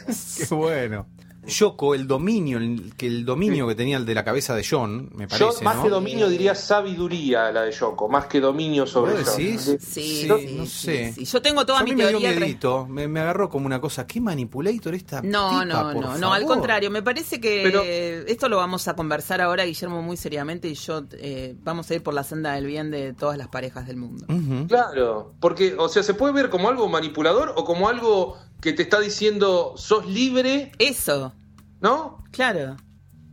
Bueno. 0.50 1.06
Yoko, 1.46 1.94
el 1.94 2.06
dominio, 2.06 2.58
el, 2.58 2.94
que 2.96 3.06
el 3.06 3.24
dominio 3.24 3.66
que 3.68 3.74
tenía 3.74 3.96
el 3.96 4.06
de 4.06 4.14
la 4.14 4.24
cabeza 4.24 4.54
de 4.54 4.64
John, 4.68 5.10
me 5.14 5.26
parece, 5.28 5.44
Yo 5.58 5.62
más 5.62 5.76
¿no? 5.76 5.82
que 5.84 5.88
dominio 5.90 6.28
diría 6.28 6.54
sabiduría 6.54 7.50
la 7.52 7.62
de 7.62 7.72
Yoko, 7.72 8.08
más 8.08 8.26
que 8.26 8.40
dominio 8.40 8.86
sobre 8.86 9.12
¿Vos 9.14 9.24
John. 9.26 9.36
decís? 9.38 9.60
Sí, 9.62 9.78
Sí, 9.80 10.20
sí, 10.22 10.28
no 10.28 10.38
sí, 10.38 10.66
sé. 10.66 11.12
sí. 11.14 11.24
Yo 11.24 11.42
tengo 11.42 11.64
toda 11.66 11.80
a 11.80 11.82
mi 11.84 11.90
mí 11.90 11.96
me 11.96 12.02
dio 12.08 12.18
teoría. 12.18 12.30
re- 12.32 12.40
miedito, 12.40 12.86
me, 12.86 13.08
me 13.08 13.20
agarró 13.20 13.48
como 13.48 13.66
una 13.66 13.80
cosa, 13.80 14.06
qué 14.06 14.20
manipulator 14.20 14.94
esta 14.94 15.22
No, 15.22 15.50
tipa, 15.50 15.64
no, 15.64 15.92
por 15.92 16.02
no, 16.04 16.18
no, 16.18 16.32
al 16.32 16.44
contrario, 16.44 16.90
me 16.90 17.02
parece 17.02 17.40
que 17.40 17.60
Pero- 17.64 17.82
esto 17.82 18.48
lo 18.48 18.56
vamos 18.56 18.86
a 18.88 18.94
conversar 18.96 19.40
ahora, 19.40 19.64
Guillermo, 19.64 20.02
muy 20.02 20.16
seriamente, 20.16 20.68
y 20.68 20.74
yo 20.74 21.02
eh, 21.12 21.54
vamos 21.62 21.90
a 21.90 21.94
ir 21.94 22.02
por 22.02 22.14
la 22.14 22.24
senda 22.24 22.52
del 22.54 22.66
bien 22.66 22.90
de 22.90 23.12
todas 23.12 23.36
las 23.38 23.48
parejas 23.48 23.86
del 23.86 23.96
mundo. 23.96 24.26
Claro, 24.68 25.34
porque, 25.40 25.74
o 25.78 25.88
sea, 25.88 26.02
se 26.02 26.14
puede 26.14 26.32
ver 26.32 26.50
como 26.50 26.68
algo 26.68 26.88
manipulador 26.88 27.52
o 27.56 27.64
como 27.64 27.88
algo 27.88 28.36
que 28.60 28.72
te 28.72 28.82
está 28.82 29.00
diciendo 29.00 29.74
sos 29.76 30.06
libre, 30.06 30.72
Eso, 30.78 31.34
¿no? 31.80 32.24
claro, 32.30 32.76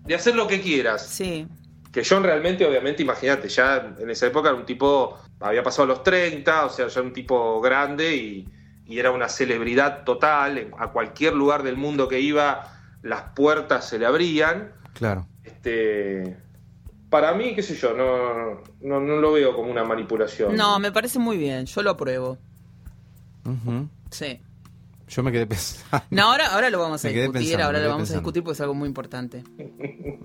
De 0.06 0.16
hacer 0.16 0.36
lo 0.36 0.48
que 0.48 0.62
quieras. 0.62 1.08
sí. 1.08 1.48
Que 1.92 2.06
John 2.10 2.24
realmente, 2.24 2.66
obviamente, 2.66 3.04
imagínate, 3.04 3.50
ya 3.50 3.96
en 4.00 4.10
esa 4.10 4.26
época 4.28 4.48
era 4.48 4.58
un 4.58 4.66
tipo, 4.66 5.18
había 5.42 5.62
pasado 5.62 5.88
los 5.90 6.04
30, 6.04 6.66
o 6.68 6.70
sea, 6.70 6.88
ya 6.88 7.02
un 7.02 7.12
tipo 7.12 7.60
grande 7.60 8.16
y, 8.16 8.48
y 8.86 8.98
era 8.98 9.12
una 9.12 9.28
celebridad 9.28 10.06
total. 10.06 10.72
A 10.80 10.92
cualquier 10.94 11.34
lugar 11.34 11.64
del 11.64 11.76
mundo 11.76 12.08
que 12.08 12.22
iba, 12.22 12.80
las 13.02 13.24
puertas 13.36 13.90
se 13.90 14.00
le 14.00 14.06
abrían. 14.06 14.72
Claro. 14.94 15.28
Este, 15.44 16.38
para 17.10 17.34
mí, 17.34 17.56
qué 17.56 17.62
sé 17.62 17.76
yo, 17.76 17.92
no, 17.92 18.62
no, 18.80 19.02
no 19.02 19.18
lo 19.18 19.34
veo 19.34 19.54
como 19.54 19.70
una 19.70 19.84
manipulación. 19.84 20.56
No, 20.56 20.80
me 20.80 20.94
parece 20.94 21.20
muy 21.20 21.36
bien, 21.36 21.66
yo 21.66 21.82
lo 21.84 21.90
apruebo. 21.90 22.38
Sí. 24.12 24.40
Yo 25.12 25.24
me 25.24 25.32
quedé 25.34 25.46
pensando. 25.46 26.06
No, 26.10 26.32
ahora, 26.32 26.54
ahora 26.54 26.70
lo 26.70 26.80
vamos 26.80 27.04
a 27.04 27.10
Me 27.10 27.14
discutir, 27.14 27.34
pensando, 27.34 27.66
ahora 27.66 27.80
lo 27.80 27.90
vamos 27.90 28.10
a 28.12 28.14
discutir 28.14 28.44
porque 28.44 28.54
es 28.54 28.62
algo 28.62 28.74
muy 28.74 28.88
importante. 28.88 29.44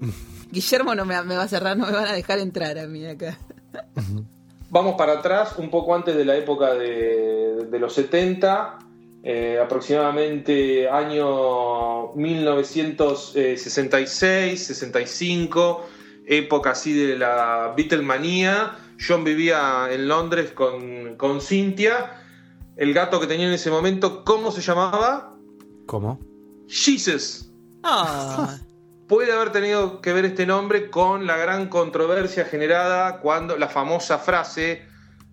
Guillermo 0.53 0.95
no 0.95 1.05
me, 1.05 1.21
me 1.25 1.37
va 1.37 1.43
a 1.43 1.49
cerrar, 1.49 1.77
no 1.77 1.87
me 1.87 1.93
van 1.93 2.07
a 2.07 2.13
dejar 2.13 2.39
entrar 2.39 2.79
a 2.79 2.87
mí 2.87 3.05
acá. 3.05 3.37
Vamos 4.69 4.97
para 4.97 5.13
atrás, 5.15 5.55
un 5.59 5.71
poco 5.71 5.95
antes 5.95 6.17
de 6.17 6.25
la 6.25 6.35
época 6.37 6.75
de, 6.75 7.67
de 7.71 7.79
los 7.79 7.95
70, 7.95 8.81
eh, 9.23 9.61
aproximadamente 9.63 10.89
año 10.89 12.13
1966, 12.15 14.67
65. 14.67 15.87
época 16.27 16.71
así 16.71 16.93
de 16.93 17.17
la 17.17 17.75
Beatlemanía. 17.77 18.77
John 19.01 19.23
vivía 19.23 19.87
en 19.91 20.09
Londres 20.09 20.51
con, 20.51 21.15
con 21.17 21.41
Cynthia. 21.41 22.25
El 22.77 22.93
gato 22.93 23.19
que 23.19 23.27
tenía 23.27 23.47
en 23.47 23.55
ese 23.55 23.71
momento, 23.71 24.23
¿cómo 24.23 24.51
se 24.51 24.61
llamaba? 24.61 25.35
¿Cómo? 25.87 26.21
Jesus. 26.69 27.51
Ah, 27.83 28.59
Puede 29.09 29.33
haber 29.33 29.53
tenido 29.53 30.01
que 30.01 30.13
ver 30.13 30.25
este 30.25 30.47
nombre 30.47 30.91
con 30.91 31.27
la 31.27 31.37
gran 31.37 31.69
controversia 31.69 32.45
generada 32.45 33.21
cuando 33.21 33.57
la 33.57 33.69
famosa 33.69 34.19
frase 34.19 34.85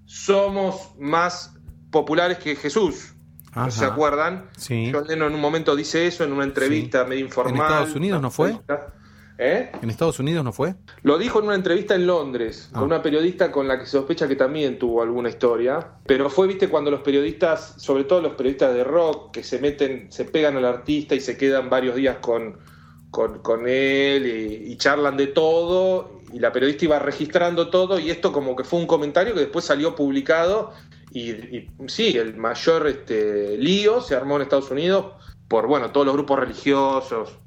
somos 0.06 0.92
más 1.00 1.56
populares 1.90 2.38
que 2.38 2.56
Jesús. 2.56 3.16
Ajá. 3.52 3.66
¿No 3.66 3.72
se 3.72 3.86
acuerdan? 3.86 4.50
Sí. 4.58 4.92
John 4.94 5.08
Lennon 5.08 5.30
en 5.30 5.36
un 5.36 5.42
momento 5.42 5.76
dice 5.76 6.06
eso 6.06 6.24
en 6.24 6.34
una 6.34 6.44
entrevista 6.44 7.04
medio 7.06 7.26
informal. 7.26 7.56
¿En 7.56 7.62
Estados 7.62 7.96
Unidos 7.96 8.22
no 8.22 8.30
fue? 8.30 8.60
¿Eh? 9.40 9.72
¿En 9.82 9.90
Estados 9.90 10.20
Unidos 10.20 10.44
no 10.44 10.52
fue? 10.54 10.76
Lo 11.02 11.18
dijo 11.18 11.40
en 11.40 11.46
una 11.46 11.56
entrevista 11.56 11.96
en 11.96 12.06
Londres, 12.06 12.70
Ah. 12.72 12.80
con 12.80 12.84
una 12.84 13.02
periodista 13.02 13.52
con 13.52 13.68
la 13.68 13.80
que 13.80 13.86
se 13.86 13.92
sospecha 13.94 14.28
que 14.28 14.36
también 14.36 14.78
tuvo 14.78 15.02
alguna 15.02 15.30
historia. 15.30 15.88
Pero 16.06 16.30
fue, 16.30 16.48
viste, 16.48 16.70
cuando 16.70 16.92
los 16.92 17.02
periodistas, 17.02 17.74
sobre 17.78 18.04
todo 18.04 18.22
los 18.22 18.34
periodistas 18.34 18.74
de 18.74 18.84
rock, 18.84 19.32
que 19.32 19.44
se 19.44 19.60
meten, 19.60 20.12
se 20.12 20.26
pegan 20.26 20.56
al 20.58 20.66
artista 20.66 21.16
y 21.16 21.20
se 21.20 21.36
quedan 21.38 21.70
varios 21.70 21.96
días 21.96 22.18
con, 22.22 22.60
con, 23.10 23.40
con 23.40 23.68
él 23.68 24.26
y, 24.28 24.72
y 24.72 24.78
charlan 24.78 25.18
de 25.18 25.28
todo. 25.28 26.22
Y 26.32 26.40
la 26.40 26.52
periodista 26.52 26.86
iba 26.86 27.00
registrando 27.00 27.70
todo 27.70 28.00
y 28.00 28.10
esto 28.12 28.32
como 28.32 28.56
que 28.56 28.64
fue 28.64 28.80
un 28.80 28.88
comentario 28.88 29.34
que 29.34 29.42
después 29.42 29.66
salió 29.66 29.96
publicado. 29.96 30.74
Y, 31.12 31.30
y 31.32 31.70
sí, 31.88 32.18
el 32.18 32.36
mayor 32.38 32.88
este, 32.88 33.58
lío 33.58 34.02
se 34.02 34.16
armó 34.16 34.36
en 34.38 34.44
Estados 34.44 34.72
Unidos 34.72 35.08
por, 35.48 35.68
bueno, 35.68 35.92
todos 35.92 36.06
los 36.08 36.16
grupos 36.16 36.40
religiosos, 36.40 37.38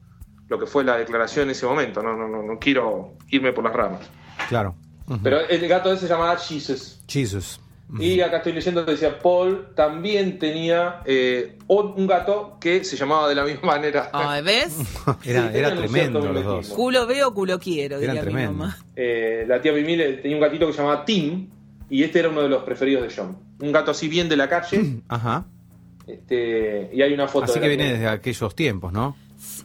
lo 0.49 0.59
que 0.59 0.67
fue 0.67 0.85
la 0.85 0.97
declaración 0.97 1.45
en 1.45 1.51
ese 1.51 1.67
momento. 1.67 2.03
No, 2.03 2.17
no, 2.17 2.29
no, 2.29 2.43
no 2.43 2.59
quiero 2.59 3.15
irme 3.29 3.53
por 3.53 3.65
las 3.65 3.73
ramas. 3.75 4.01
Claro. 4.49 4.75
Pero 5.23 5.41
el 5.41 5.69
gato 5.69 5.93
ese 5.93 6.03
se 6.03 6.09
llamaba 6.09 6.37
Jesus. 6.37 7.01
Jesus. 7.07 7.61
Y 8.01 8.21
acá 8.21 8.39
estoy 8.39 8.53
leyendo 8.53 8.85
que 8.85 8.93
decía 8.93 9.17
Paul 9.21 9.69
también 9.77 10.41
tenía 10.41 11.03
eh, 11.05 11.57
un 11.69 12.07
gato 12.09 12.57
que 12.61 12.83
se 12.83 12.97
llamaba 12.97 13.29
de 13.29 13.37
la 13.37 13.45
misma 13.45 13.75
manera. 13.75 14.11
ay, 14.13 14.43
¿ves? 14.43 14.77
Era, 15.25 15.53
Sí, 15.53 15.59
era 15.59 15.77
tremendo 15.77 16.21
los 16.33 16.45
dos. 16.45 16.69
Culo 16.71 17.07
veo, 17.07 17.33
culo 17.33 17.61
quiero, 17.61 18.01
diría 18.01 18.23
mi 18.25 18.33
mamá. 18.33 18.77
Eh, 18.97 19.45
la 19.47 19.61
tía 19.63 19.73
Mimile 19.73 20.15
tenía 20.15 20.37
un 20.37 20.43
gatito 20.43 20.67
que 20.67 20.73
se 20.73 20.79
llamaba 20.79 21.05
Tim 21.05 21.49
y 21.89 22.03
este 22.03 22.19
era 22.19 22.29
uno 22.29 22.43
de 22.43 22.49
los 22.49 22.65
preferidos 22.65 23.05
de 23.05 23.15
John. 23.15 23.39
Un 23.61 23.71
gato 23.71 23.93
así 23.93 24.09
bien 24.09 24.29
de 24.29 24.37
la 24.37 24.49
calle. 24.49 25.01
Ajá. 25.09 25.45
este, 26.09 26.91
y 26.93 27.03
hay 27.03 27.13
una 27.13 27.29
foto. 27.29 27.45
Así 27.45 27.55
de 27.55 27.61
que 27.61 27.69
viene 27.69 27.93
desde 27.93 28.09
aquellos 28.09 28.55
tiempos, 28.57 28.93
¿no? 28.93 29.17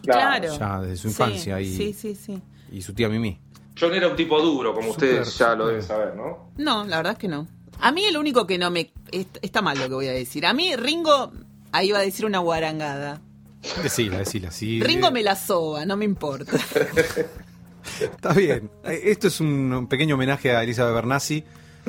Claro. 0.03 0.57
Ya 0.57 0.79
desde 0.81 0.97
su 0.97 1.01
Sí, 1.03 1.07
infancia 1.09 1.61
y, 1.61 1.75
Sí, 1.75 1.93
sí, 1.93 2.15
sí. 2.15 2.41
y 2.71 2.81
su 2.81 2.93
tía 2.93 3.09
Mimi. 3.09 3.39
John 3.79 3.93
era 3.93 4.07
un 4.09 4.15
tipo 4.15 4.39
duro, 4.41 4.73
como 4.73 4.91
ustedes 4.91 5.37
ya 5.37 5.55
lo 5.55 5.67
deben 5.67 5.81
saber, 5.83 6.15
¿no? 6.15 6.51
No, 6.57 6.85
la 6.85 6.97
verdad 6.97 7.13
es 7.13 7.19
que 7.19 7.27
no. 7.27 7.47
A 7.79 7.91
mí 7.91 8.03
el 8.05 8.17
único 8.17 8.45
que 8.45 8.57
no 8.57 8.69
me... 8.69 8.91
est- 9.11 9.37
Está 9.41 9.61
mal 9.61 9.77
lo 9.79 9.87
que 9.87 9.93
voy 9.95 10.07
a 10.07 10.11
decir. 10.11 10.45
A 10.45 10.53
mí 10.53 10.75
Ringo... 10.75 11.31
Ahí 11.71 11.87
iba 11.89 11.99
a 11.99 12.01
decir 12.01 12.25
una 12.25 12.39
guarangada. 12.39 13.21
Decila, 13.81 14.17
decila. 14.17 14.51
Sí, 14.51 14.81
Ringo 14.83 15.09
me 15.11 15.23
la 15.23 15.35
soba, 15.35 15.85
no 15.85 15.95
me 15.95 16.03
importa. 16.05 16.51
Está 17.99 18.33
bien. 18.33 18.69
Eh, 18.83 19.01
Esto 19.05 19.27
es 19.27 19.39
un 19.39 19.71
un 19.73 19.87
pequeño 19.87 20.15
homenaje 20.15 20.55
a 20.55 20.63
Elizabeth 20.63 20.93
Bernassi, 20.93 21.43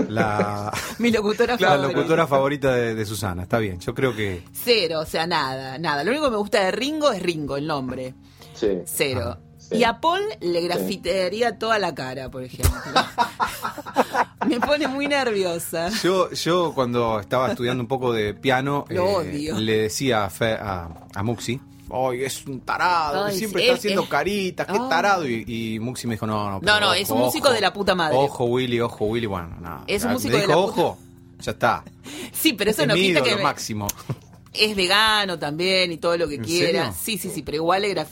la, 0.08 0.72
Mi 0.98 1.10
locutora 1.10 1.54
la 1.54 1.58
favorita. 1.68 1.88
locutora 1.96 2.26
favorita 2.26 2.74
de, 2.74 2.94
de 2.94 3.04
Susana. 3.06 3.42
Está 3.42 3.58
bien. 3.58 3.78
Yo 3.80 3.94
creo 3.94 4.14
que. 4.14 4.42
Cero, 4.52 5.00
o 5.00 5.06
sea, 5.06 5.26
nada, 5.26 5.78
nada. 5.78 6.04
Lo 6.04 6.10
único 6.10 6.26
que 6.26 6.30
me 6.32 6.36
gusta 6.38 6.64
de 6.64 6.70
Ringo 6.72 7.12
es 7.12 7.22
Ringo, 7.22 7.56
el 7.56 7.66
nombre. 7.66 8.14
Sí. 8.54 8.78
Cero. 8.84 9.38
sí. 9.58 9.76
Y 9.76 9.84
a 9.84 10.00
Paul 10.00 10.20
le 10.40 10.60
grafitearía 10.60 11.58
toda 11.58 11.78
la 11.78 11.94
cara, 11.94 12.30
por 12.30 12.42
ejemplo. 12.44 12.70
me 14.46 14.60
pone 14.60 14.86
muy 14.88 15.06
nerviosa. 15.06 15.88
Yo, 16.02 16.30
yo 16.32 16.72
cuando 16.74 17.20
estaba 17.20 17.50
estudiando 17.50 17.82
un 17.82 17.88
poco 17.88 18.12
de 18.12 18.34
piano, 18.34 18.84
eh, 18.88 18.94
Lo 18.94 19.04
odio. 19.06 19.58
le 19.58 19.78
decía 19.82 20.24
a, 20.24 20.30
Fe- 20.30 20.58
a, 20.60 20.88
a 21.14 21.22
Muxi, 21.22 21.60
¡Ay, 21.92 22.24
es 22.24 22.44
un 22.46 22.60
tarado! 22.60 23.26
que 23.26 23.32
Ay, 23.32 23.38
siempre 23.38 23.62
sí, 23.62 23.68
está 23.68 23.74
es- 23.74 23.78
haciendo 23.80 24.02
es- 24.04 24.08
caritas, 24.08 24.66
qué 24.66 24.78
tarado. 24.88 25.28
Y, 25.28 25.44
y 25.46 25.78
Muxi 25.78 26.06
me 26.06 26.14
dijo, 26.14 26.26
no, 26.26 26.50
no. 26.50 26.60
pero 26.60 26.72
No, 26.74 26.80
no, 26.80 26.94
es 26.94 27.10
un 27.10 27.18
músico 27.18 27.50
de 27.52 27.60
la 27.60 27.72
puta 27.72 27.94
madre. 27.94 28.16
Ojo, 28.16 28.44
Willy, 28.46 28.80
ojo, 28.80 29.04
Willy. 29.06 29.26
Bueno, 29.26 29.56
no. 29.60 29.84
Es 29.86 30.04
un 30.04 30.12
músico 30.12 30.32
me 30.32 30.40
de 30.42 30.46
dijo, 30.46 30.60
la 30.60 30.66
puta- 30.66 30.80
ojo, 30.82 30.98
ya 31.40 31.52
está. 31.52 31.84
Sí, 32.32 32.54
pero 32.54 32.70
eso 32.70 32.82
es 32.82 32.88
no 32.88 32.94
quita 32.94 33.22
que 33.22 33.36
máximo. 33.36 33.86
es 34.54 34.76
vegano 34.76 35.38
también 35.38 35.92
y 35.92 35.96
todo 35.98 36.16
lo 36.16 36.28
que 36.28 36.34
¿En 36.36 36.44
quiera. 36.44 36.92
serio? 36.92 36.94
Sí, 37.00 37.18
sí, 37.18 37.30
sí, 37.34 37.42
pero 37.42 37.56
igual 37.56 37.82
toda 37.84 37.94
la 37.94 38.04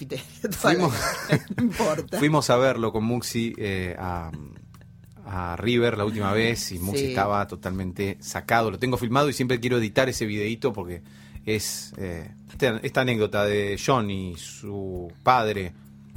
Fuimos-. 0.52 0.94
No 1.56 1.62
importa. 1.64 2.18
Fuimos 2.18 2.50
a 2.50 2.56
verlo 2.56 2.92
con 2.92 3.04
Muxi 3.04 3.54
eh, 3.58 3.94
a, 3.98 4.30
a 5.26 5.56
River 5.56 5.96
la 5.98 6.04
última 6.04 6.32
vez 6.32 6.72
y 6.72 6.78
Muxi 6.78 7.00
Sí. 7.00 7.06
estaba 7.08 7.46
totalmente 7.46 8.16
sacado. 8.20 8.70
Lo 8.70 8.78
tengo 8.78 8.96
filmado 8.96 9.28
y 9.28 9.32
siempre 9.32 9.60
quiero 9.60 9.78
editar 9.78 10.08
ese 10.08 10.26
videito 10.26 10.72
porque 10.72 11.02
es 11.46 11.92
eh, 11.98 12.30
esta, 12.50 12.78
esta 12.82 13.00
anécdota 13.02 13.44
de 13.44 13.80
John 13.84 14.10
y 14.10 14.36
su 14.36 15.12
padre 15.22 15.72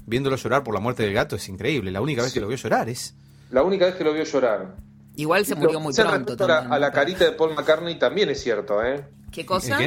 viéndolo 0.06 0.36
llorar 0.36 0.64
por 0.64 0.74
la 0.74 0.80
muerte 0.82 1.04
del 1.04 1.14
gato 1.14 1.36
es 1.38 1.48
increíble. 1.50 1.92
La 1.92 2.02
única 2.02 2.22
vez 2.22 2.32
Sí. 2.32 2.36
que 2.36 2.42
lo 2.42 2.48
vio 2.48 2.58
llorar 2.58 2.90
es... 2.90 3.16
La 3.52 3.64
única 3.64 3.86
vez 3.86 3.96
que 3.96 4.04
lo 4.04 4.14
vio 4.14 4.24
llorar. 4.24 4.76
Igual 5.16 5.46
se 5.46 5.56
murió 5.56 5.74
Lo- 5.74 5.80
muy 5.80 5.94
pronto 5.94 6.36
a 6.46 6.80
la, 6.80 6.92
carita 6.92 7.24
de 7.24 7.32
Paul 7.34 7.54
McCartney 7.56 8.00
también 8.00 8.30
es 8.30 8.42
cierto, 8.42 8.84
¿eh? 8.84 9.06
¿Qué 9.32 9.46
cosa? 9.46 9.80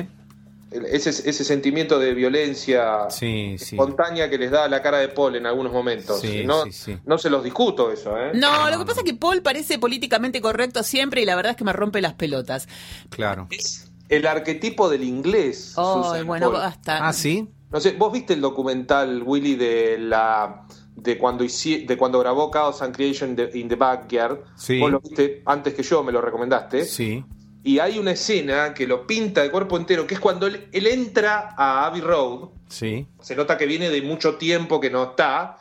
Ese, 0.71 1.11
ese 1.11 1.45
sentimiento 1.45 1.99
de 1.99 2.13
violencia 2.13 3.09
Sí, 3.09 3.57
sí. 3.59 3.77
espontánea 3.77 4.29
que 4.29 4.37
les 4.37 4.51
da 4.51 4.65
a 4.65 4.69
la 4.69 4.83
cara 4.83 4.99
de 4.99 5.09
Paul 5.09 5.37
en 5.37 5.47
algunos 5.47 5.73
momentos. 5.73 6.21
Sí, 6.21 6.43
no, 6.45 6.65
sí, 6.65 6.73
sí. 6.73 6.99
no 7.07 7.19
se 7.19 7.31
los 7.31 7.45
discuto 7.45 7.93
eso, 7.93 8.17
¿eh? 8.19 8.33
No, 8.35 8.65
lo 8.69 8.73
No, 8.73 8.79
que 8.81 8.87
pasa 8.87 9.01
es 9.01 9.05
que 9.05 9.15
Paul 9.15 9.43
parece 9.43 9.79
políticamente 9.79 10.41
correcto 10.41 10.83
siempre 10.83 11.23
y 11.23 11.25
la 11.25 11.37
verdad 11.37 11.51
es 11.53 11.57
que 11.57 11.65
me 11.65 11.73
rompe 11.73 12.01
las 12.01 12.15
pelotas. 12.15 12.69
Claro. 13.11 13.47
Es 13.51 13.91
el 14.09 14.27
arquetipo 14.27 14.89
del 14.89 15.05
inglés. 15.05 15.75
Ay, 15.77 15.85
Susan 15.85 16.27
bueno, 16.27 16.51
Paul. 16.51 16.63
basta. 16.63 17.07
Ah, 17.07 17.13
sí. 17.13 17.49
No 17.71 17.81
sé, 17.81 17.93
vos 17.93 18.13
viste 18.13 18.35
el 18.35 18.41
documental, 18.41 19.23
Willy, 19.25 19.57
de 19.57 19.99
la 19.99 20.67
de 20.95 21.19
cuando 21.19 21.45
hici- 21.45 21.87
de 21.87 21.97
cuando 21.97 22.19
grabó 22.21 22.51
Chaos 22.51 22.81
and 22.83 22.95
Creation 22.95 23.31
in 23.31 23.37
the, 23.37 23.51
in 23.59 23.69
the 23.69 23.77
Backyard. 23.77 24.41
Sí. 24.57 24.81
Vos 24.81 24.91
lo 24.91 25.01
viste 25.01 25.43
antes 25.45 25.75
que 25.75 25.83
yo, 25.83 26.03
me 26.03 26.11
lo 26.13 26.21
recomendaste. 26.21 26.85
Sí. 26.85 27.25
Y 27.63 27.81
hay 27.81 27.99
una 27.99 28.13
escena 28.13 28.73
que 28.73 28.87
lo 28.87 29.07
pinta 29.07 29.43
de 29.43 29.51
cuerpo 29.51 29.77
entero, 29.77 30.07
que 30.07 30.15
es 30.15 30.21
cuando 30.21 30.47
él, 30.47 30.69
él 30.73 30.87
entra 30.87 31.55
a 31.57 31.87
Abbey 31.87 32.01
Road. 32.01 32.49
Sí. 32.69 33.07
Se 33.21 33.35
nota 33.37 33.59
que 33.59 33.67
viene 33.67 33.91
de 33.91 34.03
mucho 34.03 34.37
tiempo 34.37 34.81
que 34.81 34.89
no 34.91 35.03
está. 35.11 35.59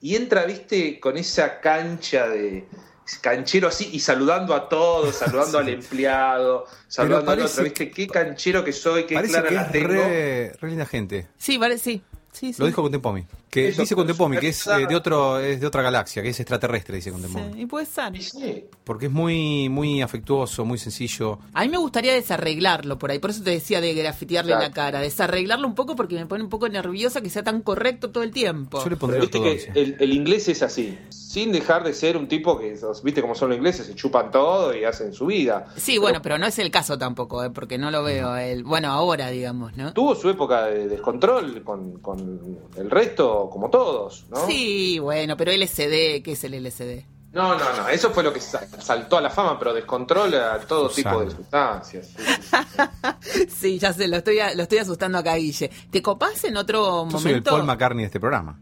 Y 0.00 0.14
entra, 0.14 0.44
viste, 0.44 1.00
con 1.00 1.16
esa 1.18 1.60
cancha 1.60 2.28
de 2.28 2.68
canchero 3.20 3.68
así 3.68 3.90
y 3.92 4.00
saludando 4.00 4.54
a 4.54 4.68
todos, 4.68 5.14
saludando 5.16 5.58
al 5.58 5.68
empleado, 5.68 6.66
saludando 6.86 7.30
al 7.30 7.38
parece 7.38 7.52
otro, 7.52 7.64
viste, 7.64 7.90
qué 7.90 8.06
canchero 8.06 8.64
que 8.64 8.72
soy, 8.72 9.04
qué 9.04 9.14
clara 9.14 9.48
que 9.48 9.54
la 9.54 9.62
es 9.62 9.72
tengo. 9.72 9.88
re, 9.88 10.52
re 10.60 10.68
linda 10.68 10.86
gente. 10.86 11.26
Sí, 11.36 11.58
vale, 11.58 11.78
sí. 11.78 12.02
Sí, 12.38 12.52
sí. 12.52 12.60
Lo 12.60 12.66
dijo 12.66 12.82
Contempomi. 12.82 13.24
Que 13.50 13.68
Eso, 13.68 13.80
dice 13.80 13.94
Contempomi 13.96 14.36
que 14.38 14.48
es 14.48 14.66
eh, 14.66 14.86
de 14.86 14.94
otro 14.94 15.38
es 15.40 15.60
de 15.60 15.66
otra 15.66 15.82
galaxia, 15.82 16.22
que 16.22 16.28
es 16.28 16.38
extraterrestre, 16.38 16.96
dice 16.96 17.10
Sí, 17.10 17.12
Contempomi. 17.20 17.62
y 17.62 17.66
puede 17.66 17.86
ser. 17.86 18.14
Y 18.14 18.22
sí, 18.22 18.64
Porque 18.84 19.06
es 19.06 19.12
muy 19.12 19.68
muy 19.68 20.02
afectuoso, 20.02 20.64
muy 20.64 20.78
sencillo. 20.78 21.38
A 21.54 21.62
mí 21.62 21.68
me 21.68 21.78
gustaría 21.78 22.12
desarreglarlo 22.12 22.98
por 22.98 23.10
ahí, 23.10 23.18
por 23.18 23.30
eso 23.30 23.42
te 23.42 23.50
decía 23.50 23.80
de 23.80 23.94
grafitearle 23.94 24.52
Claro. 24.52 24.62
la 24.66 24.70
cara, 24.72 25.00
desarreglarlo 25.00 25.66
un 25.66 25.74
poco 25.74 25.96
porque 25.96 26.14
me 26.14 26.26
pone 26.26 26.44
un 26.44 26.50
poco 26.50 26.68
nerviosa 26.68 27.20
que 27.22 27.30
sea 27.30 27.42
tan 27.42 27.62
correcto 27.62 28.10
todo 28.10 28.22
el 28.22 28.30
tiempo. 28.30 28.78
Yo 28.78 28.84
le 28.84 28.90
Pero 28.90 28.98
pondría 28.98 29.20
viste 29.22 29.40
que 29.40 29.80
el, 29.80 29.96
el 29.98 30.12
inglés 30.12 30.48
es 30.48 30.62
así, 30.62 30.98
sin 31.08 31.50
dejar 31.52 31.84
de 31.84 31.94
ser 31.94 32.16
un 32.16 32.28
tipo 32.28 32.58
que, 32.58 32.78
viste 33.02 33.20
como 33.22 33.34
son 33.34 33.48
los 33.48 33.56
ingleses, 33.58 33.86
se 33.86 33.94
chupan 33.94 34.30
todo 34.30 34.76
y 34.76 34.84
hacen 34.84 35.12
su 35.12 35.26
vida. 35.26 35.66
Sí, 35.76 35.98
bueno, 35.98 36.20
pero 36.22 36.38
no 36.38 36.46
es 36.46 36.58
el 36.58 36.70
caso 36.70 36.98
tampoco, 36.98 37.42
¿eh? 37.44 37.50
porque 37.50 37.78
no 37.78 37.90
lo 37.90 38.02
veo. 38.02 38.36
El, 38.36 38.62
bueno, 38.64 38.88
ahora, 38.92 39.28
digamos, 39.30 39.76
¿no? 39.76 39.92
Tuvo 39.94 40.14
su 40.14 40.28
época 40.28 40.66
de 40.66 40.86
descontrol 40.88 41.62
con, 41.64 41.98
con 42.00 42.27
el 42.76 42.90
resto, 42.90 43.48
como 43.50 43.70
todos, 43.70 44.26
¿no? 44.30 44.46
Sí, 44.46 44.98
bueno, 44.98 45.36
pero 45.36 45.52
LSD, 45.52 46.22
¿qué 46.22 46.32
es 46.32 46.44
el 46.44 46.54
LSD? 46.62 47.04
No, 47.32 47.56
no, 47.58 47.76
no, 47.76 47.88
eso 47.88 48.10
fue 48.10 48.22
lo 48.22 48.32
que 48.32 48.40
sa- 48.40 48.66
saltó 48.80 49.18
a 49.18 49.20
la 49.20 49.28
fama, 49.30 49.58
pero 49.58 49.74
descontrola 49.74 50.54
a 50.54 50.60
todo 50.60 50.88
Susana. 50.88 51.10
tipo 51.18 51.24
de 51.24 51.36
sustancias. 51.36 52.08
sí, 52.16 52.22
sí. 52.40 53.46
Sí, 53.48 53.78
ya 53.80 53.92
sé, 53.92 54.08
lo 54.08 54.16
estoy, 54.16 54.38
lo 54.54 54.62
estoy 54.62 54.78
asustando 54.78 55.18
acá, 55.18 55.34
Guille. 55.36 55.70
¿Te 55.90 56.00
copás 56.00 56.42
en 56.44 56.56
otro 56.56 57.06
Yo 57.10 57.18
soy 57.18 57.32
el 57.32 57.36
momento? 57.36 57.50
Paul 57.50 57.64
McCartney 57.64 58.02
de 58.02 58.06
este 58.06 58.18
programa. 58.20 58.58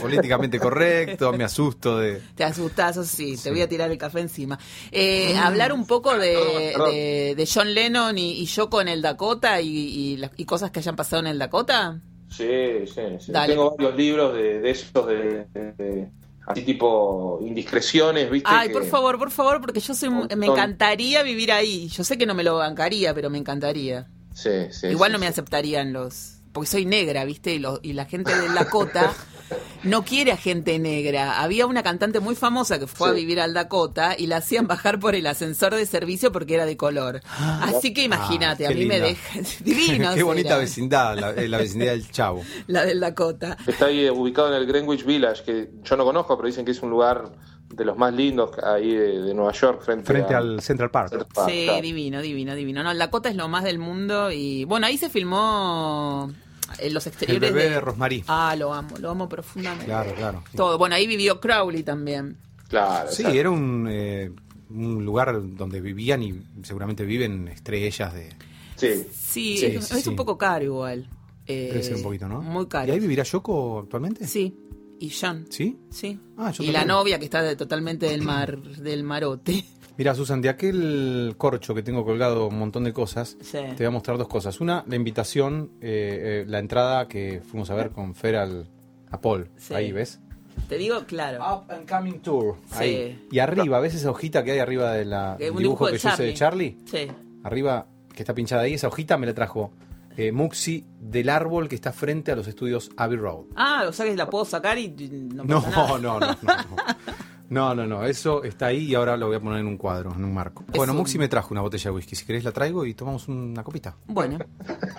Políticamente 0.00 0.58
correcto, 0.58 1.32
me 1.32 1.44
asusto 1.44 1.98
de. 1.98 2.20
Te 2.34 2.42
asustás, 2.42 2.96
eso 2.96 3.04
sí, 3.04 3.32
te 3.32 3.36
Sí. 3.36 3.50
voy 3.50 3.60
a 3.60 3.68
tirar 3.68 3.90
el 3.92 3.98
café 3.98 4.20
encima. 4.20 4.58
Eh, 4.90 5.36
hablar 5.38 5.72
un 5.72 5.86
poco 5.86 6.16
de, 6.18 7.46
John 7.52 7.72
Lennon 7.72 8.16
y, 8.18 8.40
y 8.40 8.46
Yoko 8.46 8.80
en 8.80 8.88
el 8.88 9.02
Dakota 9.02 9.60
y, 9.60 9.68
y, 9.68 10.16
las- 10.16 10.32
y 10.36 10.44
cosas 10.46 10.70
que 10.72 10.80
hayan 10.80 10.96
pasado 10.96 11.20
en 11.20 11.28
el 11.28 11.38
Dakota. 11.38 12.00
Sí, 12.28 12.86
sí, 12.86 13.00
sí. 13.20 13.32
Dale. 13.32 13.52
Tengo 13.54 13.70
varios 13.76 13.96
libros 13.96 14.34
de, 14.34 14.60
de 14.60 14.70
esos, 14.70 15.06
de, 15.06 15.46
de- 15.54 15.72
de- 15.72 16.08
así 16.46 16.62
tipo 16.62 17.38
indiscreciones, 17.42 18.30
¿viste? 18.30 18.48
Ay, 18.52 18.68
que- 18.68 18.74
por 18.74 18.84
favor, 18.84 19.18
por 19.18 19.30
favor, 19.30 19.60
porque 19.60 19.80
yo 19.80 19.94
soy, 19.94 20.10
me 20.36 20.46
encantaría 20.46 21.22
vivir 21.22 21.52
ahí. 21.52 21.88
Yo 21.88 22.04
sé 22.04 22.16
que 22.18 22.26
no 22.26 22.34
me 22.34 22.44
lo 22.44 22.56
bancaría, 22.56 23.14
pero 23.14 23.30
me 23.30 23.38
encantaría. 23.38 24.06
Sí, 24.34 24.50
sí. 24.70 24.88
Igual 24.88 25.10
sí, 25.10 25.12
no 25.14 25.18
me 25.18 25.26
aceptarían 25.26 25.92
los... 25.92 26.34
Porque 26.52 26.68
soy 26.70 26.84
negra, 26.86 27.24
¿viste? 27.24 27.54
Y, 27.54 27.58
lo- 27.58 27.80
y 27.82 27.92
la 27.94 28.04
gente 28.06 28.34
del 28.34 28.54
Dakota 28.54 29.12
no 29.84 30.04
quiere 30.04 30.32
a 30.32 30.36
gente 30.36 30.78
negra. 30.78 31.40
Había 31.42 31.66
una 31.66 31.82
cantante 31.82 32.20
muy 32.20 32.34
famosa 32.34 32.78
que 32.78 32.86
fue 32.86 33.10
a 33.10 33.12
vivir 33.12 33.40
al 33.40 33.54
Dakota 33.54 34.14
y 34.18 34.26
la 34.26 34.38
hacían 34.38 34.66
bajar 34.66 34.98
por 34.98 35.14
el 35.14 35.26
ascensor 35.26 35.74
de 35.74 35.86
servicio 35.86 36.32
porque 36.32 36.54
era 36.54 36.66
de 36.66 36.76
color. 36.76 37.20
Así 37.38 37.92
que 37.94 38.02
imagínate, 38.04 38.66
Ah, 38.66 38.70
a 38.70 38.72
mí 38.74 38.84
me 38.86 38.98
deja 39.00 39.40
divino. 39.60 40.14
Qué 40.14 40.22
bonita 40.22 40.56
vecindad, 40.58 41.16
la, 41.18 41.30
eh, 41.30 41.48
la 41.48 41.58
vecindad 41.58 41.86
del 41.86 42.10
Chavo. 42.10 42.42
La 42.66 42.84
del 42.84 43.00
Dakota. 43.00 43.56
Está 43.66 43.86
ahí 43.86 44.00
eh, 44.06 44.10
ubicado 44.10 44.48
en 44.48 44.54
el 44.54 44.66
Greenwich 44.66 45.04
Village, 45.04 45.44
que 45.44 45.70
yo 45.84 45.96
no 45.96 46.04
conozco, 46.04 46.36
pero 46.36 46.46
dicen 46.48 46.64
que 46.64 46.72
es 46.72 46.82
un 46.82 46.90
lugar 46.90 47.30
de 47.68 47.84
los 47.84 47.96
más 47.96 48.14
lindos 48.14 48.50
ahí 48.62 48.94
de, 48.94 49.22
de 49.22 49.34
Nueva 49.34 49.52
York, 49.52 49.82
frente, 49.82 50.04
Frente 50.06 50.34
a- 50.34 50.38
al 50.38 50.60
Central 50.62 50.90
Park. 50.90 51.10
Central 51.10 51.28
Park, 51.34 51.50
Sí, 51.50 51.64
claro. 51.64 51.82
divino, 51.82 52.22
divino, 52.22 52.54
divino. 52.54 52.82
No, 52.82 52.90
el 52.90 52.98
Dakota 52.98 53.28
es 53.28 53.36
lo 53.36 53.48
más 53.48 53.64
del 53.64 53.78
mundo 53.78 54.30
y 54.30 54.64
bueno, 54.64 54.86
ahí 54.86 54.96
se 54.98 55.10
filmó 55.10 56.32
en 56.78 56.94
los 56.94 57.06
El 57.06 57.12
exteriores 57.12 57.52
bebé 57.52 57.64
de... 57.64 57.70
de 57.70 57.80
Rosmarie. 57.80 58.24
Ah, 58.28 58.54
lo 58.56 58.72
amo, 58.72 58.96
lo 58.98 59.10
amo 59.10 59.28
profundamente. 59.28 59.86
Claro, 59.86 60.14
claro. 60.14 60.44
Todo. 60.54 60.78
Bueno, 60.78 60.94
ahí 60.94 61.06
vivió 61.06 61.40
Crowley 61.40 61.82
también. 61.82 62.36
Claro, 62.68 63.10
Sí, 63.12 63.22
era 63.24 63.50
un, 63.50 63.86
eh, 63.88 64.30
un 64.70 65.04
lugar 65.04 65.40
donde 65.56 65.80
vivían 65.80 66.22
y 66.22 66.42
seguramente 66.62 67.04
viven 67.04 67.48
estrellas 67.48 68.12
de... 68.12 68.30
Sí. 68.76 68.88
Sí, 69.12 69.56
Sí, 69.58 69.66
es, 69.66 69.86
sí, 69.86 69.96
es 69.98 70.02
sí. 70.04 70.08
un 70.10 70.16
poco 70.16 70.36
caro 70.36 70.64
igual. 70.64 71.08
Eh, 71.46 71.68
Debe 71.70 71.82
ser 71.82 71.94
un 71.96 72.02
poquito, 72.02 72.28
¿no? 72.28 72.42
Muy 72.42 72.66
caro. 72.66 72.88
¿Y 72.88 72.90
ahí 72.90 72.98
vivirá 73.00 73.22
Yoko 73.22 73.78
actualmente? 73.80 74.26
Sí, 74.26 74.54
y 74.98 75.10
John. 75.10 75.46
¿Sí? 75.48 75.78
Sí. 75.90 76.18
Ah, 76.36 76.50
yo 76.50 76.64
y 76.64 76.72
la 76.72 76.84
novia 76.84 77.18
que 77.20 77.24
está 77.26 77.40
de- 77.42 77.54
totalmente 77.54 78.06
del 78.06 78.22
mar, 78.22 78.58
del 78.60 79.04
marote. 79.04 79.64
Mira, 79.98 80.14
Susan, 80.14 80.42
de 80.42 80.48
aquel 80.50 81.34
corcho 81.38 81.74
que 81.74 81.82
tengo 81.82 82.04
colgado 82.04 82.48
un 82.48 82.58
montón 82.58 82.84
de 82.84 82.92
cosas, 82.92 83.36
Sí. 83.40 83.58
te 83.58 83.76
voy 83.78 83.86
a 83.86 83.90
mostrar 83.90 84.18
dos 84.18 84.28
cosas. 84.28 84.60
Una, 84.60 84.84
la 84.86 84.96
invitación, 84.96 85.70
eh, 85.80 86.42
eh, 86.42 86.44
la 86.46 86.58
entrada 86.58 87.08
que 87.08 87.40
fuimos 87.40 87.70
a 87.70 87.74
ver 87.74 87.90
con 87.90 88.14
Fer 88.14 88.36
al, 88.36 88.68
a 89.10 89.20
Paul. 89.20 89.48
Sí. 89.56 89.74
Ahí, 89.74 89.92
¿ves? 89.92 90.20
Te 90.68 90.76
digo, 90.76 91.04
claro. 91.06 91.38
Up 91.44 91.72
and 91.72 91.88
Coming 91.88 92.20
Tour. 92.20 92.56
Sí. 92.72 92.76
Ahí. 92.78 93.26
Y 93.30 93.38
arriba, 93.38 93.80
¿ves 93.80 93.94
esa 93.94 94.10
hojita 94.10 94.44
que 94.44 94.52
hay 94.52 94.58
arriba 94.58 94.92
de 94.92 95.04
la, 95.04 95.36
del 95.36 95.48
dibujo 95.48 95.60
dibujo 95.60 95.86
de 95.86 95.92
que 95.92 95.98
yo 95.98 96.08
hice 96.10 96.22
de 96.24 96.34
Charlie? 96.34 96.78
Sí. 96.84 97.06
Arriba, 97.44 97.86
que 98.14 98.22
está 98.22 98.34
pinchada 98.34 98.62
ahí, 98.62 98.74
esa 98.74 98.88
hojita 98.88 99.16
me 99.16 99.26
la 99.26 99.34
trajo 99.34 99.72
eh, 100.16 100.32
Muxi 100.32 100.84
del 100.98 101.28
árbol 101.28 101.68
que 101.68 101.74
está 101.74 101.92
frente 101.92 102.32
a 102.32 102.36
los 102.36 102.48
estudios 102.48 102.90
Abbey 102.96 103.16
Road. 103.18 103.44
Ah, 103.54 103.84
o 103.88 103.92
sea 103.92 104.06
que 104.06 104.16
la 104.16 104.28
puedo 104.28 104.44
sacar 104.44 104.78
y 104.78 104.88
no 104.88 105.44
No, 105.44 105.62
pasa 105.62 105.70
nada. 105.70 105.98
no, 105.98 106.20
no, 106.20 106.20
no. 106.20 106.36
No, 106.42 106.52
no, 107.74 107.86
no, 107.86 108.04
eso 108.04 108.42
está 108.44 108.66
ahí 108.66 108.84
y 108.86 108.94
ahora 108.94 109.16
lo 109.16 109.26
voy 109.28 109.36
a 109.36 109.40
poner 109.40 109.60
en 109.60 109.66
un 109.66 109.76
cuadro, 109.76 110.12
en 110.14 110.24
un 110.24 110.34
marco. 110.34 110.64
Es 110.68 110.76
Bueno, 110.76 110.92
un- 110.92 110.98
Muxi 110.98 111.18
me 111.18 111.28
trajo 111.28 111.48
una 111.54 111.60
botella 111.60 111.90
de 111.90 111.96
whisky. 111.96 112.16
Si 112.16 112.24
querés 112.24 112.44
la 112.44 112.52
traigo 112.52 112.84
y 112.86 112.94
tomamos 112.94 113.28
una 113.28 113.62
copita. 113.62 113.96
Bueno. 114.06 114.38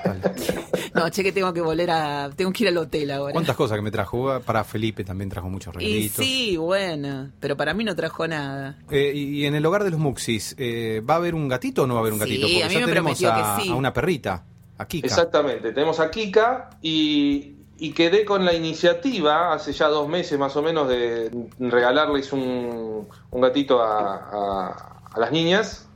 Dale. 0.03 0.21
No, 0.93 1.09
che 1.09 1.21
que 1.21 1.31
tengo 1.31 1.53
que 1.53 1.61
volver 1.61 1.91
a... 1.91 2.29
Tengo 2.35 2.51
que 2.51 2.63
ir 2.63 2.69
al 2.69 2.77
hotel 2.77 3.11
ahora. 3.11 3.31
¿Cuántas 3.33 3.55
cosas 3.55 3.75
que 3.77 3.83
me 3.83 3.91
trajo? 3.91 4.39
Para 4.39 4.63
Felipe 4.63 5.03
también 5.03 5.29
trajo 5.29 5.47
muchos 5.47 5.75
Y 5.75 5.77
regalitos. 5.77 6.25
sí, 6.25 6.57
bueno, 6.57 7.29
pero 7.39 7.55
para 7.55 7.75
mí 7.75 7.83
no 7.83 7.95
trajo 7.95 8.27
nada. 8.27 8.79
Eh, 8.89 9.11
y, 9.13 9.41
y 9.41 9.45
en 9.45 9.53
el 9.53 9.63
hogar 9.65 9.83
de 9.83 9.91
los 9.91 9.99
Muxis, 9.99 10.55
eh, 10.57 11.03
¿va 11.07 11.15
a 11.15 11.17
haber 11.17 11.35
un 11.35 11.47
gatito 11.49 11.83
o 11.83 11.87
no 11.87 11.93
va 11.93 11.99
a 11.99 12.01
haber 12.01 12.13
un 12.13 12.19
Sí, 12.19 12.25
gatito? 12.25 12.47
Porque 12.47 12.63
a 12.63 12.67
mí 12.67 12.73
ya 12.73 12.79
me 12.79 12.85
tenemos 12.87 13.19
prometió 13.19 13.31
a, 13.31 13.57
que 13.57 13.63
sí. 13.63 13.69
a 13.69 13.75
una 13.75 13.93
perrita, 13.93 14.45
a 14.79 14.87
Kika. 14.87 15.05
Exactamente, 15.05 15.71
tenemos 15.71 15.99
a 15.99 16.09
Kika 16.09 16.69
y, 16.81 17.56
y 17.80 17.91
quedé 17.93 18.25
con 18.25 18.43
la 18.45 18.53
iniciativa 18.53 19.53
hace 19.53 19.71
ya 19.73 19.88
dos 19.88 20.07
meses 20.07 20.38
más 20.39 20.55
o 20.55 20.61
menos 20.61 20.88
de 20.88 21.30
regalarles 21.59 22.34
un, 22.34 23.07
un 23.32 23.41
gatito 23.41 23.82
a, 23.82 24.15
a- 24.15 24.93
a 25.13 25.19
las 25.19 25.32
niñas, 25.32 25.88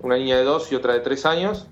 una 0.00 0.16
niña 0.16 0.36
de 0.36 0.44
dos 0.44 0.70
y 0.72 0.74
otra 0.74 0.92
de 0.94 1.00
tres 1.00 1.26
años, 1.26 1.66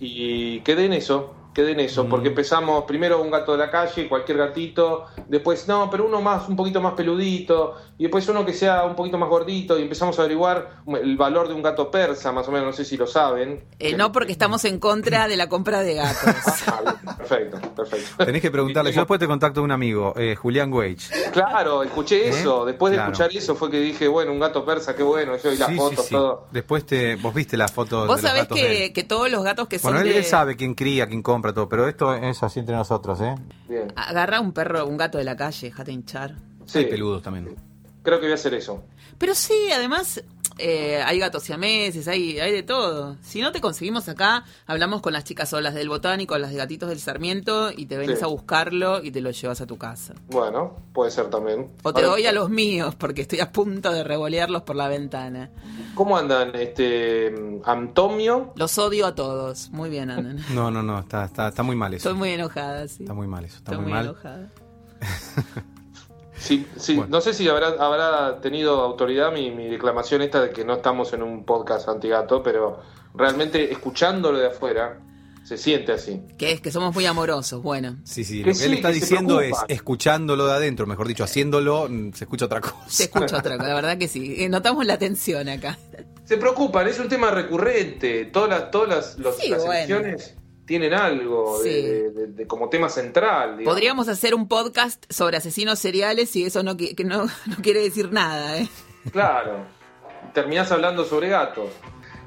y 0.00 0.60
quedé 0.60 0.86
en 0.86 0.92
eso, 0.94 1.34
quedé 1.54 1.72
en 1.72 1.80
eso, 1.80 2.04
Mm. 2.04 2.08
porque 2.08 2.28
empezamos 2.28 2.84
primero 2.84 3.20
un 3.22 3.30
gato 3.30 3.52
de 3.52 3.58
la 3.58 3.70
calle, 3.70 4.08
cualquier 4.08 4.38
gatito, 4.38 5.06
después 5.28 5.68
no, 5.68 5.88
pero 5.90 6.06
uno 6.06 6.20
más, 6.20 6.48
un 6.48 6.56
poquito 6.56 6.80
más 6.80 6.94
peludito, 6.94 7.76
y 7.98 8.04
después 8.04 8.26
uno 8.28 8.44
que 8.44 8.52
sea 8.54 8.84
un 8.84 8.94
poquito 8.96 9.18
más 9.18 9.28
gordito, 9.28 9.78
y 9.78 9.82
empezamos 9.82 10.18
a 10.18 10.22
averiguar 10.22 10.80
el 10.86 11.16
valor 11.16 11.48
de 11.48 11.54
un 11.54 11.62
gato 11.62 11.90
persa, 11.90 12.32
más 12.32 12.48
o 12.48 12.52
menos, 12.52 12.66
no 12.68 12.72
sé 12.72 12.84
si 12.84 12.96
lo 12.96 13.06
saben. 13.06 13.64
Eh, 13.78 13.94
no 13.96 14.10
porque 14.12 14.32
estamos 14.32 14.64
en 14.64 14.78
contra 14.78 15.28
de 15.28 15.36
la 15.36 15.48
compra 15.48 15.80
de 15.82 15.94
gatos. 15.94 16.34
Perfecto, 17.36 17.74
perfecto. 17.74 18.24
Tenés 18.24 18.42
que 18.42 18.50
preguntarle. 18.50 18.92
Yo 18.92 19.00
después 19.02 19.18
te 19.20 19.26
contacto 19.26 19.60
a 19.60 19.62
un 19.62 19.70
amigo, 19.70 20.12
eh, 20.16 20.34
Julián 20.36 20.72
Wage. 20.72 21.30
Claro, 21.32 21.82
escuché 21.82 22.26
¿Eh? 22.26 22.28
eso. 22.30 22.64
Después 22.64 22.90
de 22.90 22.96
Claro. 22.98 23.12
escuchar 23.12 23.36
eso 23.36 23.54
fue 23.54 23.70
que 23.70 23.80
dije, 23.80 24.06
bueno, 24.08 24.32
un 24.32 24.40
gato 24.40 24.64
persa, 24.64 24.94
qué 24.94 25.02
bueno. 25.02 25.36
Yo 25.42 25.52
y 25.52 25.56
las 25.56 25.68
Sí, 25.68 25.74
sí, 25.74 25.78
fotos, 25.80 26.04
sí. 26.06 26.14
todo. 26.14 26.46
Después 26.50 26.84
te, 26.86 27.16
vos 27.16 27.34
viste 27.34 27.56
las 27.56 27.72
fotos 27.72 28.06
Vos 28.06 28.16
de 28.16 28.22
los 28.22 28.30
sabés 28.30 28.42
gatos 28.44 28.58
que, 28.58 28.86
él. 28.86 28.92
que 28.92 29.02
todos 29.04 29.30
los 29.30 29.42
gatos 29.42 29.68
que 29.68 29.78
son 29.78 29.92
Bueno, 29.92 30.06
él, 30.06 30.12
de... 30.12 30.18
él 30.18 30.24
sabe 30.24 30.56
quién 30.56 30.74
cría, 30.74 31.06
quién 31.06 31.22
compra 31.22 31.52
todo, 31.52 31.68
pero 31.68 31.88
esto 31.88 32.14
es 32.14 32.42
así 32.42 32.60
entre 32.60 32.76
nosotros, 32.76 33.20
¿eh? 33.20 33.34
Bien. 33.68 33.92
Agarra 33.96 34.40
un 34.40 34.52
perro, 34.52 34.86
un 34.86 34.96
gato 34.96 35.18
de 35.18 35.24
la 35.24 35.36
calle, 35.36 35.68
déjate 35.68 35.92
hinchar. 35.92 36.34
Sí, 36.66 36.78
Hay 36.78 36.84
peludos 36.86 37.22
también. 37.22 37.54
creo 38.02 38.18
que 38.20 38.26
voy 38.26 38.32
a 38.32 38.34
hacer 38.36 38.54
eso. 38.54 38.82
Pero 39.18 39.34
sí, 39.34 39.54
además 39.74 40.22
eh, 40.62 41.02
hay 41.04 41.18
gatos 41.18 41.42
siameses, 41.42 42.06
hay, 42.08 42.38
hay 42.38 42.52
de 42.52 42.62
todo. 42.62 43.16
Si 43.22 43.40
no 43.40 43.52
te 43.52 43.60
conseguimos 43.60 44.08
acá, 44.08 44.44
hablamos 44.66 45.02
con 45.02 45.12
las 45.12 45.24
chicas 45.24 45.50
solas 45.50 45.74
del 45.74 45.88
botánico, 45.88 46.38
las 46.38 46.50
de 46.50 46.56
gatitos 46.56 46.88
del 46.88 47.00
Sarmiento, 47.00 47.70
y 47.76 47.86
te 47.86 47.96
venís 47.98 48.18
Sí. 48.20 48.24
a 48.24 48.28
buscarlo 48.28 49.02
y 49.02 49.10
te 49.10 49.20
lo 49.20 49.30
llevas 49.30 49.60
a 49.60 49.66
tu 49.66 49.76
casa. 49.78 50.14
Bueno, 50.28 50.76
puede 50.92 51.10
ser 51.10 51.28
también. 51.30 51.68
O 51.82 51.92
te 51.92 52.02
doy 52.02 52.26
a 52.26 52.32
los 52.32 52.48
míos, 52.50 52.94
porque 52.94 53.22
estoy 53.22 53.40
a 53.40 53.50
punto 53.52 53.92
de 53.92 54.04
revolearlos 54.04 54.62
por 54.62 54.76
la 54.76 54.88
ventana. 54.88 55.50
¿Cómo 55.94 56.16
andan? 56.16 56.54
Este, 56.54 57.34
Antonio. 57.64 58.52
Los 58.56 58.78
odio 58.78 59.06
a 59.06 59.14
todos. 59.14 59.70
Muy 59.70 59.90
bien 59.90 60.10
andan. 60.10 60.38
No, 60.54 60.70
no, 60.70 60.82
no, 60.82 60.98
está, 61.00 61.24
está, 61.24 61.48
está 61.48 61.62
muy 61.62 61.76
mal 61.76 61.92
eso. 61.94 62.08
Estoy 62.08 62.18
muy 62.18 62.30
enojada, 62.30 62.86
sí. 62.88 63.02
Está 63.02 63.14
muy 63.14 63.26
mal 63.26 63.44
eso, 63.44 63.56
está 63.56 63.72
Estoy 63.72 63.84
muy, 63.84 63.92
muy 63.92 63.98
mal. 64.00 64.04
enojada. 64.06 64.48
Sí, 66.42 66.66
sí, 66.76 66.96
Bueno. 66.96 67.10
no 67.10 67.20
sé 67.20 67.34
si 67.34 67.48
habrá, 67.48 67.68
habrá 67.78 68.40
tenido 68.40 68.80
autoridad 68.80 69.32
mi, 69.32 69.50
mi 69.50 69.68
declamación 69.68 70.22
esta 70.22 70.42
de 70.42 70.50
que 70.50 70.64
no 70.64 70.74
estamos 70.74 71.12
en 71.12 71.22
un 71.22 71.44
podcast 71.44 71.88
antigato, 71.88 72.42
pero 72.42 72.80
realmente 73.14 73.70
escuchándolo 73.72 74.38
de 74.38 74.48
afuera 74.48 74.98
se 75.44 75.56
siente 75.58 75.92
así. 75.92 76.20
Que 76.38 76.52
es 76.52 76.60
que 76.60 76.70
somos 76.70 76.94
muy 76.94 77.04
amorosos. 77.06 77.62
Bueno, 77.62 77.96
Sí, 78.04 78.24
sí, 78.24 78.42
Que 78.42 78.50
lo 78.52 78.56
que 78.58 78.64
él 78.64 78.74
está 78.74 78.88
que 78.88 78.94
diciendo 78.94 79.40
es, 79.40 79.56
escuchándolo 79.68 80.46
de 80.46 80.52
adentro, 80.52 80.86
mejor 80.86 81.06
dicho, 81.08 81.24
haciéndolo, 81.24 81.88
mm, 81.88 82.12
se 82.12 82.24
escucha 82.24 82.44
otra 82.46 82.60
cosa. 82.60 82.76
se 82.88 83.04
escucha 83.04 83.38
otra 83.38 83.56
cosa. 83.56 83.68
La 83.68 83.74
verdad 83.74 83.98
que 83.98 84.08
sí. 84.08 84.36
Eh, 84.38 84.48
Notamos 84.48 84.86
la 84.86 84.98
tensión 84.98 85.48
acá. 85.48 85.78
Se 86.24 86.36
preocupan, 86.38 86.86
es 86.88 86.98
un 87.00 87.08
tema 87.08 87.30
recurrente. 87.32 88.24
Todas 88.26 88.48
las, 88.48 88.70
todas 88.70 88.88
las, 88.88 89.18
los- 89.18 89.36
Sí, 89.36 89.48
las 89.50 89.64
bueno. 89.64 89.96
elecciones 89.96 90.36
tienen 90.66 90.94
algo 90.94 91.60
de- 91.62 91.70
Sí. 91.70 91.82
de- 91.82 92.10
de- 92.10 92.26
de- 92.28 92.46
como 92.46 92.68
tema 92.68 92.88
central. 92.88 93.58
digamos. 93.58 93.74
Podríamos 93.74 94.08
hacer 94.08 94.34
un 94.34 94.48
podcast 94.48 95.04
sobre 95.12 95.36
asesinos 95.36 95.78
seriales 95.78 96.34
y 96.36 96.44
eso 96.44 96.62
no, 96.62 96.76
que 96.76 96.94
no, 97.04 97.24
no 97.46 97.56
quiere 97.62 97.80
decir 97.80 98.12
nada, 98.12 98.58
¿eh? 98.58 98.68
Claro. 99.10 99.66
Terminás 100.34 100.70
hablando 100.72 101.04
sobre 101.04 101.28
gatos. 101.28 101.68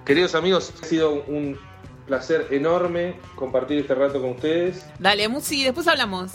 Queridos 0.06 0.36
amigos, 0.36 0.74
ha 0.82 0.86
sido 0.86 1.14
un 1.26 1.58
placer 2.06 2.48
enorme 2.52 3.16
compartir 3.36 3.80
este 3.80 3.96
rato 3.96 4.22
con 4.22 4.32
ustedes. 4.32 4.86
Dale, 5.00 5.28
Musi, 5.28 5.64
después 5.64 5.88
hablamos. 5.88 6.32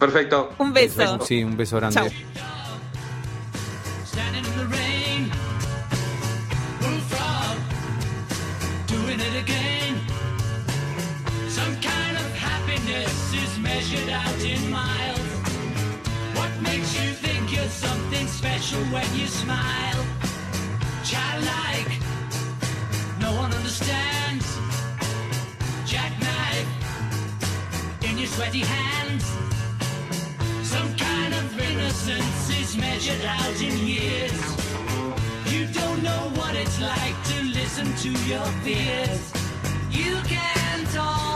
Perfecto. 0.00 0.50
Un 0.58 0.72
beso. 0.72 1.20
Sí, 1.24 1.44
un 1.44 1.56
beso 1.56 1.76
grande. 1.76 2.10
Special 18.42 18.82
when 18.86 19.06
you 19.14 19.26
smile? 19.28 20.04
Childlike, 21.04 21.92
no 23.20 23.30
one 23.36 23.52
understands. 23.52 24.46
Jackknife 25.86 26.68
in 28.02 28.18
your 28.18 28.26
sweaty 28.26 28.64
hands. 28.76 29.24
Some 30.74 30.90
kind 30.96 31.32
of 31.34 31.60
innocence 31.70 32.50
is 32.60 32.76
measured 32.76 33.24
out 33.24 33.62
in 33.62 33.78
years. 33.78 34.42
You 35.52 35.68
don't 35.68 36.02
know 36.02 36.22
what 36.34 36.56
it's 36.56 36.80
like 36.80 37.16
to 37.30 37.36
listen 37.44 37.94
to 38.04 38.10
your 38.26 38.46
fears. 38.64 39.22
You 39.92 40.16
can't 40.26 40.88
talk 40.88 41.31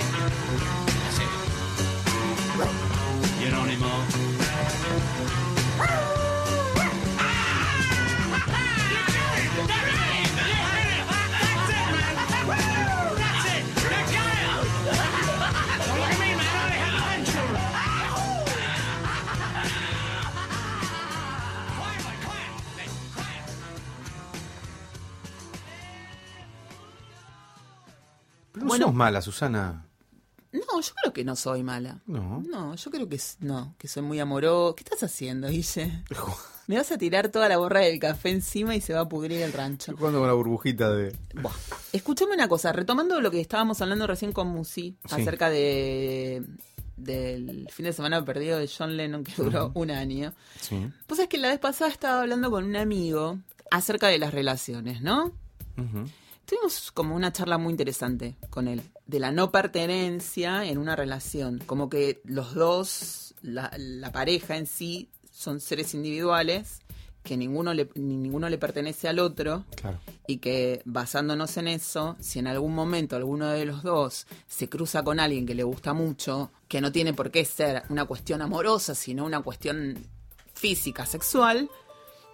What 0.00 0.08
do 0.08 1.24
you 3.44 3.76
don't. 3.76 4.10
Pero 28.52 28.64
no 28.64 28.68
Bueno. 28.68 28.86
sos 28.86 28.94
mala, 28.94 29.22
Susana. 29.22 29.89
No, 30.80 30.86
yo 30.86 30.94
creo 31.02 31.12
que 31.12 31.24
no 31.24 31.36
soy 31.36 31.62
mala. 31.62 32.00
No. 32.06 32.42
No, 32.48 32.74
yo 32.74 32.90
creo 32.90 33.08
que 33.08 33.20
no, 33.40 33.74
que 33.78 33.86
soy 33.88 34.02
muy 34.02 34.18
amoroso. 34.20 34.74
¿Qué 34.76 34.82
estás 34.84 35.02
haciendo, 35.02 35.48
Guille? 35.48 36.02
Me 36.66 36.76
vas 36.76 36.90
a 36.92 36.98
tirar 36.98 37.28
toda 37.30 37.48
la 37.48 37.56
borra 37.58 37.80
del 37.80 37.98
café 37.98 38.30
encima 38.30 38.76
y 38.76 38.80
se 38.80 38.94
va 38.94 39.00
a 39.00 39.08
pudrir 39.08 39.42
el 39.42 39.52
rancho. 39.52 39.94
Jugando 39.96 40.20
con 40.20 40.28
la 40.28 40.34
burbujita 40.34 40.90
de. 40.92 41.16
Buah. 41.34 41.52
Escuchame 41.92 42.32
una 42.34 42.46
cosa, 42.48 42.72
retomando 42.72 43.20
lo 43.20 43.30
que 43.30 43.40
estábamos 43.40 43.80
hablando 43.82 44.06
recién 44.06 44.32
con 44.32 44.46
Musi 44.48 44.96
Sí. 45.08 45.14
acerca 45.20 45.50
de 45.50 46.42
del 46.96 47.66
fin 47.72 47.86
de 47.86 47.92
semana 47.94 48.24
perdido 48.24 48.58
de 48.58 48.68
John 48.68 48.96
Lennon 48.96 49.24
que 49.24 49.32
duró 49.42 49.72
un 49.74 49.90
año. 49.90 50.32
Sí. 50.60 50.86
Pues 51.06 51.18
es 51.20 51.28
que 51.28 51.38
la 51.38 51.48
vez 51.48 51.58
pasada 51.58 51.90
estaba 51.90 52.20
hablando 52.20 52.50
con 52.50 52.64
un 52.64 52.76
amigo 52.76 53.38
acerca 53.70 54.08
de 54.08 54.18
las 54.18 54.32
relaciones, 54.32 55.00
¿no? 55.02 55.32
Tuvimos 56.44 56.90
como 56.92 57.14
una 57.16 57.32
charla 57.32 57.56
muy 57.58 57.70
interesante 57.70 58.36
con 58.50 58.68
él, 58.68 58.82
de 59.10 59.18
la 59.18 59.32
no 59.32 59.50
pertenencia 59.50 60.64
en 60.64 60.78
una 60.78 60.94
relación, 60.94 61.58
como 61.66 61.88
que 61.90 62.20
los 62.24 62.54
dos, 62.54 63.34
la, 63.42 63.72
la 63.76 64.12
pareja 64.12 64.56
en 64.56 64.66
sí, 64.66 65.08
son 65.32 65.58
seres 65.60 65.94
individuales, 65.94 66.80
que 67.24 67.36
ninguno 67.36 67.74
le, 67.74 67.88
ni 67.96 68.16
ninguno 68.16 68.48
le 68.48 68.56
pertenece 68.56 69.08
al 69.08 69.18
otro, 69.18 69.64
Claro. 69.74 69.98
y 70.28 70.38
que 70.38 70.80
basándonos 70.84 71.56
en 71.56 71.66
eso, 71.68 72.16
si 72.20 72.38
en 72.38 72.46
algún 72.46 72.72
momento 72.74 73.16
alguno 73.16 73.48
de 73.48 73.64
los 73.64 73.82
dos 73.82 74.26
se 74.46 74.68
cruza 74.68 75.02
con 75.02 75.18
alguien 75.18 75.44
que 75.44 75.54
le 75.56 75.64
gusta 75.64 75.92
mucho, 75.92 76.52
que 76.68 76.80
no 76.80 76.92
tiene 76.92 77.12
por 77.12 77.30
qué 77.32 77.44
ser 77.44 77.82
una 77.88 78.04
cuestión 78.04 78.40
amorosa, 78.42 78.94
sino 78.94 79.24
una 79.26 79.42
cuestión 79.42 79.98
física, 80.54 81.04
sexual, 81.04 81.68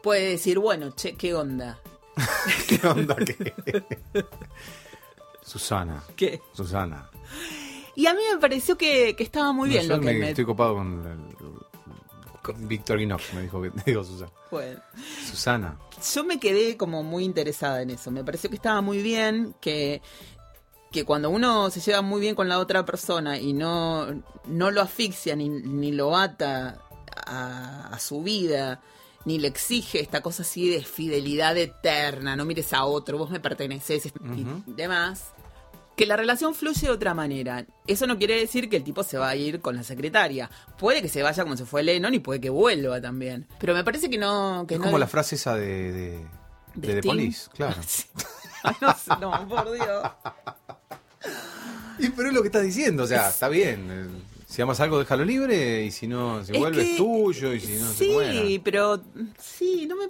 puede 0.02 0.28
decir, 0.28 0.58
bueno, 0.58 0.90
che, 0.94 1.14
¿qué 1.14 1.32
onda? 1.34 1.80
¿Qué 2.68 2.86
onda? 2.86 3.16
¿Qué? 3.16 3.82
Susana. 5.46 6.02
¿Qué? 6.16 6.40
Susana. 6.52 7.08
Y 7.94 8.06
a 8.06 8.14
mí 8.14 8.20
me 8.32 8.38
pareció 8.38 8.76
que, 8.76 9.14
que 9.16 9.22
estaba 9.24 9.52
muy 9.52 9.68
bien 9.70 9.84
yo 9.86 9.94
lo 9.94 10.00
que 10.00 10.06
me- 10.06 10.10
él 10.12 10.18
me... 10.20 10.28
Estoy 10.30 10.44
copado 10.44 10.74
con, 10.74 11.06
el- 11.06 12.42
con 12.42 12.68
Víctor 12.68 13.00
Inox, 13.00 13.32
me 13.34 13.42
dijo 13.42 13.62
que 13.62 13.70
digo 13.86 14.04
Susana. 14.04 14.30
Bueno, 14.50 14.80
Susana. 15.28 15.78
yo 16.14 16.24
me 16.24 16.38
quedé 16.38 16.76
como 16.76 17.02
muy 17.02 17.24
interesada 17.24 17.82
en 17.82 17.90
eso. 17.90 18.10
Me 18.10 18.22
pareció 18.24 18.50
que 18.50 18.56
estaba 18.56 18.80
muy 18.80 19.02
bien, 19.02 19.54
que, 19.60 20.02
que 20.92 21.04
cuando 21.04 21.30
uno 21.30 21.70
se 21.70 21.80
lleva 21.80 22.02
muy 22.02 22.20
bien 22.20 22.34
con 22.34 22.48
la 22.48 22.58
otra 22.58 22.84
persona 22.84 23.38
y 23.38 23.52
no, 23.52 24.06
no 24.46 24.70
lo 24.70 24.82
asfixia 24.82 25.34
ni, 25.36 25.48
ni 25.48 25.90
lo 25.92 26.16
ata 26.16 26.78
a, 27.26 27.88
a 27.88 27.98
su 27.98 28.22
vida, 28.22 28.80
ni 29.24 29.38
le 29.40 29.48
exige 29.48 30.00
esta 30.00 30.20
cosa 30.22 30.42
así 30.42 30.68
de 30.70 30.84
fidelidad 30.84 31.56
eterna, 31.56 32.36
no 32.36 32.44
mires 32.44 32.72
a 32.72 32.84
otro, 32.84 33.18
vos 33.18 33.30
me 33.30 33.40
perteneces 33.40 34.06
y 34.06 34.12
demás. 34.72 35.32
Que 35.96 36.04
la 36.06 36.16
relación 36.16 36.54
fluye 36.54 36.82
de 36.88 36.90
otra 36.92 37.14
manera. 37.14 37.64
Eso 37.86 38.06
no 38.06 38.18
quiere 38.18 38.38
decir 38.38 38.68
que 38.68 38.76
el 38.76 38.84
tipo 38.84 39.02
se 39.02 39.16
va 39.16 39.30
a 39.30 39.36
ir 39.36 39.60
con 39.60 39.74
la 39.76 39.82
secretaria. 39.82 40.50
Puede 40.78 41.00
que 41.00 41.08
se 41.08 41.22
vaya 41.22 41.42
como 41.42 41.56
se 41.56 41.64
fue 41.64 41.82
Lennon 41.82 42.12
y 42.12 42.18
puede 42.18 42.38
que 42.40 42.50
vuelva 42.50 43.00
también. 43.00 43.46
Pero 43.58 43.72
me 43.74 43.82
parece 43.82 44.10
que 44.10 44.18
no. 44.18 44.66
Que 44.68 44.74
Es 44.74 44.80
no 44.80 44.86
como 44.86 44.98
la 44.98 45.06
frase 45.06 45.36
esa 45.36 45.54
de, 45.56 45.92
de, 45.92 46.18
¿De 46.74 46.94
de 46.96 47.00
The? 47.00 47.08
Police, 47.08 47.48
claro. 47.54 47.76
Ay, 48.62 48.74
no, 48.80 48.92
sé, 48.94 49.10
no, 49.20 49.48
por 49.48 49.72
Dios. 49.72 50.02
Y 51.98 52.10
pero 52.10 52.28
es 52.28 52.34
lo 52.34 52.42
que 52.42 52.48
estás 52.48 52.62
diciendo, 52.62 53.04
o 53.04 53.06
sea, 53.06 53.30
está 53.30 53.48
bien. 53.48 53.86
eh, 53.90 54.06
Si 54.46 54.60
amas 54.60 54.80
algo, 54.80 54.98
déjalo 54.98 55.24
libre, 55.24 55.82
y 55.84 55.90
si 55.90 56.06
no, 56.06 56.44
si 56.44 56.52
vuelve 56.52 56.82
es 56.82 56.88
que- 56.90 56.96
tuyo, 56.98 57.54
y 57.54 57.60
si 57.60 57.76
no, 57.76 57.88
sí, 57.92 58.60
pero 58.62 59.00
sí, 59.38 59.86
no 59.88 59.96
me 59.96 60.04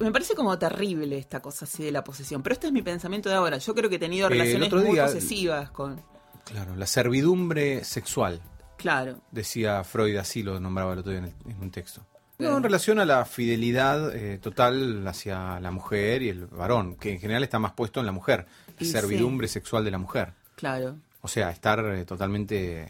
me 0.00 0.10
parece 0.10 0.34
como 0.34 0.58
terrible 0.58 1.18
esta 1.18 1.40
cosa 1.40 1.64
así 1.64 1.82
de 1.84 1.92
la 1.92 2.02
posesión, 2.04 2.42
pero 2.42 2.54
este 2.54 2.66
es 2.68 2.72
mi 2.72 2.82
pensamiento 2.82 3.28
de 3.28 3.34
ahora. 3.36 3.58
Yo 3.58 3.74
creo 3.74 3.88
que 3.90 3.96
he 3.96 3.98
tenido 4.00 4.28
Eh, 4.28 4.32
el 4.32 4.38
relaciones 4.38 4.72
muy 4.72 4.92
día- 4.94 5.04
posesivas 5.06 5.70
con 5.70 6.00
Claro, 6.44 6.76
la 6.76 6.86
servidumbre 6.86 7.84
sexual, 7.84 8.40
claro. 8.76 9.20
decía 9.30 9.82
Freud, 9.84 10.16
así 10.16 10.42
lo 10.42 10.60
nombraba 10.60 10.92
el 10.92 10.98
otro 11.00 11.12
día 11.12 11.20
en, 11.20 11.26
el- 11.26 11.52
en 11.52 11.60
un 11.62 11.70
texto. 11.70 12.00
No, 12.36 12.36
Claro. 12.46 12.56
en 12.56 12.62
relación 12.64 12.98
a 12.98 13.04
la 13.04 13.24
fidelidad 13.24 14.14
eh, 14.14 14.38
total 14.38 15.06
hacia 15.06 15.60
la 15.60 15.70
mujer 15.70 16.22
y 16.22 16.28
el 16.30 16.46
varón, 16.46 16.96
que 16.96 17.12
en 17.12 17.20
general 17.20 17.44
está 17.44 17.58
más 17.60 17.72
puesto 17.72 18.00
en 18.00 18.06
la 18.06 18.12
mujer, 18.12 18.46
Y 18.80 18.86
servidumbre 18.86 19.46
sexual 19.48 19.84
de 19.84 19.90
la 19.92 19.98
mujer. 19.98 20.32
Claro. 20.56 20.96
O 21.22 21.28
sea, 21.28 21.50
estar 21.50 21.78
eh, 21.94 22.04
totalmente, 22.04 22.88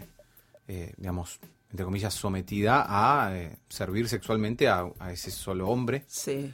digamos, 0.96 1.38
entre 1.70 1.84
comillas, 1.84 2.14
sometida 2.14 2.84
a 2.88 3.32
servir 3.68 4.08
sexualmente 4.08 4.66
a, 4.68 4.86
a 4.98 5.12
ese 5.12 5.30
solo 5.30 5.68
hombre. 5.68 6.04
Sí. 6.08 6.52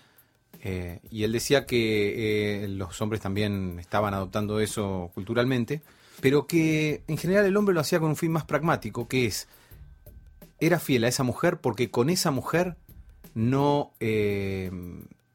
Eh, 0.63 1.01
y 1.11 1.25
él 1.25 1.33
decía 1.33 1.65
que 1.65 2.65
eh, 2.65 2.69
los 2.69 3.01
hombres 3.01 3.21
también 3.21 3.79
estaban 3.79 4.13
adoptando 4.13 4.61
eso 4.61 5.11
culturalmente, 5.15 5.81
pero 6.21 6.47
que 6.47 7.03
en 7.09 7.17
general 7.17 7.47
el 7.47 7.57
hombre 7.57 7.75
lo 7.75 7.81
hacía 7.81 7.99
con 7.99 8.11
un 8.11 8.17
fin 8.17 8.31
más 8.31 8.45
pragmático, 8.45 9.09
que 9.09 9.27
es, 9.27 9.49
era 10.61 10.79
fiel 10.79 11.05
a 11.05 11.09
esa 11.09 11.23
mujer 11.23 11.59
porque 11.61 11.91
con 11.91 12.11
esa 12.11 12.31
mujer 12.31 12.77
no, 13.35 13.93
eh, 14.01 14.71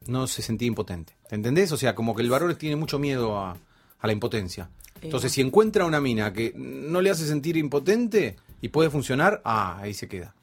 no 0.06 0.26
se 0.28 0.42
sentía 0.42 0.68
impotente. 0.68 1.14
¿Te 1.28 1.34
entendés? 1.34 1.72
O 1.72 1.76
sea, 1.76 1.96
como 1.96 2.14
que 2.14 2.22
el 2.22 2.30
varón 2.30 2.54
tiene 2.56 2.76
mucho 2.76 3.00
miedo 3.00 3.38
a, 3.38 3.56
a 3.98 4.06
la 4.06 4.12
impotencia. 4.12 4.70
Entonces, 5.02 5.32
si 5.32 5.40
encuentra 5.40 5.84
una 5.84 6.00
mina 6.00 6.32
que 6.32 6.52
no 6.56 7.00
le 7.00 7.10
hace 7.10 7.26
sentir 7.26 7.56
impotente 7.56 8.36
y 8.60 8.68
puede 8.68 8.90
funcionar, 8.90 9.42
ah, 9.44 9.78
ahí 9.80 9.92
se 9.92 10.08
queda. 10.08 10.34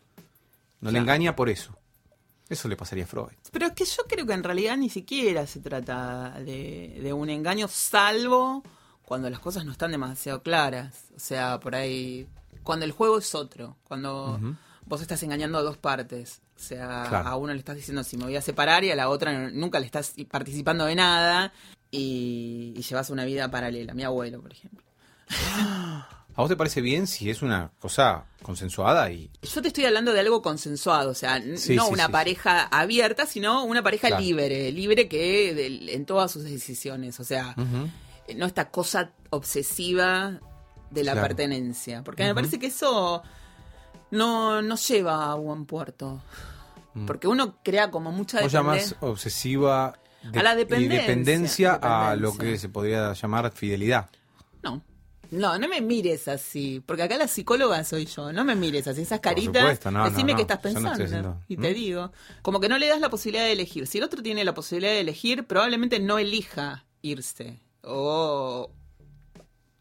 No 0.81 0.91
le 0.91 0.99
engaña 0.99 1.36
por 1.36 1.49
eso. 1.49 1.77
Eso 2.54 2.68
le 2.68 2.76
pasaría 2.78 3.04
a 3.04 3.08
Freud. 3.08 3.34
Pero 3.51 3.66
es 3.68 3.74
que 3.74 3.86
yo 3.86 4.04
creo 4.08 4.26
que 4.26 4.34
en 4.34 4.43
realidad 4.43 4.78
ni 4.78 4.89
siquiera 4.89 5.45
se 5.47 5.60
trata 5.60 6.32
de, 6.39 6.99
de 7.01 7.14
un 7.14 7.30
engaño, 7.30 7.68
salvo 7.68 8.64
cuando 9.06 9.30
las 9.30 9.39
cosas 9.39 9.66
no 9.66 9.72
están 9.72 9.91
demasiado 9.91 10.41
claras. 10.43 11.06
O 11.16 11.20
sea, 11.20 11.60
por 11.60 11.76
ahí, 11.76 12.28
cuando 12.64 12.86
el 12.86 12.91
juego 12.91 13.18
es 13.18 13.36
otro, 13.36 13.78
cuando 13.84 14.39
vos 14.86 15.01
estás 15.01 15.22
engañando 15.24 15.58
a 15.58 15.62
dos 15.62 15.78
partes. 15.78 16.41
O 16.56 16.60
sea, 16.60 17.06
Claro. 17.10 17.28
a 17.30 17.36
uno 17.36 17.51
le 17.54 17.60
estás 17.60 17.76
diciendo 17.76 18.04
si 18.04 18.16
me 18.18 18.26
voy 18.26 18.36
a 18.36 18.41
separar 18.41 18.84
y 18.84 18.91
a 18.91 18.95
la 18.95 19.10
otra 19.10 19.49
nunca 19.49 19.80
le 19.80 19.86
estás 19.88 20.14
participando 20.30 20.86
de 20.86 20.95
nada 20.95 21.51
y, 21.91 22.74
y 22.78 22.82
llevas 22.84 23.10
una 23.10 23.26
vida 23.26 23.49
paralela. 23.51 23.93
Mi 23.93 24.04
abuelo, 24.04 24.41
por 24.41 24.51
ejemplo. 24.54 24.86
¿A 26.36 26.41
vos 26.41 26.49
te 26.49 26.55
parece 26.55 26.81
bien 26.81 27.05
si 27.07 27.29
es 27.29 27.41
una 27.43 27.71
cosa 27.79 28.25
consensuada 28.41 29.11
y 29.11 29.29
Yo 29.43 29.61
te 29.61 29.67
estoy 29.67 29.86
hablando 29.86 30.13
de 30.13 30.19
algo 30.19 30.41
consensuado, 30.41 31.11
o 31.11 31.13
sea, 31.13 31.39
Sí, 31.57 31.75
no 31.75 31.86
sí, 31.86 31.93
una 31.93 32.07
sí, 32.07 32.11
pareja 32.11 32.63
abierta, 32.63 33.25
sino 33.27 33.63
una 33.65 33.84
pareja 33.84 34.07
Claro. 34.07 34.23
libre, 34.23 34.71
libre 34.71 35.07
que 35.07 35.67
en 35.93 36.05
todas 36.05 36.31
sus 36.31 36.43
decisiones, 36.43 37.19
o 37.19 37.23
sea, 37.23 37.55
eh, 38.27 38.34
no 38.36 38.45
esta 38.47 38.71
cosa 38.71 39.11
obsesiva 39.29 40.39
de 40.89 41.03
la 41.03 41.11
Claro. 41.13 41.27
pertenencia, 41.27 42.03
porque 42.03 42.23
me 42.23 42.34
parece 42.36 42.57
que 42.59 42.67
eso 42.67 43.21
no, 44.11 44.61
no 44.61 44.75
lleva 44.75 45.31
a 45.31 45.36
buen 45.36 45.65
puerto. 45.65 46.21
Porque 47.07 47.27
uno 47.27 47.57
crea 47.63 47.89
como 47.89 48.11
mucha 48.11 48.39
Mm. 48.39 48.43
Vos 48.43 48.51
dependencia. 48.51 48.97
obsesiva 49.01 49.99
de- 50.23 50.39
A 50.39 50.43
la 50.43 50.53
y 50.53 50.57
dependencia, 50.57 50.99
dependencia 51.01 51.73
a 51.73 52.15
lo 52.15 52.31
dependencia. 52.31 52.51
que 52.53 52.57
se 52.59 52.69
podría 52.69 53.13
llamar 53.13 53.51
fidelidad. 53.51 54.09
No. 54.61 54.84
No, 55.34 55.57
no 55.57 55.67
me 55.67 55.81
mires 55.81 56.27
así, 56.27 56.79
porque 56.86 57.03
acá 57.03 57.17
la 57.17 57.27
psicóloga 57.27 57.84
soy 57.84 58.05
yo, 58.05 58.31
no 58.31 58.43
me 58.45 58.55
mires 58.55 58.88
así, 58.88 59.01
esas 59.01 59.19
caritas, 59.19 59.61
supuesto, 59.63 59.89
no, 59.91 60.03
decime 60.09 60.31
no, 60.34 60.36
qué 60.38 60.41
estás 60.43 60.59
pensando 60.59 60.91
haciendo- 61.03 61.41
y 61.47 61.57
te 61.57 61.71
¿Mm? 61.71 61.73
digo, 61.73 62.11
como 62.43 62.59
que 62.59 62.69
no 62.69 62.77
le 62.77 62.88
das 62.88 62.99
la 63.01 63.09
posibilidad 63.09 63.45
de 63.45 63.51
elegir, 63.53 63.88
si 63.88 63.97
el 63.97 64.03
otro 64.03 64.21
tiene 64.21 64.43
la 64.45 64.53
posibilidad 64.53 64.91
de 64.93 64.99
elegir, 64.99 65.45
probablemente 65.45 65.99
no 65.99 66.19
elija 66.19 66.86
irse 67.01 67.59
o 67.84 68.69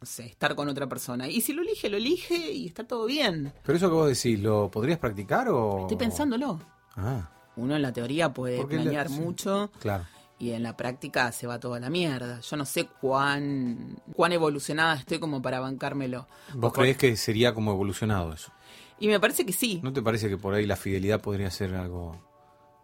no 0.01 0.07
sé, 0.07 0.25
estar 0.27 0.55
con 0.57 0.69
otra 0.69 0.89
persona, 0.89 1.29
y 1.29 1.41
si 1.43 1.53
lo 1.53 1.63
elige, 1.63 1.89
lo 1.89 1.97
elige 1.97 2.51
y 2.53 2.67
está 2.67 2.85
todo 2.85 3.05
bien, 3.07 3.53
Pero 3.65 3.77
eso 3.77 3.89
que 3.89 3.95
vos 3.95 4.09
decís, 4.09 4.41
¿lo 4.41 4.71
podrías 4.71 4.99
practicar 4.99 5.49
o...? 5.51 5.83
estoy 5.83 5.97
pensándolo. 5.99 6.61
Ah, 6.97 7.31
Uno 7.57 7.77
en 7.77 7.83
la 7.83 7.93
teoría 7.93 8.33
puede 8.33 8.59
la- 8.59 8.67
planear 8.67 9.11
mucho 9.11 9.71
claro. 9.79 10.05
Y 10.43 10.51
en 10.53 10.65
la 10.65 10.77
práctica 10.77 11.31
se 11.31 11.47
va 11.47 11.61
toda 11.61 11.79
la 11.79 11.89
mierda. 11.89 12.41
Yo 12.41 12.57
no 12.57 12.65
sé 12.65 12.87
cuán, 13.01 13.97
cuán 14.15 14.33
evolucionada 14.33 14.95
estoy 14.97 15.21
como 15.21 15.41
para 15.41 15.61
bancármelo. 15.61 16.27
¿Vos 16.55 16.71
O 16.71 16.73
creés 16.73 16.97
que 16.97 17.17
sería 17.17 17.55
como 17.55 17.71
evolucionado 17.71 18.33
eso? 18.33 18.51
Y 18.99 19.07
me 19.07 19.21
parece 19.21 19.47
que 19.47 19.53
sí. 19.53 19.79
¿No 19.85 19.93
te 19.93 20.03
parece 20.03 20.29
que 20.29 20.37
por 20.37 20.55
ahí 20.55 20.67
la 20.67 20.75
fidelidad 20.75 21.21
podría 21.21 21.49
ser 21.51 21.75
algo 21.77 22.21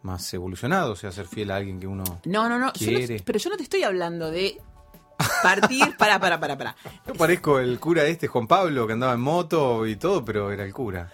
más 0.02 0.32
evolucionado? 0.32 0.92
O 0.92 0.96
sea, 0.96 1.10
ser 1.10 1.26
fiel 1.26 1.50
a 1.50 1.56
alguien 1.56 1.80
que 1.80 1.88
uno... 1.88 2.04
No, 2.26 2.48
no, 2.48 2.60
no. 2.60 2.72
yo 2.74 2.92
no- 2.92 2.98
Quiere. 2.98 3.20
pero 3.24 3.40
yo 3.40 3.50
no 3.50 3.56
te 3.56 3.64
estoy 3.64 3.82
hablando 3.82 4.30
de 4.30 4.56
partir. 5.42 5.96
para, 5.96 6.20
para, 6.20 6.38
para, 6.38 6.56
para. 6.56 6.76
Yo 7.08 7.14
parezco 7.14 7.58
el 7.58 7.80
cura 7.80 8.04
este, 8.04 8.28
Juan 8.28 8.46
Pablo, 8.46 8.86
que 8.86 8.92
andaba 8.92 9.14
en 9.14 9.20
moto 9.20 9.84
y 9.86 9.96
todo, 9.96 10.24
pero 10.24 10.52
era 10.52 10.64
el 10.64 10.72
cura. 10.72 11.12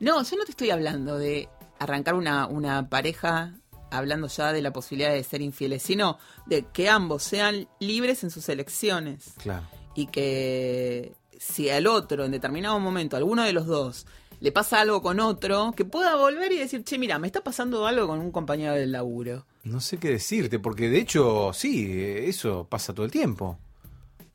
No, 0.00 0.22
yo 0.24 0.36
no 0.36 0.44
te 0.44 0.50
estoy 0.50 0.70
hablando 0.70 1.18
de 1.18 1.48
arrancar 1.78 2.14
una, 2.14 2.46
una 2.48 2.88
pareja 2.88 3.54
hablando 3.90 4.28
ya 4.28 4.52
de 4.52 4.62
la 4.62 4.72
posibilidad 4.72 5.12
de 5.12 5.24
ser 5.24 5.42
infieles, 5.42 5.82
sino 5.82 6.18
de 6.46 6.66
que 6.72 6.88
ambos 6.88 7.22
sean 7.22 7.68
libres 7.80 8.22
en 8.24 8.30
sus 8.30 8.48
elecciones. 8.48 9.34
Claro. 9.38 9.66
y 9.94 10.06
que 10.06 11.12
si 11.38 11.70
al 11.70 11.86
otro 11.86 12.24
en 12.24 12.30
determinado 12.30 12.78
momento, 12.78 13.16
alguno 13.16 13.42
de 13.42 13.52
los 13.52 13.66
dos, 13.66 14.06
le 14.40 14.52
pasa 14.52 14.80
algo 14.80 15.02
con 15.02 15.18
otro, 15.20 15.72
que 15.76 15.84
pueda 15.84 16.14
volver 16.16 16.52
y 16.52 16.58
decir, 16.58 16.84
che, 16.84 16.98
mira, 16.98 17.18
me 17.18 17.26
está 17.26 17.42
pasando 17.42 17.86
algo 17.86 18.06
con 18.06 18.20
un 18.20 18.30
compañero 18.30 18.74
del 18.74 18.92
laburo. 18.92 19.46
No 19.64 19.80
sé 19.80 19.98
qué 19.98 20.10
decirte, 20.10 20.58
porque 20.58 20.88
de 20.88 21.00
hecho, 21.00 21.52
sí, 21.52 21.92
eso 21.96 22.66
pasa 22.68 22.94
todo 22.94 23.04
el 23.04 23.12
tiempo. 23.12 23.58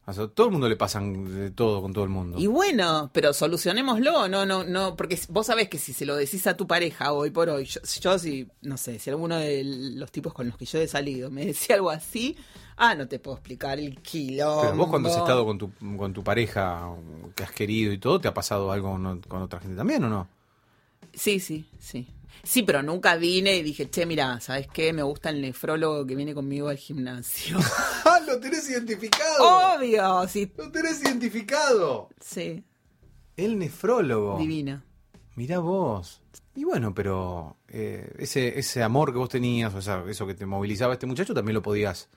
O 0.06 0.12
sea, 0.12 0.28
todo 0.28 0.48
el 0.48 0.52
mundo 0.52 0.68
le 0.68 0.76
pasan 0.76 1.34
de 1.34 1.52
todo 1.52 1.82
con 1.82 1.94
todo 1.94 2.04
el 2.04 2.10
mundo. 2.10 2.38
Y 2.38 2.48
bueno, 2.48 3.10
pero 3.14 3.32
solucionémoslo, 3.32 4.28
no, 4.28 4.46
no, 4.46 4.66
no, 4.66 4.98
porque 4.98 5.18
vos 5.30 5.48
sabés 5.48 5.70
que 5.70 5.78
si 5.78 5.94
se 5.94 6.06
lo 6.06 6.18
decís 6.18 6.46
a 6.46 6.58
tu 6.58 6.68
pareja 6.68 7.14
hoy 7.14 7.32
por 7.32 7.48
hoy, 7.50 7.64
yo, 7.64 7.80
yo 8.02 8.20
si, 8.20 8.46
no 8.64 8.76
sé, 8.76 9.00
si 9.00 9.10
alguno 9.10 9.38
de 9.38 9.64
los 9.64 10.12
tipos 10.12 10.34
con 10.34 10.48
los 10.48 10.58
que 10.58 10.66
yo 10.66 10.80
he 10.80 10.88
salido 10.90 11.32
me 11.32 11.46
decía 11.48 11.76
algo 11.76 11.90
así, 11.90 12.36
ah, 12.76 12.96
no 12.96 13.08
te 13.08 13.20
puedo 13.20 13.38
explicar 13.38 13.80
el 13.80 14.02
kilo. 14.02 14.60
Pero 14.62 14.76
vos 14.76 14.90
cuando 14.90 15.08
has 15.08 15.16
estado 15.16 15.46
con 15.46 15.58
tu, 15.58 15.72
con 15.98 16.12
tu 16.12 16.22
pareja 16.22 16.90
que 17.34 17.44
has 17.44 17.52
querido 17.52 17.94
y 17.94 17.98
todo, 17.98 18.20
¿te 18.20 18.28
ha 18.28 18.34
pasado 18.34 18.74
algo 18.74 18.92
con, 18.92 19.22
con 19.22 19.42
otra 19.42 19.62
gente 19.62 19.78
también 19.78 20.04
o 20.04 20.10
no? 20.10 20.28
Sí, 21.14 21.40
sí, 21.40 21.66
sí. 21.80 22.08
Sí, 22.42 22.64
pero 22.64 22.84
nunca 22.84 23.16
vine 23.16 23.56
y 23.56 23.64
dije, 23.64 23.90
che, 23.90 24.06
mira, 24.06 24.40
¿sabes 24.42 24.68
qué? 24.68 24.92
Me 24.92 25.04
gusta 25.04 25.30
el 25.30 25.42
nefrólogo 25.42 26.06
que 26.06 26.16
viene 26.16 26.34
conmigo 26.34 26.68
al 26.68 26.78
gimnasio. 26.78 27.58
¡Ah, 28.24 28.26
lo 28.28 28.40
tenés 28.40 28.70
identificado! 28.70 29.76
Obvio, 29.78 30.28
sí, 30.28 30.52
¡Lo 30.58 30.72
tenés 30.72 31.02
identificado! 31.04 32.10
sí, 32.20 32.64
El 33.38 33.58
nefrólogo. 33.60 34.38
divina. 34.38 34.84
Mirá 35.36 35.60
vos. 35.60 36.22
Y 36.56 36.64
bueno, 36.64 36.94
pero 36.94 37.58
eh, 37.68 38.14
ese, 38.20 38.60
ese 38.60 38.84
amor 38.84 39.12
que 39.12 39.18
vos 39.18 39.30
tenías, 39.30 39.74
o 39.74 39.82
sea, 39.82 40.04
eso 40.08 40.28
que 40.28 40.36
te 40.36 40.46
movilizaba 40.46 40.94
este 40.94 41.08
muchacho, 41.08 41.34
también 41.34 41.56
lo 41.56 41.62
podías 41.64 42.10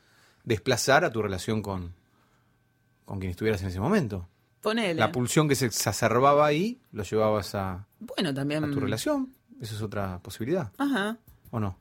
desplazar 0.45 1.05
a 1.05 1.11
tu 1.11 1.23
relación 1.23 1.63
con, 1.63 1.95
con 3.07 3.19
quien 3.19 3.31
estuvieras 3.31 3.63
en 3.63 3.69
ese 3.69 3.81
momento. 3.81 4.29
Ponele. 4.61 4.95
La 5.01 5.11
pulsión 5.13 5.49
que 5.49 5.55
se 5.55 5.67
exacerbaba 5.67 6.45
ahí, 6.45 6.81
lo 6.93 7.03
llevabas 7.05 7.55
a, 7.55 7.87
bueno, 8.01 8.35
también. 8.35 8.63
a 8.65 8.71
tu 8.71 8.81
relación. 8.81 9.33
Esa 9.61 9.75
es 9.75 9.81
otra 9.81 10.19
posibilidad, 10.19 10.71
Ajá. 10.77 11.17
¿o 11.51 11.59
no? 11.59 11.79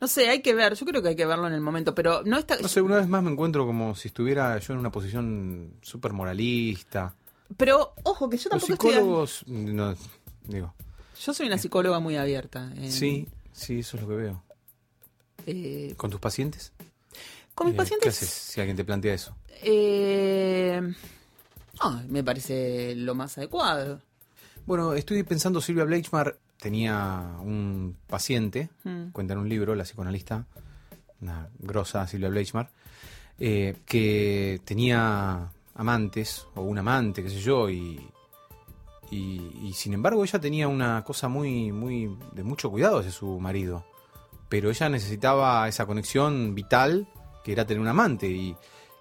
No 0.00 0.08
sé, 0.08 0.28
hay 0.28 0.42
que 0.42 0.54
ver. 0.54 0.74
Yo 0.74 0.84
creo 0.86 1.02
que 1.02 1.08
hay 1.08 1.16
que 1.16 1.26
verlo 1.26 1.46
en 1.46 1.54
el 1.54 1.60
momento, 1.60 1.94
pero 1.94 2.22
no 2.24 2.38
está. 2.38 2.56
No 2.60 2.68
sé, 2.68 2.80
una 2.82 2.96
vez 2.96 3.08
más 3.08 3.22
me 3.22 3.30
encuentro 3.30 3.66
como 3.66 3.94
si 3.94 4.08
estuviera 4.08 4.58
yo 4.58 4.74
en 4.74 4.80
una 4.80 4.90
posición 4.92 5.74
súper 5.82 6.12
moralista. 6.12 7.14
Pero 7.56 7.94
ojo, 8.02 8.28
que 8.28 8.36
yo 8.36 8.50
Los 8.50 8.62
tampoco 8.62 8.72
estoy. 8.74 8.90
psicólogos, 8.92 9.44
no, 9.46 9.94
digo, 10.44 10.74
Yo 11.24 11.32
soy 11.32 11.46
una 11.46 11.58
psicóloga 11.58 11.98
muy 12.00 12.16
abierta. 12.16 12.70
en- 12.74 12.90
sí, 12.90 13.26
sí, 13.52 13.78
eso 13.80 13.96
es 13.96 14.02
lo 14.02 14.08
que 14.08 14.14
veo. 14.16 14.42
eh, 15.46 15.94
¿Con 15.96 16.10
tus 16.10 16.20
pacientes? 16.20 16.72
con 17.54 17.66
mis 17.68 17.74
Eh, 17.74 17.76
pacientes. 17.78 18.02
¿Qué 18.02 18.08
haces 18.10 18.28
si 18.30 18.60
alguien 18.60 18.76
te 18.76 18.84
plantea 18.84 19.14
eso? 19.14 19.34
eh, 19.62 20.80
no, 21.82 22.02
me 22.08 22.22
parece 22.22 22.94
lo 22.96 23.14
más 23.14 23.38
adecuado. 23.38 24.02
Bueno, 24.66 24.92
estoy 24.94 25.22
pensando, 25.22 25.60
Silvia 25.60 25.84
Bleichmar 25.84 26.38
tenía 26.66 27.36
un 27.42 27.96
paciente, 28.08 28.70
Mm. 28.82 29.10
cuenta 29.12 29.34
en 29.34 29.38
un 29.38 29.48
libro, 29.48 29.76
la 29.76 29.84
psicoanalista, 29.84 30.44
una 31.20 31.48
grosa 31.60 32.04
Silvia 32.08 32.28
Bleichmar, 32.28 32.68
eh, 33.38 33.76
que 33.86 34.60
tenía 34.64 35.48
amantes, 35.76 36.44
o 36.56 36.62
un 36.62 36.76
amante, 36.78 37.22
qué 37.22 37.30
sé 37.30 37.38
yo, 37.38 37.70
y, 37.70 38.00
y, 39.12 39.52
y 39.62 39.72
sin 39.74 39.94
embargo 39.94 40.24
ella 40.24 40.40
tenía 40.40 40.66
una 40.66 41.04
cosa 41.04 41.28
muy, 41.28 41.70
muy, 41.70 42.10
de 42.32 42.42
mucho 42.42 42.68
cuidado 42.68 42.98
hacia 42.98 43.12
su 43.12 43.38
marido. 43.38 43.84
Pero 44.48 44.68
ella 44.68 44.88
necesitaba 44.88 45.68
esa 45.68 45.86
conexión 45.86 46.52
vital, 46.52 47.06
que 47.44 47.52
era 47.52 47.64
tener 47.64 47.80
un 47.80 47.86
amante, 47.86 48.26
y, 48.26 48.56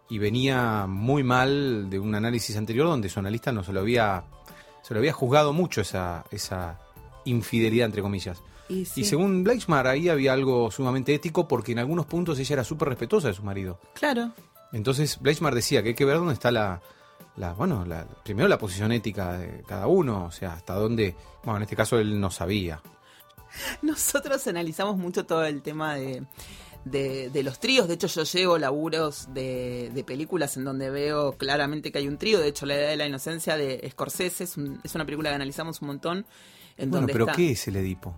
y 0.07 0.19
venía 0.19 0.85
muy 0.87 1.23
mal 1.23 1.89
de 1.89 1.97
un 1.97 2.13
análisis 2.13 2.55
anterior 2.57 2.85
donde 2.87 3.09
su 3.09 3.19
analista 3.19 3.51
no 3.51 3.63
se 3.63 3.73
lo 3.73 3.79
había 3.79 4.23
se 4.83 4.93
lo 4.93 4.99
había 4.99 5.13
juzgado 5.13 5.51
mucho 5.51 5.81
esa, 5.81 6.23
esa 6.29 6.77
infidelidad, 7.25 7.85
entre 7.87 8.01
comillas. 8.01 8.41
Y, 8.69 8.85
sí, 8.85 9.01
Y 9.01 9.03
según 9.05 9.43
Bleichmar, 9.43 9.85
ahí 9.87 10.09
había 10.09 10.33
algo 10.33 10.71
sumamente 10.71 11.13
ético 11.13 11.47
porque 11.47 11.73
en 11.73 11.79
algunos 11.79 12.05
puntos 12.07 12.39
ella 12.39 12.53
era 12.53 12.63
súper 12.63 12.89
respetuosa 12.89 13.27
de 13.27 13.33
su 13.35 13.43
marido. 13.43 13.79
Claro. 13.93 14.31
Entonces 14.73 15.19
Bleichmar 15.19 15.53
decía 15.53 15.83
que 15.83 15.89
hay 15.89 15.95
que 15.95 16.05
ver 16.05 16.17
dónde 16.17 16.33
está 16.33 16.49
la, 16.51 16.81
la 17.37 17.53
bueno, 17.53 17.85
la, 17.85 18.05
primero 18.23 18.47
la 18.47 18.57
posición 18.57 18.91
ética 18.91 19.37
de 19.37 19.61
cada 19.67 19.85
uno, 19.87 20.25
o 20.25 20.31
sea, 20.31 20.53
hasta 20.53 20.73
dónde, 20.73 21.15
bueno, 21.43 21.57
en 21.57 21.63
este 21.63 21.75
caso 21.75 21.99
él 21.99 22.19
no 22.19 22.31
sabía. 22.31 22.81
Nosotros 23.81 24.45
analizamos 24.47 24.97
mucho 24.97 25.25
todo 25.25 25.45
el 25.45 25.61
tema 25.61 25.95
de, 25.95 26.23
de, 26.85 27.29
de 27.29 27.43
los 27.43 27.59
tríos. 27.59 27.87
De 27.87 27.93
hecho, 27.93 28.07
yo 28.07 28.23
llevo 28.23 28.57
laburos 28.57 29.27
de, 29.33 29.91
de 29.93 30.03
películas 30.03 30.57
en 30.57 30.65
donde 30.65 30.89
veo 30.89 31.33
claramente 31.33 31.91
que 31.91 31.99
hay 31.99 32.07
un 32.07 32.17
trío. 32.17 32.39
De 32.39 32.47
hecho, 32.47 32.65
La 32.65 32.75
Edad 32.75 32.89
de 32.89 32.97
la 32.97 33.07
Inocencia 33.07 33.55
de 33.57 33.87
Scorsese 33.91 34.43
es, 34.43 34.57
un- 34.57 34.81
es 34.83 34.95
una 34.95 35.05
película 35.05 35.29
que 35.29 35.35
analizamos 35.35 35.81
un 35.81 35.87
montón. 35.89 36.25
En 36.77 36.89
bueno, 36.89 37.01
donde 37.01 37.13
pero 37.13 37.25
está- 37.25 37.35
¿qué 37.37 37.51
es 37.51 37.67
el 37.67 37.75
Edipo? 37.77 38.15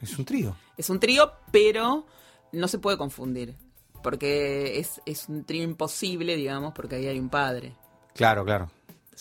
Es 0.00 0.18
un 0.18 0.24
trío. 0.24 0.56
Es 0.78 0.90
un 0.90 1.00
trío, 1.00 1.32
pero 1.50 2.06
no 2.52 2.68
se 2.68 2.78
puede 2.78 2.96
confundir. 2.96 3.56
Porque 4.00 4.78
es, 4.78 5.00
es 5.06 5.28
un 5.28 5.42
trío 5.44 5.64
imposible, 5.64 6.36
digamos, 6.36 6.72
porque 6.72 6.94
ahí 6.96 7.06
hay 7.08 7.18
un 7.18 7.28
padre. 7.28 7.74
Claro, 8.14 8.44
claro. 8.44 8.70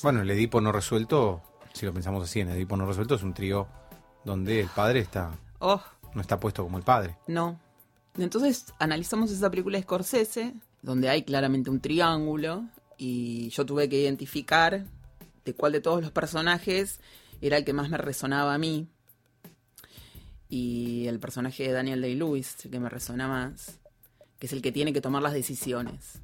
Bueno, 0.04 0.22
el 0.22 0.30
Edipo 0.30 0.62
no 0.62 0.72
resuelto, 0.72 1.42
si 1.74 1.88
lo 1.88 1.94
pensamos 1.94 2.24
así, 2.24 2.42
en 2.42 2.50
el 2.50 2.58
Edipo 2.58 2.78
no 2.78 2.86
resuelto 2.86 3.16
es 3.16 3.24
un 3.24 3.34
trío 3.34 3.68
donde 4.24 4.60
el 4.62 4.68
padre 4.68 5.00
está 5.00 5.32
Oh, 5.60 5.82
no 6.14 6.22
está 6.22 6.40
puesto 6.40 6.64
como 6.64 6.78
el 6.78 6.84
padre. 6.84 7.18
no. 7.28 7.60
Entonces 8.20 8.74
analizamos 8.80 9.30
esa 9.32 9.50
película 9.52 9.78
de 9.78 9.84
Scorsese, 9.84 10.54
donde 10.82 11.08
hay 11.10 11.22
claramente 11.24 11.70
un 11.70 11.80
triángulo, 11.82 12.66
y 12.98 13.50
yo 13.50 13.64
tuve 13.66 13.88
que 13.90 14.00
identificar 14.02 14.86
de 15.46 15.54
cuál 15.56 15.72
de 15.74 15.82
todos 15.82 16.02
los 16.02 16.10
personajes 16.12 17.00
era 17.42 17.58
el 17.58 17.66
que 17.66 17.74
más 17.74 17.90
me 17.90 17.98
resonaba 17.98 18.54
a 18.54 18.58
mí. 18.58 18.88
Y 20.50 21.08
el 21.08 21.20
personaje 21.20 21.64
de 21.64 21.74
Daniel 21.74 22.02
Day-Lewis, 22.02 22.56
el 22.66 22.72
que 22.72 22.80
me 22.80 22.90
resona 22.90 23.28
más, 23.28 23.80
que 24.40 24.48
es 24.48 24.54
el 24.54 24.62
que 24.62 24.72
tiene 24.72 24.94
que 24.94 25.02
tomar 25.02 25.22
las 25.22 25.34
decisiones. 25.34 26.22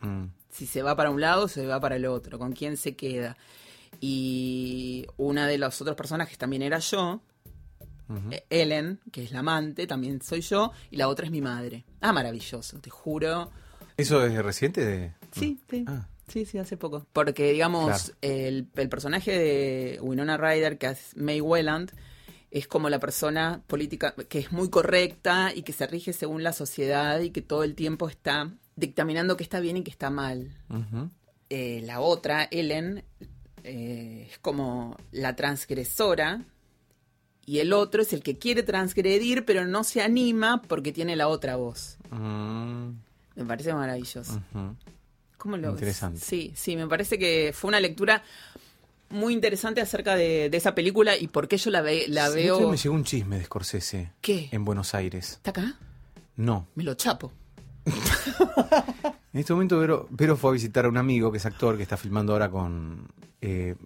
Mm. 0.00 0.26
si 0.50 0.66
se 0.66 0.82
va 0.82 0.94
para 0.94 1.10
un 1.10 1.22
lado, 1.22 1.48
se 1.48 1.66
va 1.66 1.80
para 1.80 1.96
el 1.96 2.04
otro, 2.04 2.38
con 2.38 2.52
quién 2.52 2.76
se 2.76 2.94
queda. 2.94 3.36
Y 4.00 5.06
una 5.16 5.46
de 5.46 5.58
los 5.58 5.80
otros 5.80 5.96
personajes 5.96 6.36
también 6.36 6.62
era 6.62 6.78
yo, 6.78 7.22
eh, 8.30 8.44
Ellen, 8.50 9.00
que 9.10 9.24
es 9.24 9.32
la 9.32 9.40
amante, 9.40 9.86
también 9.86 10.22
soy 10.22 10.40
yo, 10.42 10.72
y 10.90 10.96
la 10.96 11.08
otra 11.08 11.26
es 11.26 11.32
mi 11.32 11.40
madre. 11.40 11.84
Ah, 12.00 12.12
maravilloso, 12.12 12.78
te 12.78 12.90
juro. 12.90 13.50
¿Eso 13.96 14.24
es 14.24 14.36
reciente? 14.44 14.84
De... 14.84 15.12
Sí, 15.32 15.58
sí. 15.68 15.84
Ah. 15.88 16.06
Sí, 16.28 16.44
sí, 16.44 16.58
hace 16.58 16.76
poco. 16.76 17.06
Porque, 17.12 17.52
digamos, 17.52 17.86
Claro. 17.86 18.14
el, 18.22 18.68
el 18.74 18.88
personaje 18.88 19.30
de 19.38 19.98
Winona 20.02 20.36
Ryder, 20.36 20.76
que 20.78 20.86
es 20.88 21.16
May 21.16 21.40
Welland, 21.40 21.92
es 22.50 22.66
como 22.68 22.88
la 22.88 22.98
persona 22.98 23.62
política 23.66 24.14
que 24.28 24.38
es 24.40 24.52
muy 24.52 24.68
correcta 24.70 25.52
y 25.54 25.62
que 25.62 25.72
se 25.72 25.86
rige 25.86 26.12
según 26.12 26.42
la 26.42 26.52
sociedad 26.52 27.20
y 27.20 27.30
que 27.30 27.42
todo 27.42 27.64
el 27.64 27.74
tiempo 27.74 28.08
está 28.08 28.50
dictaminando 28.76 29.36
qué 29.36 29.42
está 29.44 29.60
bien 29.60 29.76
y 29.76 29.82
qué 29.82 29.90
está 29.90 30.10
mal. 30.10 30.56
Eh, 31.50 31.80
la 31.84 32.00
otra, 32.00 32.48
Ellen, 32.50 33.04
eh, 33.64 34.28
es 34.30 34.38
como 34.38 34.96
la 35.12 35.36
transgresora 35.36 36.44
y 37.44 37.58
el 37.60 37.72
otro 37.72 38.02
es 38.02 38.12
el 38.12 38.22
que 38.22 38.36
quiere 38.38 38.62
transgredir 38.62 39.44
pero 39.44 39.64
no 39.66 39.84
se 39.84 40.02
anima 40.02 40.62
porque 40.62 40.92
tiene 40.92 41.14
la 41.16 41.28
otra 41.28 41.56
voz. 41.56 41.98
Mm, 42.10 42.90
Me 43.36 43.44
parece 43.46 43.72
maravilloso. 43.74 44.32
ujú. 44.54 44.74
¿Cómo 45.46 45.56
lo 45.58 45.70
Interesante. 45.70 46.18
Sí, 46.18 46.52
sí, 46.56 46.74
me 46.74 46.88
parece 46.88 47.18
que 47.20 47.52
fue 47.54 47.68
una 47.68 47.78
lectura 47.78 48.24
muy 49.10 49.32
interesante 49.32 49.80
acerca 49.80 50.16
de, 50.16 50.50
de 50.50 50.56
esa 50.56 50.74
película 50.74 51.16
y 51.16 51.28
por 51.28 51.46
qué 51.46 51.56
yo 51.56 51.70
la, 51.70 51.82
ve- 51.82 52.06
Sí, 52.06 52.12
veo. 52.34 52.68
me 52.68 52.76
llegó 52.76 52.94
un 52.96 53.04
chisme 53.04 53.38
de 53.38 53.44
Scorsese. 53.44 54.10
¿Qué? 54.20 54.48
En 54.50 54.64
Buenos 54.64 54.92
Aires. 54.96 55.34
¿Está 55.34 55.50
acá? 55.52 55.76
No. 56.34 56.66
Me 56.74 56.82
lo 56.82 56.94
chapo. 56.94 57.30
En 59.32 59.40
este 59.40 59.52
momento 59.52 59.78
Vero, 59.78 60.08
Vero 60.10 60.36
fue 60.36 60.50
a 60.50 60.52
visitar 60.54 60.84
a 60.86 60.88
un 60.88 60.96
amigo 60.96 61.30
que 61.30 61.38
es 61.38 61.46
actor 61.46 61.76
que 61.76 61.82
está 61.84 61.96
filmando 61.96 62.32
ahora 62.32 62.50
con 62.50 63.06
eh, 63.40 63.76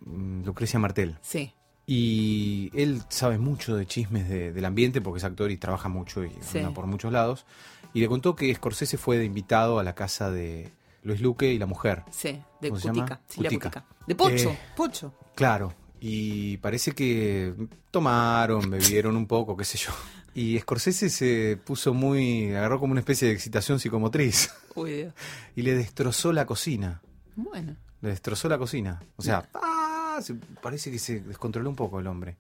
Lucrecia 0.45 0.79
Martel. 0.79 1.17
Sí. 1.21 1.53
Y 1.87 2.71
él 2.75 3.03
sabe 3.11 3.37
mucho 3.37 3.77
de 3.77 3.85
chismes 3.85 4.29
de- 4.29 4.53
del 4.53 4.65
ambiente 4.65 5.01
porque 5.01 5.19
es 5.19 5.25
actor 5.25 5.51
y 5.51 5.57
trabaja 5.59 5.89
mucho 5.91 6.25
y 6.25 6.31
Sí. 6.41 6.59
anda 6.59 6.73
por 6.73 6.87
muchos 6.87 7.13
lados. 7.13 7.45
Y 7.93 8.01
le 8.01 8.09
contó 8.09 8.37
que 8.37 8.55
Scorsese 8.55 8.97
fue 8.97 9.19
de 9.19 9.25
invitado 9.25 9.79
a 9.79 9.83
la 9.83 9.95
casa 9.95 10.31
de 10.31 10.71
Luis 11.03 11.21
Luque 11.21 11.53
y 11.53 11.59
la 11.59 11.67
mujer. 11.67 12.03
Sí, 12.11 12.41
de 12.61 12.69
¿Cómo 12.69 12.81
se 12.81 12.89
Cutica. 12.89 13.21
Cutica. 13.35 13.87
De 14.07 14.15
Pocho, 14.15 14.51
Eh, 14.51 14.59
Pocho. 14.77 15.15
Claro. 15.35 15.75
Y 16.01 16.57
parece 16.59 16.93
que 16.93 17.55
tomaron, 17.91 18.71
bebieron 18.71 19.17
un 19.17 19.27
poco, 19.27 19.57
qué 19.57 19.65
sé 19.65 19.79
yo. 19.79 19.91
Y 20.35 20.59
Scorsese 20.61 21.11
se 21.11 21.59
puso 21.63 21.93
muy. 21.93 22.51
agarró 22.55 22.79
como 22.81 22.93
una 22.93 23.01
especie 23.01 23.29
de 23.29 23.35
excitación 23.35 23.81
psicomotriz. 23.81 24.51
Uy, 24.75 24.93
Dios. 24.93 25.15
Y 25.57 25.63
le 25.63 25.75
destrozó 25.75 26.33
la 26.33 26.47
cocina. 26.47 27.03
Bueno. 27.37 27.77
Le 28.01 28.09
destrozó 28.11 28.49
la 28.49 28.57
cocina. 28.57 29.03
O 29.17 29.23
sea, 29.23 29.49
¡ah! 29.55 30.21
Parece 30.63 30.91
que 30.91 30.99
se 30.99 31.21
descontroló 31.21 31.69
un 31.69 31.77
poco 31.77 31.99
el 32.01 32.07
hombre. 32.07 32.37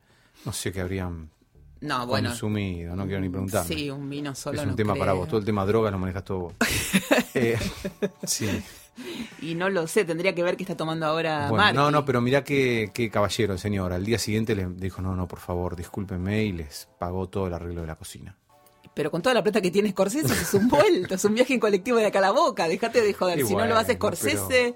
No 0.46 0.52
sé 0.52 0.72
qué 0.72 0.80
habrían 0.80 1.30
No, 1.80 2.06
bueno. 2.06 2.28
consumido, 2.28 2.94
no 2.94 3.06
quiero 3.06 3.20
ni 3.20 3.28
preguntar. 3.28 3.64
Sí, 3.64 3.88
un 3.90 4.08
vino 4.10 4.34
solo. 4.34 4.58
es 4.58 4.64
un 4.64 4.70
no 4.70 4.76
tema 4.76 4.94
para 4.94 5.12
vos. 5.14 5.28
Todo 5.28 5.38
el 5.38 5.46
tema 5.46 5.64
droga 5.64 5.90
lo 5.90 5.98
manejas 5.98 6.24
todo 6.24 6.38
vos. 6.40 6.54
Eh, 7.34 7.56
sí. 8.24 8.48
Y 9.40 9.54
no 9.54 9.70
lo 9.70 9.86
sé, 9.86 10.04
tendría 10.04 10.34
que 10.34 10.42
ver 10.42 10.56
qué 10.56 10.64
está 10.64 10.76
tomando 10.76 11.06
ahora 11.06 11.48
Bueno, 11.48 11.62
Marty. 11.64 11.76
no, 11.76 11.90
no, 11.92 12.04
pero 12.04 12.20
mirá 12.20 12.42
qué, 12.42 12.90
qué 12.92 13.08
caballero 13.08 13.52
el 13.52 13.58
señor. 13.58 13.92
Al 13.92 14.04
día 14.04 14.18
siguiente 14.18 14.54
le 14.56 14.66
dijo, 14.66 15.00
no, 15.00 15.14
no, 15.14 15.28
por 15.28 15.38
favor, 15.38 15.76
discúlpenme 15.76 16.42
y 16.44 16.52
les 16.52 16.88
pagó 16.98 17.28
todo 17.28 17.46
el 17.46 17.54
arreglo 17.54 17.82
de 17.82 17.86
la 17.86 17.94
cocina. 17.94 18.36
Pero 18.92 19.10
con 19.10 19.22
toda 19.22 19.34
la 19.34 19.42
plata 19.42 19.60
que 19.60 19.70
tiene 19.70 19.90
Scorsese 19.90 20.34
es 20.34 20.52
un 20.54 20.68
vuelto, 20.68 21.14
es 21.14 21.24
un 21.24 21.34
viaje 21.34 21.54
en 21.54 21.60
colectivo 21.60 21.98
de 21.98 22.06
acá 22.06 22.18
a 22.18 22.22
la 22.22 22.30
boca. 22.32 22.66
Déjate 22.68 23.00
de 23.00 23.14
joder. 23.14 23.38
Y 23.38 23.46
si 23.46 23.54
no 23.54 23.64
lo 23.64 23.76
hace 23.76 23.94
Scorsese, 23.94 24.74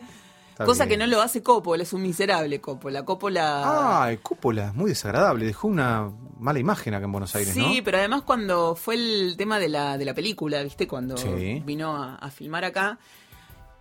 Está 0.54 0.64
cosa 0.66 0.84
bien. 0.84 1.00
que 1.00 1.06
no 1.06 1.10
lo 1.10 1.20
hace 1.20 1.42
Coppola, 1.42 1.82
es 1.82 1.92
un 1.92 2.02
miserable 2.02 2.60
Coppola. 2.60 3.04
Coppola. 3.04 3.62
Ah, 3.64 4.10
Cúpula, 4.22 4.72
muy 4.72 4.90
desagradable. 4.90 5.44
Dejó 5.46 5.66
una 5.68 6.10
mala 6.38 6.58
imagen 6.60 6.94
acá 6.94 7.04
en 7.06 7.12
Buenos 7.12 7.34
Aires, 7.34 7.54
sí, 7.54 7.78
¿no? 7.78 7.84
pero 7.84 7.98
además 7.98 8.22
cuando 8.22 8.76
fue 8.76 8.94
el 8.94 9.36
tema 9.36 9.58
de 9.58 9.68
la, 9.68 9.98
de 9.98 10.04
la 10.04 10.14
película, 10.14 10.62
¿viste? 10.62 10.86
Cuando 10.86 11.16
Sí. 11.16 11.62
vino 11.66 11.96
a, 11.96 12.14
a 12.16 12.30
filmar 12.30 12.64
acá, 12.64 12.98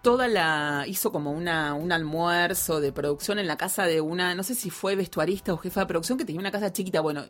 toda 0.02 0.28
la. 0.28 0.84
hizo 0.88 1.12
como 1.12 1.32
una, 1.32 1.76
un 1.76 1.92
almuerzo 1.92 2.82
de 2.82 2.92
producción 2.92 3.38
en 3.40 3.48
la 3.48 3.56
casa 3.58 3.84
de 3.86 4.02
una, 4.02 4.34
no 4.36 4.44
sé 4.44 4.56
si 4.56 4.70
fue 4.70 4.96
vestuarista 4.96 5.54
o 5.54 5.58
jefa 5.58 5.82
de 5.82 5.86
producción, 5.86 6.18
que 6.18 6.26
tenía 6.26 6.40
una 6.42 6.52
casa 6.52 6.74
chiquita. 6.74 7.02
Bueno, 7.02 7.24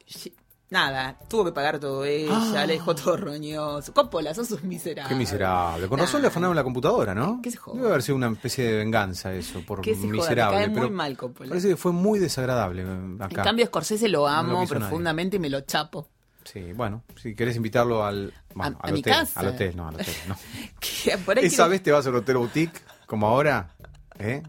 nada, 0.73 1.17
tuvo 1.29 1.45
que 1.45 1.51
pagar 1.53 1.79
todo 1.79 2.03
ella, 2.03 2.33
Ah. 2.33 2.65
le 2.65 2.73
dejó 2.73 2.93
todo 2.95 3.15
roñoso. 3.15 3.93
Coppola, 3.93 4.33
sos 4.33 4.51
un 4.51 4.67
miserable. 4.67 5.07
Qué 5.09 5.15
miserable. 5.15 5.87
Con 5.87 5.99
razón 5.99 6.21
le 6.21 6.27
afanaron 6.27 6.55
la 6.55 6.63
computadora, 6.63 7.15
¿no? 7.15 7.39
Que 7.41 7.51
se 7.51 7.57
joda. 7.57 7.77
Debe 7.77 7.89
haber 7.89 8.01
sido 8.03 8.15
una 8.17 8.29
especie 8.29 8.65
de 8.65 8.77
venganza 8.77 9.33
eso, 9.33 9.61
por 9.61 9.79
Que 9.81 9.91
se 9.95 10.01
joda, 10.01 10.07
me 10.11 10.17
miserable. 10.17 10.57
cae 10.57 10.67
muy 10.67 10.79
pero 10.81 10.89
mal 10.91 11.15
Coppola. 11.17 11.49
Parece 11.49 11.69
que 11.69 11.77
fue 11.77 11.91
muy 11.93 12.19
desagradable 12.19 12.81
eh, 12.81 13.15
acá. 13.19 13.41
En 13.41 13.43
cambio, 13.45 13.65
Scorsese 13.67 14.09
lo 14.09 14.19
No 14.19 14.23
lo 14.25 14.29
amo 14.29 14.53
nadie. 14.55 14.67
profundamente 14.67 15.37
y 15.37 15.39
me 15.39 15.49
lo 15.49 15.61
chapo. 15.61 16.09
Sí, 16.43 16.73
bueno, 16.73 17.03
si 17.15 17.35
querés 17.35 17.55
invitarlo 17.55 18.03
al, 18.03 18.33
bueno, 18.53 18.77
A- 18.81 18.85
al 18.87 18.89
a 18.89 18.93
mi 18.93 18.99
hotel. 18.99 19.13
casa. 19.13 19.39
Al 19.39 19.47
hotel, 19.47 19.77
no, 19.77 19.87
al 19.87 19.95
hotel, 19.95 20.13
no. 20.27 20.35
Por 21.25 21.37
ahí 21.39 21.45
Esa 21.45 21.67
vez 21.69 21.81
te 21.81 21.91
vas 21.93 22.05
al 22.05 22.15
hotel 22.15 22.35
boutique, 22.37 22.81
como 23.05 23.27
ahora, 23.27 23.69
¿eh? 24.19 24.43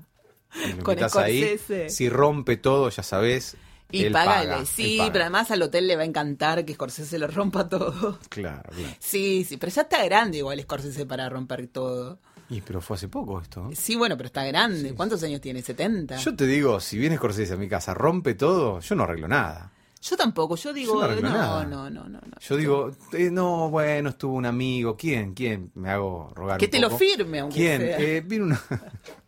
Y 0.66 0.72
lo 0.72 0.82
Con 0.82 0.96
ahí. 1.22 1.58
Si 1.88 2.08
rompe 2.08 2.56
todo, 2.56 2.88
ya 2.88 3.02
sabés. 3.02 3.56
Y 3.90 4.10
págale, 4.10 4.50
paga, 4.50 4.64
sí, 4.66 4.96
paga. 4.98 5.12
pero 5.12 5.24
además 5.24 5.50
al 5.50 5.62
hotel 5.62 5.86
le 5.86 5.96
va 5.96 6.02
a 6.02 6.06
encantar 6.06 6.64
que 6.64 6.74
Scorsese 6.74 7.18
lo 7.18 7.26
rompa 7.28 7.68
todo. 7.68 8.18
Claro, 8.28 8.62
claro. 8.70 8.94
Sí, 8.98 9.44
sí, 9.44 9.56
pero 9.56 9.70
ya 9.70 9.82
está 9.82 10.04
grande 10.04 10.38
igual 10.38 10.60
Scorsese 10.60 11.06
para 11.06 11.28
romper 11.28 11.68
todo. 11.68 12.18
Y 12.50 12.60
pero 12.60 12.80
fue 12.80 12.96
hace 12.96 13.08
poco 13.08 13.40
esto. 13.40 13.70
Sí, 13.74 13.96
bueno, 13.96 14.16
pero 14.16 14.26
está 14.26 14.44
grande. 14.44 14.94
¿Cuántos 14.94 15.22
años 15.22 15.40
tiene? 15.40 15.62
¿70? 15.62 16.18
Yo 16.18 16.34
te 16.36 16.46
digo, 16.46 16.80
si 16.80 16.98
viene 16.98 17.16
Scorsese 17.16 17.54
a 17.54 17.56
mi 17.56 17.68
casa, 17.68 17.94
rompe 17.94 18.34
todo, 18.34 18.80
yo 18.80 18.94
no 18.94 19.04
arreglo 19.04 19.28
nada. 19.28 19.70
Yo 20.02 20.18
tampoco, 20.18 20.54
yo 20.56 20.74
digo, 20.74 21.00
Yo 21.00 21.20
no 21.22 21.30
no, 21.30 21.64
no, 21.64 21.88
no, 21.88 22.04
no, 22.04 22.08
no, 22.10 22.38
Yo 22.38 22.56
digo, 22.58 22.90
eh, 23.14 23.30
no, 23.30 23.70
bueno, 23.70 24.10
estuvo 24.10 24.34
un 24.34 24.44
amigo. 24.44 24.98
¿Quién? 24.98 25.32
¿Quién? 25.32 25.70
Me 25.76 25.88
hago 25.88 26.30
rogar 26.34 26.58
Que 26.58 26.66
un 26.66 26.70
te 26.72 26.78
lo 26.78 26.90
firme, 26.90 27.40
aunque 27.40 27.56
¿Quién? 27.56 27.80
sea. 27.80 27.98
Eh, 27.98 28.20
vino 28.20 28.44
una... 28.44 28.60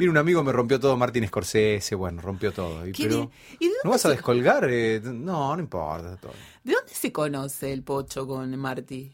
Vino 0.00 0.12
un 0.12 0.16
amigo, 0.18 0.42
me 0.42 0.50
rompió 0.50 0.80
todo, 0.80 0.96
Martín 0.96 1.26
Scorsese, 1.28 1.94
bueno, 1.94 2.22
rompió 2.22 2.52
todo. 2.52 2.86
Y, 2.86 2.92
¿Qué 2.92 3.04
pero, 3.04 3.16
di- 3.20 3.28
¿Y 3.60 3.68
de 3.68 3.74
dónde, 3.74 3.78
¿No 3.84 3.90
vas 3.90 4.06
a 4.06 4.08
descolgar? 4.08 4.66
Eh, 4.70 4.98
no, 5.04 5.54
no 5.54 5.60
importa. 5.62 6.16
Todo. 6.16 6.32
¿De 6.64 6.72
dónde 6.72 6.94
se 6.94 7.12
conoce 7.12 7.70
el 7.72 7.82
Pocho 7.82 8.26
con 8.26 8.56
Marty? 8.58 9.12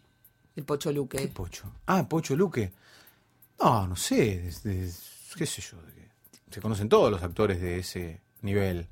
El 0.55 0.65
Pocho 0.65 0.91
¿Qué 0.91 0.95
Luque. 0.95 1.27
Pocho? 1.29 1.73
Ah, 1.87 2.09
Pocho 2.09 2.37
Luque. 2.37 2.71
No, 3.61 3.89
no 3.89 3.97
sé, 3.97 4.49
qué 5.37 5.45
sé 5.47 5.61
yo. 5.61 5.77
qué. 5.95 6.09
Se 6.53 6.61
conocen 6.61 6.89
todos 6.89 7.11
los 7.11 7.21
actores 7.23 7.61
de 7.61 7.81
ese 7.81 8.21
nivel. 8.43 8.87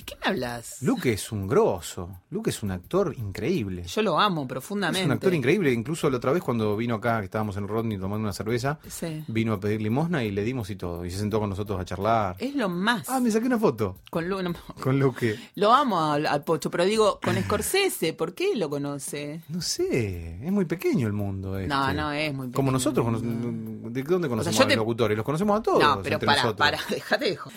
¿De 0.00 0.04
qué 0.06 0.16
me 0.22 0.30
hablas? 0.30 0.78
Luque 0.80 1.12
es 1.12 1.30
un 1.30 1.46
grosso. 1.46 2.08
Luque 2.30 2.48
es 2.48 2.62
un 2.62 2.70
actor 2.70 3.14
increíble. 3.18 3.82
Yo 3.84 4.00
lo 4.00 4.18
amo 4.18 4.42
Es 4.42 4.48
profundamente. 4.48 5.04
un 5.04 5.12
actor 5.12 5.34
increíble. 5.34 5.72
Incluso 5.72 6.08
la 6.08 6.16
otra 6.16 6.32
vez 6.32 6.42
cuando 6.42 6.74
vino 6.74 6.94
acá, 6.94 7.18
que 7.18 7.26
estábamos 7.26 7.56
en 7.58 7.68
Rodney 7.68 7.98
tomando 7.98 8.22
una 8.24 8.32
cerveza, 8.32 8.78
Sí. 8.88 9.22
vino 9.28 9.52
a 9.52 9.60
pedir 9.60 9.82
limosna 9.82 10.24
y 10.24 10.30
le 10.30 10.42
dimos 10.42 10.70
y 10.70 10.76
todo. 10.76 11.04
Y 11.04 11.10
se 11.10 11.18
sentó 11.18 11.38
con 11.38 11.50
nosotros 11.50 11.78
a 11.78 11.84
charlar. 11.84 12.36
Es 12.38 12.54
lo 12.54 12.70
más. 12.70 13.10
Ah, 13.10 13.20
me 13.20 13.30
saqué 13.30 13.46
una 13.46 13.58
foto 13.58 13.98
Con 14.10 14.26
Lu- 14.28 14.42
no, 14.42 14.54
con 14.80 14.98
Luque. 14.98 15.38
Lo 15.56 15.72
amo 15.72 16.00
al, 16.12 16.44
Pocho, 16.44 16.70
pero 16.70 16.86
digo, 16.86 17.20
con 17.22 17.36
Scorsese, 17.42 18.14
¿por 18.14 18.32
qué 18.34 18.56
lo 18.56 18.70
conoce? 18.70 19.42
No 19.50 19.60
sé, 19.60 20.42
es 20.42 20.50
muy 20.50 20.64
pequeño 20.64 21.06
el 21.08 21.12
mundo. 21.12 21.58
Este. 21.58 21.68
No, 21.68 21.92
no, 21.92 22.10
es 22.12 22.32
muy 22.32 22.46
Como 22.52 22.52
pequeño. 22.52 22.72
nosotros, 22.72 23.04
cono- 23.04 23.20
¿de 23.20 24.02
dónde 24.02 24.28
conocemos 24.30 24.58
a 24.60 24.62
te- 24.66 24.68
los 24.76 24.78
locutores? 24.78 25.16
Los 25.16 25.26
conocemos 25.26 25.60
a 25.60 25.62
todos. 25.62 25.82
No, 25.82 26.00
pero 26.02 26.14
entre 26.14 26.26
para, 26.26 26.42
nosotros. 26.42 26.66
para, 26.70 26.78
déjate 26.88 27.24
de 27.26 27.36
jo- 27.36 27.50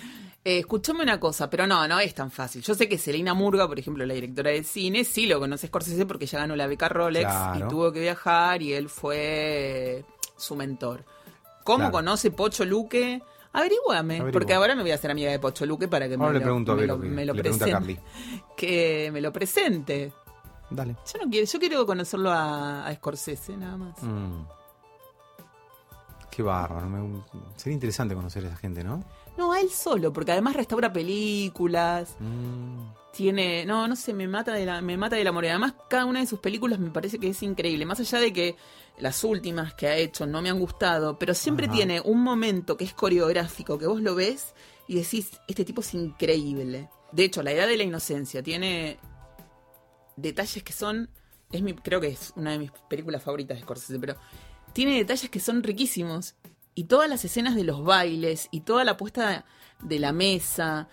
Eh, 0.45 0.59
escuchame 0.59 1.03
una 1.03 1.19
cosa, 1.19 1.49
pero 1.49 1.65
no, 1.65 1.87
no 1.87 1.99
es 1.99 2.13
tan 2.13 2.29
fácil. 2.29 2.61
Yo 2.61 2.75
sé 2.75 2.89
que 2.89 2.97
Selena 2.97 3.33
Murga, 3.33 3.65
por 3.67 3.79
ejemplo, 3.79 4.05
la 4.05 4.13
directora 4.13 4.51
de 4.51 4.63
cine, 4.63 5.05
sí 5.05 5.25
lo 5.25 5.39
conoce 5.39 5.67
Scorsese 5.67 6.05
porque 6.05 6.25
ya 6.25 6.39
ganó 6.39 6.55
la 6.57 6.67
beca 6.67 6.89
Rolex 6.89 7.25
Claro. 7.25 7.65
y 7.65 7.69
tuvo 7.69 7.91
que 7.93 8.01
viajar 8.01 8.61
y 8.61 8.73
él 8.73 8.89
fue 8.89 10.03
su 10.35 10.55
mentor. 10.57 11.05
¿Cómo 11.63 11.77
Claro. 11.77 11.91
conoce 11.93 12.31
Pocho 12.31 12.65
Luque? 12.65 13.21
Averíguame, 13.53 14.31
porque 14.33 14.53
ahora 14.55 14.75
me 14.75 14.81
voy 14.81 14.91
a 14.91 14.95
hacer 14.95 15.11
amiga 15.11 15.31
de 15.31 15.39
Pocho 15.39 15.65
Luque 15.65 15.87
para 15.87 16.07
que 16.09 16.15
Ahora 16.15 16.27
me, 16.27 16.33
le 16.33 16.39
lo, 16.39 16.43
pregunto 16.45 16.71
a 16.71 16.75
me 16.75 16.81
Vero 16.81 16.95
lo- 16.95 17.01
que- 17.03 17.07
me 17.09 17.25
lo 17.25 17.33
le 17.35 17.41
pregunta 17.41 17.65
a 17.65 17.79
presente. 17.79 18.01
Que 18.57 19.09
me 19.13 19.21
lo 19.21 19.31
presente. 19.31 20.11
Dale. 20.71 20.95
Yo 21.13 21.23
no 21.23 21.29
quiero, 21.29 21.45
yo 21.47 21.59
quiero 21.59 21.85
conocerlo 21.85 22.31
a, 22.31 22.85
a 22.87 22.93
Scorsese 22.95 23.55
nada 23.55 23.77
más. 23.77 24.01
Mm. 24.03 24.41
Qué 26.31 26.41
bárbaro. 26.43 26.87
me- 26.87 27.21
Sería 27.55 27.75
interesante 27.75 28.15
conocer 28.15 28.43
a 28.43 28.47
esa 28.47 28.57
gente, 28.57 28.83
¿no? 28.83 29.03
No, 29.37 29.51
a 29.51 29.59
él 29.59 29.69
solo, 29.69 30.13
porque 30.13 30.31
además 30.31 30.55
restaura 30.55 30.93
películas. 30.93 32.15
Mm. 32.19 32.93
tiene 33.13 33.63
no 33.65 33.87
no 33.87 33.95
sé 33.95 34.11
me 34.13 34.27
mata 34.27 34.53
de 34.53 34.65
la 34.65 34.81
me 34.81 34.97
mata 34.97 35.15
del 35.15 35.27
amor 35.27 35.45
y 35.45 35.47
además 35.49 35.75
cada 35.87 36.05
una 36.05 36.19
de 36.19 36.25
sus 36.25 36.39
películas 36.39 36.79
me 36.79 36.89
parece 36.89 37.19
que 37.19 37.29
es 37.29 37.43
increíble 37.43 37.85
más 37.85 37.99
allá 37.99 38.19
de 38.19 38.33
que 38.33 38.55
las 38.97 39.23
últimas 39.23 39.75
que 39.75 39.87
ha 39.87 39.95
hecho 39.97 40.25
no 40.25 40.41
me 40.41 40.49
han 40.49 40.59
gustado 40.59 41.19
pero 41.19 41.35
siempre 41.35 41.67
Ajá. 41.67 41.75
tiene 41.75 42.01
un 42.01 42.23
momento 42.23 42.75
que 42.75 42.85
es 42.85 42.93
coreográfico 42.95 43.77
que 43.77 43.85
vos 43.85 44.01
lo 44.01 44.15
ves 44.15 44.55
y 44.87 44.95
decís 44.95 45.29
este 45.47 45.63
tipo 45.63 45.81
es 45.81 45.93
increíble 45.93 46.89
de 47.11 47.23
hecho 47.23 47.43
la 47.43 47.51
edad 47.51 47.67
de 47.67 47.77
la 47.77 47.83
inocencia 47.83 48.41
tiene 48.41 48.97
detalles 50.15 50.63
que 50.63 50.73
son 50.73 51.07
es 51.51 51.61
mi 51.61 51.73
creo 51.75 52.01
que 52.01 52.07
es 52.07 52.33
una 52.35 52.51
de 52.53 52.57
mis 52.57 52.71
películas 52.89 53.21
favoritas 53.21 53.57
de 53.57 53.61
Scorsese 53.63 53.99
pero 53.99 54.15
tiene 54.73 54.97
detalles 54.97 55.29
que 55.29 55.39
son 55.39 55.61
riquísimos 55.61 56.33
y 56.75 56.85
todas 56.85 57.09
las 57.09 57.23
escenas 57.25 57.55
de 57.55 57.63
los 57.63 57.83
bailes 57.83 58.47
y 58.51 58.61
toda 58.61 58.83
la 58.83 58.97
puesta 58.97 59.45
de 59.81 59.99
la 59.99 60.11
mesa 60.13 60.87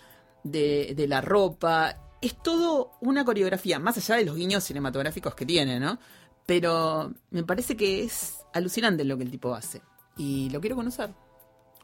de, 0.44 0.94
de 0.96 1.08
la 1.08 1.20
ropa. 1.20 1.96
Es 2.20 2.36
todo 2.42 2.92
una 3.00 3.24
coreografía, 3.24 3.78
más 3.78 3.96
allá 3.96 4.16
de 4.16 4.24
los 4.26 4.36
guiños 4.36 4.64
cinematográficos 4.64 5.34
que 5.34 5.46
tiene, 5.46 5.80
¿no? 5.80 5.98
Pero 6.46 7.12
me 7.30 7.44
parece 7.44 7.76
que 7.76 8.02
es 8.04 8.38
alucinante 8.52 9.04
lo 9.04 9.16
que 9.16 9.22
el 9.24 9.30
tipo 9.30 9.54
hace. 9.54 9.80
Y 10.16 10.50
lo 10.50 10.60
quiero 10.60 10.76
conocer. 10.76 11.10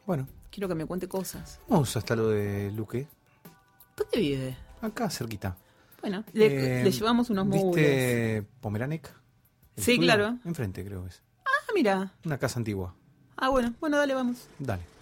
Bueno, 0.05 0.27
Quiero 0.49 0.67
que 0.69 0.75
me 0.75 0.85
cuente 0.85 1.07
cosas. 1.07 1.59
vamos 1.67 1.95
hasta 1.97 2.15
lo 2.15 2.29
de 2.29 2.71
Luque. 2.71 3.07
¿Dónde 3.95 4.17
vive? 4.19 4.57
Acá 4.81 5.09
cerquita. 5.09 5.57
Bueno, 6.01 6.23
le, 6.33 6.79
Eh, 6.79 6.83
le 6.83 6.91
llevamos 6.91 7.29
unos 7.29 7.45
mules. 7.45 7.63
¿Viste 7.75 8.45
Pomeranek? 8.61 9.07
¿El 9.75 9.83
Sí, 9.83 9.91
estudio? 9.93 10.07
claro. 10.07 10.37
Enfrente, 10.45 10.83
creo 10.85 11.03
que 11.03 11.09
es. 11.09 11.21
Ah, 11.45 11.71
mira. 11.75 12.13
Una 12.25 12.37
casa 12.37 12.59
antigua. 12.59 12.95
Ah, 13.37 13.49
bueno. 13.49 13.73
Bueno, 13.79 13.97
dale, 13.97 14.13
vamos. 14.13 14.47
Dale. 14.59 14.96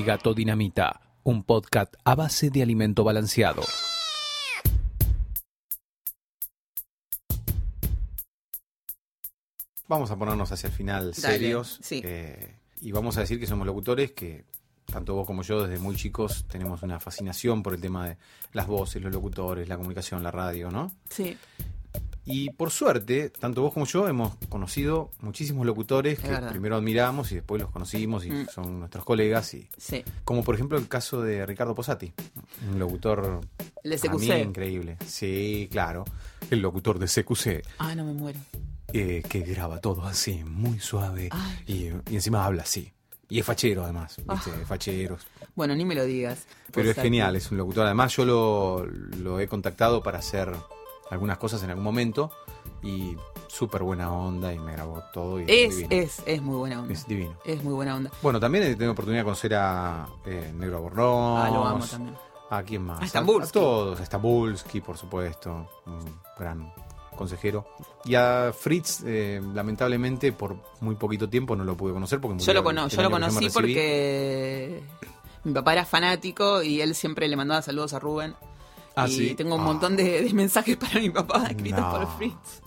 Mi 0.00 0.06
gato 0.06 0.32
dinamita, 0.32 0.98
un 1.24 1.42
podcast 1.42 1.94
a 2.06 2.14
base 2.14 2.48
de 2.48 2.62
alimento 2.62 3.04
balanceado. 3.04 3.60
Vamos 9.88 10.10
a 10.10 10.16
ponernos 10.16 10.50
hacia 10.52 10.68
el 10.68 10.72
final 10.72 11.10
Dale, 11.10 11.36
serios 11.36 11.80
sí. 11.82 12.00
eh, 12.02 12.54
y 12.80 12.92
vamos 12.92 13.18
a 13.18 13.20
decir 13.20 13.38
que 13.38 13.46
somos 13.46 13.66
locutores 13.66 14.12
que 14.12 14.46
tanto 14.86 15.14
vos 15.14 15.26
como 15.26 15.42
yo 15.42 15.66
desde 15.66 15.78
muy 15.78 15.96
chicos 15.96 16.46
tenemos 16.48 16.82
una 16.82 16.98
fascinación 16.98 17.62
por 17.62 17.74
el 17.74 17.82
tema 17.82 18.08
de 18.08 18.16
las 18.54 18.66
voces, 18.66 19.02
los 19.02 19.12
locutores, 19.12 19.68
la 19.68 19.76
comunicación, 19.76 20.22
la 20.22 20.30
radio, 20.30 20.70
¿no? 20.70 20.92
Sí, 21.10 21.36
Y 22.26 22.50
por 22.50 22.70
suerte, 22.70 23.30
tanto 23.30 23.62
vos 23.62 23.72
como 23.72 23.86
yo 23.86 24.06
hemos 24.06 24.34
conocido 24.48 25.10
muchísimos 25.20 25.64
locutores 25.66 26.18
Es 26.18 26.24
que 26.24 26.30
verdad. 26.30 26.50
primero 26.50 26.76
admiramos 26.76 27.32
y 27.32 27.36
después 27.36 27.60
los 27.62 27.70
conocimos 27.70 28.24
y 28.26 28.30
Mm. 28.30 28.46
son 28.48 28.78
nuestros 28.80 29.04
colegas 29.04 29.52
y 29.54 29.68
sí. 29.76 30.04
como 30.24 30.44
por 30.44 30.54
ejemplo 30.54 30.76
el 30.78 30.86
caso 30.86 31.22
de 31.22 31.44
Ricardo 31.46 31.74
Posati, 31.74 32.12
un 32.70 32.78
locutor 32.78 33.40
a 33.44 33.88
mí 33.88 33.96
CQC. 33.96 34.42
increíble. 34.42 34.96
Sí, 35.06 35.68
claro, 35.72 36.04
el 36.50 36.60
locutor 36.60 36.98
de 36.98 37.06
CQC 37.06 37.62
Ah, 37.78 37.94
no 37.94 38.04
me 38.04 38.12
muero. 38.12 38.38
eh, 38.92 39.22
que 39.28 39.40
graba 39.40 39.80
todo 39.80 40.04
así, 40.04 40.44
muy 40.44 40.78
suave 40.78 41.30
y, 41.66 41.86
y 41.86 42.14
encima 42.14 42.44
habla 42.44 42.62
así. 42.62 42.92
Y 43.28 43.38
es 43.38 43.46
fachero 43.46 43.84
además, 43.84 44.16
¿viste? 44.16 44.50
Ah. 44.50 44.64
fachero. 44.66 45.16
Bueno, 45.54 45.74
ni 45.76 45.84
me 45.84 45.94
lo 45.94 46.04
digas. 46.04 46.46
Pero 46.72 46.90
es 46.90 46.96
genial, 46.96 47.36
es 47.36 47.50
un 47.52 47.58
locutor. 47.58 47.86
Además 47.86 48.14
yo 48.16 48.24
lo, 48.24 48.84
lo 48.86 49.38
he 49.38 49.46
contactado 49.46 50.02
para 50.02 50.18
hacer 50.18 50.52
algunas 51.10 51.38
cosas 51.38 51.62
en 51.62 51.70
algún 51.70 51.84
momento 51.84 52.30
y 52.82 53.16
súper 53.48 53.82
buena 53.82 54.12
onda 54.12 54.52
y 54.52 54.58
me 54.58 54.72
grabó 54.72 55.02
todo. 55.12 55.40
Y 55.40 55.44
Es, 55.48 55.76
divino. 55.76 55.88
es, 55.90 56.22
es 56.26 56.42
muy 56.42 56.56
buena 56.56 56.80
onda. 56.80 56.92
Es 56.92 57.06
divino. 57.06 57.36
Es 57.44 57.62
muy 57.62 57.74
buena 57.74 57.96
onda. 57.96 58.10
Bueno, 58.22 58.40
también 58.40 58.64
he 58.64 58.74
tenido 58.74 58.92
oportunidad 58.92 59.20
de 59.20 59.24
conocer 59.24 59.54
a 59.54 60.08
eh, 60.24 60.52
Negro 60.56 60.82
Borrón. 60.82 61.38
Ah, 61.38 61.50
lo 61.50 61.66
amo 61.66 61.84
también. 61.84 62.16
¿A 62.50 62.62
quién 62.62 62.82
más? 62.82 63.00
A 63.00 63.06
Stambulski. 63.06 63.58
A, 63.58 63.62
todos. 63.62 64.00
A 64.00 64.06
Stambulski, 64.06 64.80
por 64.80 64.96
supuesto. 64.96 65.68
Un 65.86 66.04
gran 66.38 66.72
consejero. 67.16 67.66
Y 68.04 68.14
a 68.14 68.52
Fritz, 68.58 69.02
eh, 69.04 69.40
lamentablemente, 69.52 70.32
por 70.32 70.56
muy 70.80 70.94
poquito 70.94 71.28
tiempo 71.28 71.54
no 71.54 71.64
lo 71.64 71.76
pude 71.76 71.92
conocer 71.92 72.20
porque 72.20 72.42
Yo 72.42 72.54
lo, 72.54 72.64
cono 72.64 72.88
yo 72.88 73.02
lo 73.02 73.10
conocí 73.10 73.50
porque 73.50 74.82
mi 75.44 75.52
papá 75.52 75.74
era 75.74 75.84
fanático 75.84 76.62
y 76.62 76.80
él 76.80 76.94
siempre 76.94 77.28
le 77.28 77.36
mandaba 77.36 77.62
saludos 77.62 77.92
a 77.92 77.98
Rubén. 77.98 78.34
Ah, 78.96 79.06
y 79.08 79.12
¿sí? 79.12 79.34
tengo 79.34 79.54
un 79.54 79.60
Ah. 79.62 79.64
montón 79.64 79.96
de, 79.96 80.22
de 80.22 80.32
mensajes 80.32 80.76
para 80.76 81.00
mi 81.00 81.10
papá 81.10 81.46
escritos 81.48 81.80
No. 81.80 81.90
por 81.90 82.16
Fritz. 82.18 82.62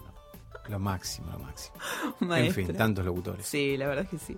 Lo 0.69 0.79
máximo, 0.79 1.29
lo 1.31 1.39
máximo. 1.39 1.75
En 2.35 2.53
fin, 2.53 2.73
tantos 2.75 3.03
locutores. 3.05 3.45
Sí, 3.45 3.75
la 3.77 3.87
verdad 3.87 4.05
es 4.05 4.09
que 4.11 4.17
sí. 4.25 4.37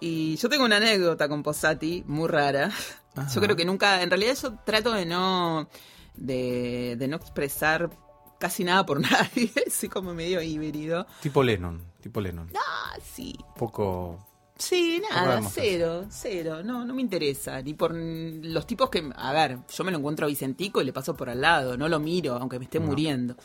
Y 0.00 0.36
yo 0.36 0.48
tengo 0.48 0.64
una 0.64 0.76
anécdota 0.76 1.28
con 1.28 1.42
Posati, 1.42 2.04
muy 2.06 2.28
rara. 2.28 2.70
Ajá. 3.16 3.28
Yo 3.34 3.40
creo 3.40 3.56
que 3.56 3.64
nunca, 3.64 4.02
en 4.02 4.08
realidad 4.10 4.34
yo 4.40 4.54
trato 4.64 4.92
de 4.92 5.04
no, 5.04 5.68
de, 6.14 6.94
de 6.96 7.08
no 7.08 7.16
expresar 7.16 7.90
casi 8.38 8.62
nada 8.64 8.86
por 8.86 9.00
nadie. 9.10 9.50
Soy 9.70 9.88
como 9.88 10.14
medio 10.14 10.40
híbrido. 10.40 11.06
Tipo 11.20 11.42
Lennon, 11.42 11.82
tipo 12.00 12.20
Lennon. 12.20 12.48
Ah, 12.56 12.96
sí. 13.02 13.36
Poco... 13.56 14.26
Sí, 14.60 15.00
nada, 15.10 15.40
cero, 15.50 16.04
cero. 16.10 16.62
No, 16.62 16.84
no 16.84 16.92
me 16.94 17.00
interesa. 17.00 17.62
Ni 17.62 17.72
por 17.74 17.94
los 17.94 18.66
tipos 18.66 18.90
que. 18.90 19.10
A 19.16 19.32
ver, 19.32 19.58
yo 19.74 19.84
me 19.84 19.90
lo 19.90 19.98
encuentro 19.98 20.26
a 20.26 20.28
Vicentico 20.28 20.82
y 20.82 20.84
le 20.84 20.92
paso 20.92 21.16
por 21.16 21.30
al 21.30 21.40
lado. 21.40 21.76
No 21.78 21.88
lo 21.88 21.98
miro, 21.98 22.34
aunque 22.34 22.58
me 22.58 22.66
esté 22.66 22.78
No. 22.78 22.86
muriendo. 22.86 23.36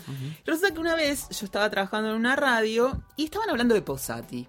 Resulta 0.45 0.73
que 0.73 0.79
una 0.79 0.93
vez 0.95 1.29
yo 1.29 1.45
estaba 1.45 1.69
trabajando 1.69 2.09
en 2.09 2.15
una 2.17 2.35
radio 2.35 3.01
y 3.15 3.25
estaban 3.25 3.49
hablando 3.49 3.73
de 3.73 3.81
Posati. 3.81 4.47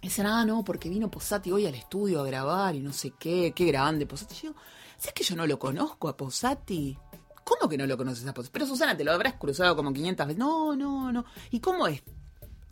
Y 0.00 0.06
Dicen, 0.06 0.26
ah, 0.26 0.44
no, 0.44 0.64
porque 0.64 0.88
vino 0.88 1.10
Posati 1.10 1.50
hoy 1.50 1.66
al 1.66 1.74
estudio 1.74 2.20
a 2.20 2.24
grabar 2.26 2.76
y 2.76 2.80
no 2.80 2.92
sé 2.92 3.12
qué, 3.18 3.52
qué 3.54 3.64
grande 3.66 4.06
Posati. 4.06 4.34
Y 4.36 4.46
yo, 4.46 4.54
¿sabes 4.96 5.12
que 5.12 5.24
yo 5.24 5.34
no 5.34 5.44
lo 5.44 5.58
conozco 5.58 6.08
a 6.08 6.16
Posati? 6.16 6.96
¿Cómo 7.42 7.68
que 7.68 7.76
no 7.76 7.84
lo 7.84 7.96
conoces 7.96 8.24
a 8.28 8.32
Posati? 8.32 8.52
Pero 8.52 8.66
Susana, 8.66 8.96
te 8.96 9.02
lo 9.02 9.10
habrás 9.12 9.34
cruzado 9.34 9.74
como 9.74 9.92
500 9.92 10.24
veces. 10.28 10.38
No, 10.38 10.76
no, 10.76 11.10
no. 11.10 11.24
¿Y 11.50 11.58
cómo 11.58 11.88
es? 11.88 12.00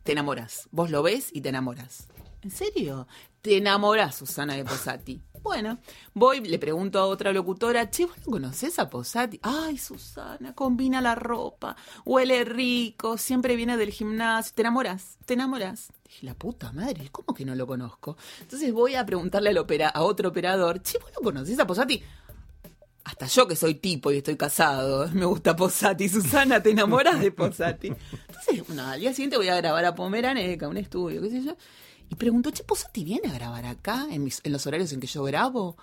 Te 0.05 0.12
enamoras. 0.12 0.68
Vos 0.70 0.91
lo 0.93 1.03
ves 1.03 1.30
y 1.32 1.41
te 1.41 1.49
enamoras. 1.49 2.07
¿En 2.47 2.53
serio? 2.53 3.09
Te 3.42 3.57
enamorás, 3.57 4.14
Susana, 4.14 4.55
de 4.55 4.64
Posati. 4.64 5.20
Bueno, 5.42 5.80
voy, 6.14 6.38
le 6.38 6.61
pregunto 6.61 7.01
a 7.01 7.07
otra 7.07 7.32
locutora, 7.32 7.90
che, 7.90 8.07
¿vos 8.07 8.16
no 8.18 8.30
conocés 8.30 8.78
a 8.78 8.88
Posati? 8.88 9.40
Ay, 9.42 9.78
Susana, 9.78 10.55
combina 10.55 11.01
la 11.01 11.16
ropa, 11.16 11.74
huele 12.05 12.44
rico, 12.44 13.18
siempre 13.18 13.57
viene 13.57 13.76
del 13.76 13.90
gimnasio. 13.90 14.53
¿Te 14.55 14.62
enamoras? 14.62 15.18
¿Te 15.24 15.34
enamoras? 15.34 15.88
Dije, 16.05 16.24
la 16.24 16.34
puta 16.34 16.70
madre, 16.70 17.09
¿cómo 17.11 17.34
que 17.34 17.44
no 17.44 17.57
lo 17.57 17.66
conozco? 17.66 18.16
Entonces 18.42 18.72
voy 18.72 18.94
a 18.94 19.05
preguntarle 19.05 19.51
al 19.51 19.59
opera, 19.59 19.88
a 19.88 20.05
otro 20.05 20.28
operador, 20.28 20.80
che, 20.82 20.99
¿vos 21.01 21.11
no 21.16 21.20
conocés 21.20 21.59
a 21.59 21.66
Posati? 21.66 22.01
Hasta 23.03 23.26
yo 23.26 23.49
que 23.49 23.57
soy 23.57 23.74
tipo 23.74 24.12
y 24.12 24.18
estoy 24.18 24.36
casado, 24.36 25.09
me 25.12 25.24
gusta 25.24 25.57
Posati. 25.57 26.09
Susana, 26.09 26.62
¿te 26.62 26.70
enamoras 26.70 27.18
de 27.18 27.32
Posati? 27.32 27.88
Entonces, 27.88 28.64
bueno, 28.68 28.86
al 28.86 29.01
día 29.01 29.12
siguiente 29.12 29.36
voy 29.36 29.49
a 29.49 29.57
grabar 29.57 29.84
a 29.84 29.97
Pomeraneca, 29.97 30.68
un 30.68 30.76
estudio, 30.76 31.20
qué 31.20 31.30
sé 31.30 31.42
yo. 31.42 31.57
Y 32.09 32.15
pregunto, 32.15 32.51
che, 32.51 32.63
¿Posati 32.65 33.05
viene 33.05 33.29
a 33.29 33.33
grabar 33.33 33.67
acá, 33.67 34.07
en, 34.11 34.25
mis- 34.25 34.41
en 34.45 34.53
los 34.53 34.67
horarios 34.67 34.93
en 34.93 35.01
que 35.01 35.07
yo 35.07 35.23
grabo? 35.25 35.77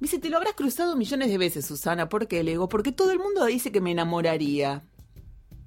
Me 0.00 0.06
dice, 0.06 0.18
te 0.18 0.30
lo 0.30 0.36
habrás 0.38 0.54
cruzado 0.54 0.96
millones 0.96 1.28
de 1.28 1.38
veces, 1.38 1.66
Susana. 1.66 2.08
¿Por 2.08 2.26
qué? 2.26 2.42
Le 2.42 2.52
digo, 2.52 2.68
porque 2.68 2.90
todo 2.92 3.12
el 3.12 3.18
mundo 3.18 3.44
dice 3.46 3.70
que 3.70 3.80
me 3.80 3.92
enamoraría. 3.92 4.82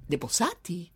¿De 0.08 0.18
Posati? 0.18 0.92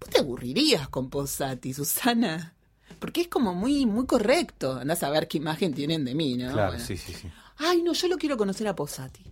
Vos 0.00 0.10
te 0.10 0.18
aburrirías 0.20 0.88
con 0.88 1.08
Posati, 1.10 1.72
Susana. 1.74 2.54
Porque 2.98 3.22
es 3.22 3.28
como 3.28 3.54
muy, 3.54 3.86
muy 3.86 4.06
correcto. 4.06 4.74
Andás 4.78 5.02
a 5.02 5.10
ver 5.10 5.28
qué 5.28 5.38
imagen 5.38 5.74
tienen 5.74 6.04
de 6.04 6.14
mí, 6.14 6.36
¿no? 6.36 6.52
Claro, 6.52 6.72
Bueno. 6.72 6.84
sí, 6.84 6.96
sí, 6.96 7.12
sí. 7.14 7.28
Ay, 7.58 7.82
no, 7.82 7.92
yo 7.92 8.08
lo 8.08 8.16
quiero 8.16 8.36
conocer 8.36 8.66
a 8.66 8.74
Posati. 8.74 9.22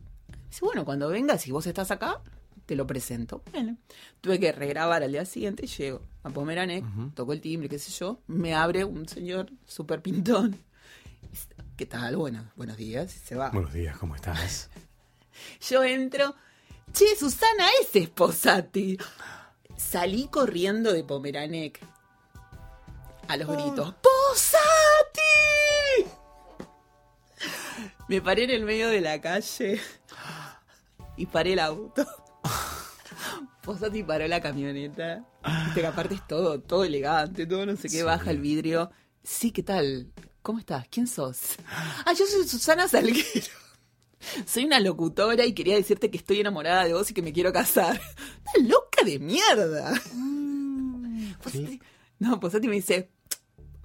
Dice, 0.48 0.60
bueno, 0.64 0.84
cuando 0.84 1.08
vengas, 1.08 1.42
si 1.42 1.50
vos 1.50 1.66
estás 1.66 1.90
acá, 1.90 2.20
te 2.70 2.76
lo 2.76 2.86
presento. 2.86 3.42
Bueno, 3.50 3.76
tuve 4.20 4.38
que 4.38 4.52
regrabar 4.52 5.02
al 5.02 5.10
día 5.10 5.24
siguiente, 5.24 5.66
llego 5.66 6.02
a 6.22 6.30
Pomeranec, 6.30 6.84
toco 7.16 7.32
el 7.32 7.40
timbre, 7.40 7.68
qué 7.68 7.80
sé 7.80 7.90
yo, 7.90 8.20
me 8.28 8.54
abre 8.54 8.84
un 8.84 9.08
señor 9.08 9.50
súper 9.66 10.02
pintón. 10.02 10.56
¿Qué 11.76 11.86
tal? 11.86 12.14
Bueno, 12.14 12.48
buenos 12.54 12.76
días, 12.76 13.16
y 13.16 13.18
se 13.18 13.34
va. 13.34 13.50
Buenos 13.50 13.72
días, 13.72 13.98
¿cómo 13.98 14.14
estás? 14.14 14.70
Yo 15.68 15.82
entro, 15.82 16.36
che, 16.92 17.16
Susana, 17.18 17.66
ese 17.82 18.04
es 18.04 18.08
Posati. 18.08 18.96
Salí 19.76 20.28
corriendo 20.28 20.92
de 20.92 21.02
Pomeranec 21.02 21.80
a 23.26 23.36
los 23.36 23.48
gritos. 23.48 23.96
¡Posati! 24.00 25.18
Me 28.06 28.22
paré 28.22 28.44
en 28.44 28.50
el 28.50 28.64
medio 28.64 28.88
de 28.90 29.00
la 29.00 29.20
calle 29.20 29.80
y 31.16 31.26
paré 31.26 31.54
el 31.54 31.58
auto. 31.58 32.06
Posati 33.62 34.02
paró 34.02 34.26
la 34.26 34.40
camioneta. 34.40 35.24
Viste 35.66 35.80
que 35.82 35.86
aparte 35.86 36.14
es 36.14 36.26
todo, 36.26 36.60
todo 36.60 36.84
elegante, 36.84 37.46
todo 37.46 37.66
no 37.66 37.76
sé 37.76 37.88
qué, 37.88 38.02
baja 38.02 38.30
el 38.30 38.40
vidrio. 38.40 38.90
Sí, 39.22 39.50
¿qué 39.52 39.62
tal? 39.62 40.10
¿Cómo 40.42 40.58
estás? 40.58 40.86
¿Quién 40.90 41.06
sos? 41.06 41.40
Ah, 42.06 42.12
yo 42.12 42.24
soy 42.26 42.46
Susana 42.48 42.88
Salguero. 42.88 43.22
Soy 44.46 44.66
una 44.66 44.80
locutora 44.80 45.46
y 45.46 45.54
quería 45.54 45.76
decirte 45.76 46.10
que 46.10 46.18
estoy 46.18 46.40
enamorada 46.40 46.84
de 46.84 46.92
vos 46.92 47.10
y 47.10 47.14
que 47.14 47.22
me 47.22 47.32
quiero 47.32 47.54
casar. 47.54 47.98
¡Una 48.54 48.68
loca 48.68 49.02
de 49.02 49.18
mierda! 49.18 49.94
Posati- 51.42 51.80
No, 52.18 52.38
Posati 52.38 52.68
me 52.68 52.74
dice, 52.76 53.10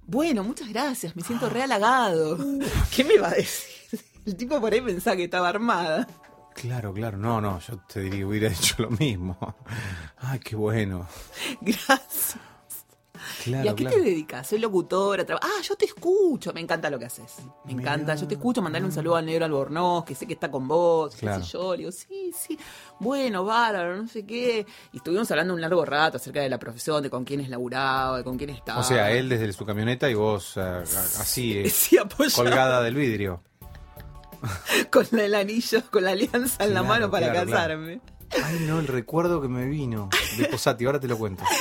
bueno, 0.05 0.43
muchas 0.43 0.67
gracias, 0.67 1.15
me 1.15 1.21
siento 1.23 1.49
re 1.49 1.63
halagado. 1.63 2.37
¿Qué 2.93 3.05
me 3.05 3.17
va 3.17 3.29
a 3.29 3.33
decir? 3.35 4.01
El 4.25 4.35
tipo 4.35 4.59
por 4.59 4.73
ahí 4.73 4.81
pensaba 4.81 5.15
que 5.15 5.23
estaba 5.23 5.47
armada. 5.47 6.05
Claro, 6.55 6.93
claro. 6.93 7.17
No, 7.17 7.39
no, 7.41 7.59
yo 7.59 7.77
te 7.87 7.99
diría 8.01 8.25
hubiera 8.25 8.47
hecho 8.51 8.75
lo 8.81 8.89
mismo. 8.91 9.37
Ay, 10.17 10.39
qué 10.39 10.55
bueno. 10.55 11.07
Gracias. 11.61 12.37
Claro, 13.43 13.65
¿Y 13.65 13.67
a 13.69 13.75
qué 13.75 13.83
claro. 13.85 13.97
te 13.97 14.03
dedicas? 14.03 14.47
Soy 14.47 14.59
locutora. 14.59 15.25
traba- 15.25 15.39
Ah, 15.43 15.61
yo 15.63 15.75
te 15.75 15.85
escucho. 15.85 16.51
Me 16.53 16.61
encanta 16.61 16.89
lo 16.89 16.97
que 16.99 17.05
haces. 17.05 17.37
Me 17.65 17.71
encanta. 17.73 18.13
Yo 18.15 18.27
te 18.27 18.35
escucho. 18.35 18.61
Mandarle 18.61 18.85
un 18.87 18.91
saludo 18.91 19.15
al 19.15 19.25
negro 19.25 19.45
Albornoz, 19.45 20.05
que 20.05 20.15
sé 20.15 20.25
que 20.27 20.33
está 20.33 20.49
con 20.51 20.67
vos. 20.67 21.15
qué 21.15 21.27
sé 21.33 21.41
yo. 21.43 21.71
Le 21.73 21.79
digo, 21.79 21.91
sí, 21.91 22.31
sí. 22.37 22.57
Bueno, 22.99 23.43
bárbaro, 23.43 23.97
no 24.01 24.07
sé 24.07 24.25
qué. 24.25 24.65
Y 24.93 24.97
estuvimos 24.97 25.29
hablando 25.31 25.53
un 25.53 25.61
largo 25.61 25.83
rato 25.85 26.17
acerca 26.17 26.41
de 26.41 26.49
la 26.49 26.59
profesión, 26.59 27.01
de 27.03 27.09
con 27.09 27.23
quiénes 27.25 27.49
laburaba, 27.49 28.17
de 28.17 28.23
con 28.23 28.37
quién 28.37 28.51
estaba. 28.51 28.79
O 28.79 28.83
sea, 28.83 29.11
él 29.11 29.27
desde 29.29 29.51
su 29.53 29.65
camioneta 29.65 30.09
y 30.09 30.13
vos 30.13 30.53
eh, 30.57 30.61
así, 31.19 31.57
eh, 31.59 31.69
Sí, 31.69 31.97
colgada 32.35 32.81
del 32.81 32.95
vidrio. 32.95 33.41
Con 34.91 35.19
el 35.19 35.35
anillo, 35.35 35.83
con 35.91 36.03
la 36.03 36.11
alianza 36.11 36.63
en 36.63 36.73
la 36.73 36.83
mano 36.83 37.09
para 37.09 37.31
claro, 37.31 37.47
claro. 37.47 37.73
casarme. 37.73 38.01
Ay, 38.43 38.59
no, 38.67 38.79
el 38.79 38.87
recuerdo 38.87 39.41
que 39.41 39.47
me 39.47 39.65
vino 39.65 40.09
de 40.37 40.45
Posati, 40.45 40.85
ahora 40.85 40.99
te 40.99 41.07
lo 41.07 41.17
cuento. 41.17 41.43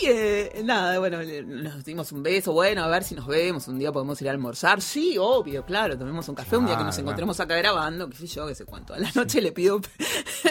Y 0.00 0.06
eh, 0.06 0.62
nada, 0.64 0.98
bueno, 0.98 1.18
nos 1.44 1.84
dimos 1.84 2.10
un 2.12 2.22
beso, 2.22 2.52
bueno, 2.52 2.82
a 2.82 2.88
ver 2.88 3.04
si 3.04 3.14
nos 3.14 3.26
vemos, 3.26 3.68
un 3.68 3.78
día 3.78 3.92
podemos 3.92 4.20
ir 4.22 4.28
a 4.28 4.30
almorzar, 4.30 4.80
sí, 4.80 5.16
obvio, 5.18 5.64
claro, 5.64 5.98
tomemos 5.98 6.28
un 6.28 6.34
café, 6.34 6.56
un 6.56 6.66
día 6.66 6.78
que 6.78 6.84
nos 6.84 6.96
encontremos 6.98 7.38
acá 7.40 7.56
grabando, 7.56 8.08
qué 8.08 8.16
sé 8.16 8.26
yo, 8.26 8.46
qué 8.46 8.54
sé 8.54 8.64
cuánto. 8.64 8.94
A 8.94 8.98
la 8.98 9.10
noche 9.14 9.40
le 9.40 9.52
pido 9.52 9.80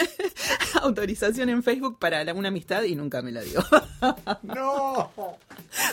autorización 0.82 1.50
en 1.50 1.64
Facebook 1.64 1.98
para 1.98 2.22
una 2.34 2.50
amistad 2.50 2.84
y 2.84 2.96
nunca 2.96 3.22
me 3.22 3.32
la 3.32 3.42
dio. 3.42 3.64
¡No! 4.44 5.12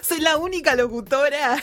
Soy 0.03 0.21
la 0.21 0.37
única 0.37 0.77
locutora 0.77 1.63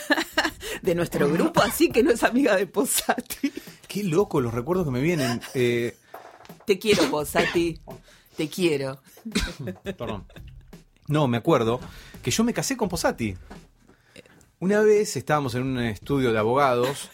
de 0.82 0.96
nuestro 0.96 1.30
grupo, 1.30 1.62
así 1.62 1.90
que 1.90 2.04
no 2.04 2.12
es 2.12 2.24
amiga 2.24 2.56
de 2.56 2.68
Posati. 2.68 3.54
Qué 3.96 4.04
loco 4.04 4.42
los 4.42 4.54
recuerdos 4.54 4.86
que 4.86 4.92
me 4.92 5.00
vienen. 5.00 5.40
Eh, 5.54 5.96
Te 6.66 6.78
quiero, 6.78 7.10
Posati, 7.10 7.80
te 8.36 8.50
quiero. 8.50 9.00
perdón. 9.84 10.26
No, 11.08 11.30
me 11.30 11.38
acuerdo 11.38 11.80
que 12.22 12.30
yo 12.30 12.44
me 12.44 12.54
casé 12.54 12.76
con 12.76 12.90
Posati. 12.90 13.38
Una 14.60 14.82
vez 14.82 15.16
estábamos 15.16 15.56
en 15.56 15.64
un 15.64 15.80
estudio 15.80 16.34
de 16.34 16.40
abogados 16.40 17.10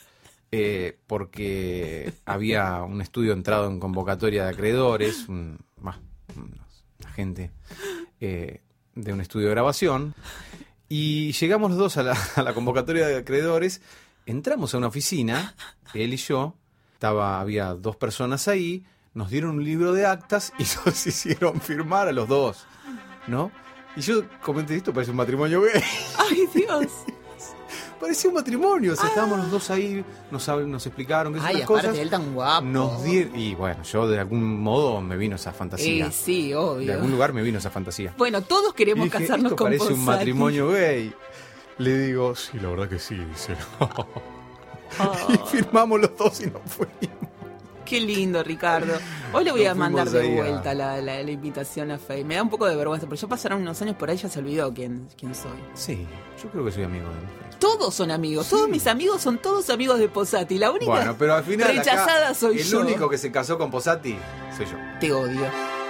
eh, 0.52 0.98
porque 1.06 2.14
había 2.26 2.82
un 2.82 3.00
estudio 3.00 3.34
entrado 3.34 3.68
en 3.70 3.80
convocatoria 3.80 4.46
de 4.46 4.50
acreedores, 4.50 5.30
un, 5.30 5.60
bah, 5.78 6.00
unos- 6.36 6.84
una 7.00 7.12
gente 7.12 7.52
eh, 8.20 8.62
de 8.96 9.14
un 9.14 9.22
estudio 9.22 9.50
de 9.50 9.54
grabación, 9.54 10.16
y 10.90 11.32
llegamos 11.34 11.70
los 11.70 11.78
dos 11.80 11.98
a 11.98 12.02
la, 12.04 12.18
a 12.38 12.42
la 12.42 12.56
convocatoria 12.56 13.06
de 13.06 13.18
acreedores, 13.18 13.82
entramos 14.26 14.74
a 14.74 14.80
una 14.80 14.88
oficina, 14.88 15.56
él 15.94 16.14
y 16.14 16.18
yo, 16.18 16.56
estaba, 17.02 17.42
había 17.42 17.74
dos 17.74 17.96
personas 17.96 18.48
ahí, 18.48 18.84
nos 19.16 19.32
dieron 19.32 19.56
un 19.56 19.64
libro 19.64 19.92
de 19.92 20.06
actas 20.06 20.54
y 20.60 20.64
nos 20.86 21.08
hicieron 21.08 21.60
firmar 21.60 22.08
a 22.08 22.12
los 22.12 22.28
dos, 22.28 22.68
¿no? 23.26 23.52
Y 23.96 24.02
yo 24.02 24.22
comenté, 24.40 24.76
esto 24.76 24.94
parece 24.94 25.10
un 25.10 25.18
matrimonio 25.18 25.62
gay. 25.62 25.82
Ay, 26.20 26.48
Dios. 26.54 26.86
Parecía 28.00 28.30
un 28.30 28.36
matrimonio, 28.36 28.94
o 28.94 28.96
sea, 28.96 29.10
estábamos 29.10 29.40
los 29.40 29.50
dos 29.52 29.70
ahí, 29.72 30.06
nos, 30.30 30.48
nos 30.48 30.86
explicaron 30.86 31.34
qué 31.34 31.40
son 31.40 31.48
Ay, 31.48 31.62
aparte 31.62 31.88
cosas. 31.88 31.98
él 31.98 32.10
tan 32.10 32.34
guapo. 32.36 32.66
Nos 32.68 33.04
dieron, 33.04 33.36
y 33.36 33.56
bueno, 33.56 33.82
yo 33.84 34.08
de 34.08 34.20
algún 34.20 34.62
modo 34.62 35.02
me 35.02 35.18
vino 35.18 35.38
esa 35.38 35.52
fantasía. 35.52 36.06
Eh, 36.06 36.12
sí, 36.12 36.54
obvio. 36.54 36.86
de 36.86 36.94
algún 36.94 37.10
lugar 37.10 37.34
me 37.34 37.42
vino 37.42 37.58
esa 37.58 37.72
fantasía. 37.72 38.14
Bueno, 38.18 38.44
todos 38.44 38.76
queremos 38.76 39.06
dije, 39.06 39.20
casarnos 39.20 39.52
esto 39.52 39.56
con 39.56 39.72
parece 39.72 39.94
un 39.94 40.06
matrimonio 40.06 40.70
gay. 40.70 41.14
Le 41.80 41.98
digo, 41.98 42.36
sí, 42.36 42.60
la 42.60 42.70
verdad 42.70 42.90
que 42.90 43.00
sí, 43.00 43.16
dice. 43.16 43.56
Y 45.30 45.38
firmamos 45.50 46.00
los 46.02 46.16
dos 46.18 46.42
y 46.42 46.46
nos 46.48 46.62
fuimos. 46.66 46.96
qué 47.86 48.00
lindo, 48.00 48.44
Ricardo. 48.44 48.94
Hoy 49.34 49.44
le 49.46 49.52
voy 49.52 49.64
Nos 49.64 49.72
a 49.72 49.76
mandar 49.76 50.10
de 50.10 50.22
ahí 50.22 50.36
vuelta 50.36 50.74
la, 50.74 51.02
la- 51.02 51.22
la 51.24 51.32
invitación 51.32 51.92
a 51.92 51.98
Faye. 51.98 52.24
Me 52.24 52.36
da 52.36 52.44
un 52.44 52.50
poco 52.50 52.66
de 52.68 52.76
vergüenza, 52.76 53.06
pero 53.08 53.20
ya 53.20 53.28
pasaron 53.28 53.62
unos 53.62 53.82
años 53.82 53.96
por 53.96 54.10
ahí, 54.10 54.18
ya 54.18 54.30
se 54.30 54.40
olvidó 54.40 54.74
quién, 54.74 55.08
quién 55.18 55.34
soy. 55.36 55.52
Sí, 55.74 56.06
yo 56.42 56.50
creo 56.50 56.66
que 56.66 56.72
soy 56.72 56.84
amigo 56.84 57.08
de 57.10 57.16
él. 57.20 57.26
Todos 57.60 57.94
son 57.94 58.10
amigos, 58.12 58.50
todos 58.50 58.68
mis 58.70 58.88
amigos 58.88 59.22
son 59.22 59.38
todos 59.38 59.70
amigos 59.70 60.00
de 60.00 60.10
Posati. 60.10 60.58
La 60.58 60.72
única 60.72 60.86
Bueno, 60.92 61.16
pero 61.18 61.36
al 61.36 61.44
final 61.44 61.70
acá, 61.70 61.80
rechazada 61.80 62.34
soy 62.34 62.58
el 62.60 62.64
yo. 62.66 62.80
único 62.82 63.08
que 63.10 63.18
se 63.20 63.32
casó 63.32 63.58
con 63.58 63.70
Posati 63.70 64.18
soy 64.58 64.66
yo. 64.66 64.78
Te 65.00 65.12
odio. 65.14 65.81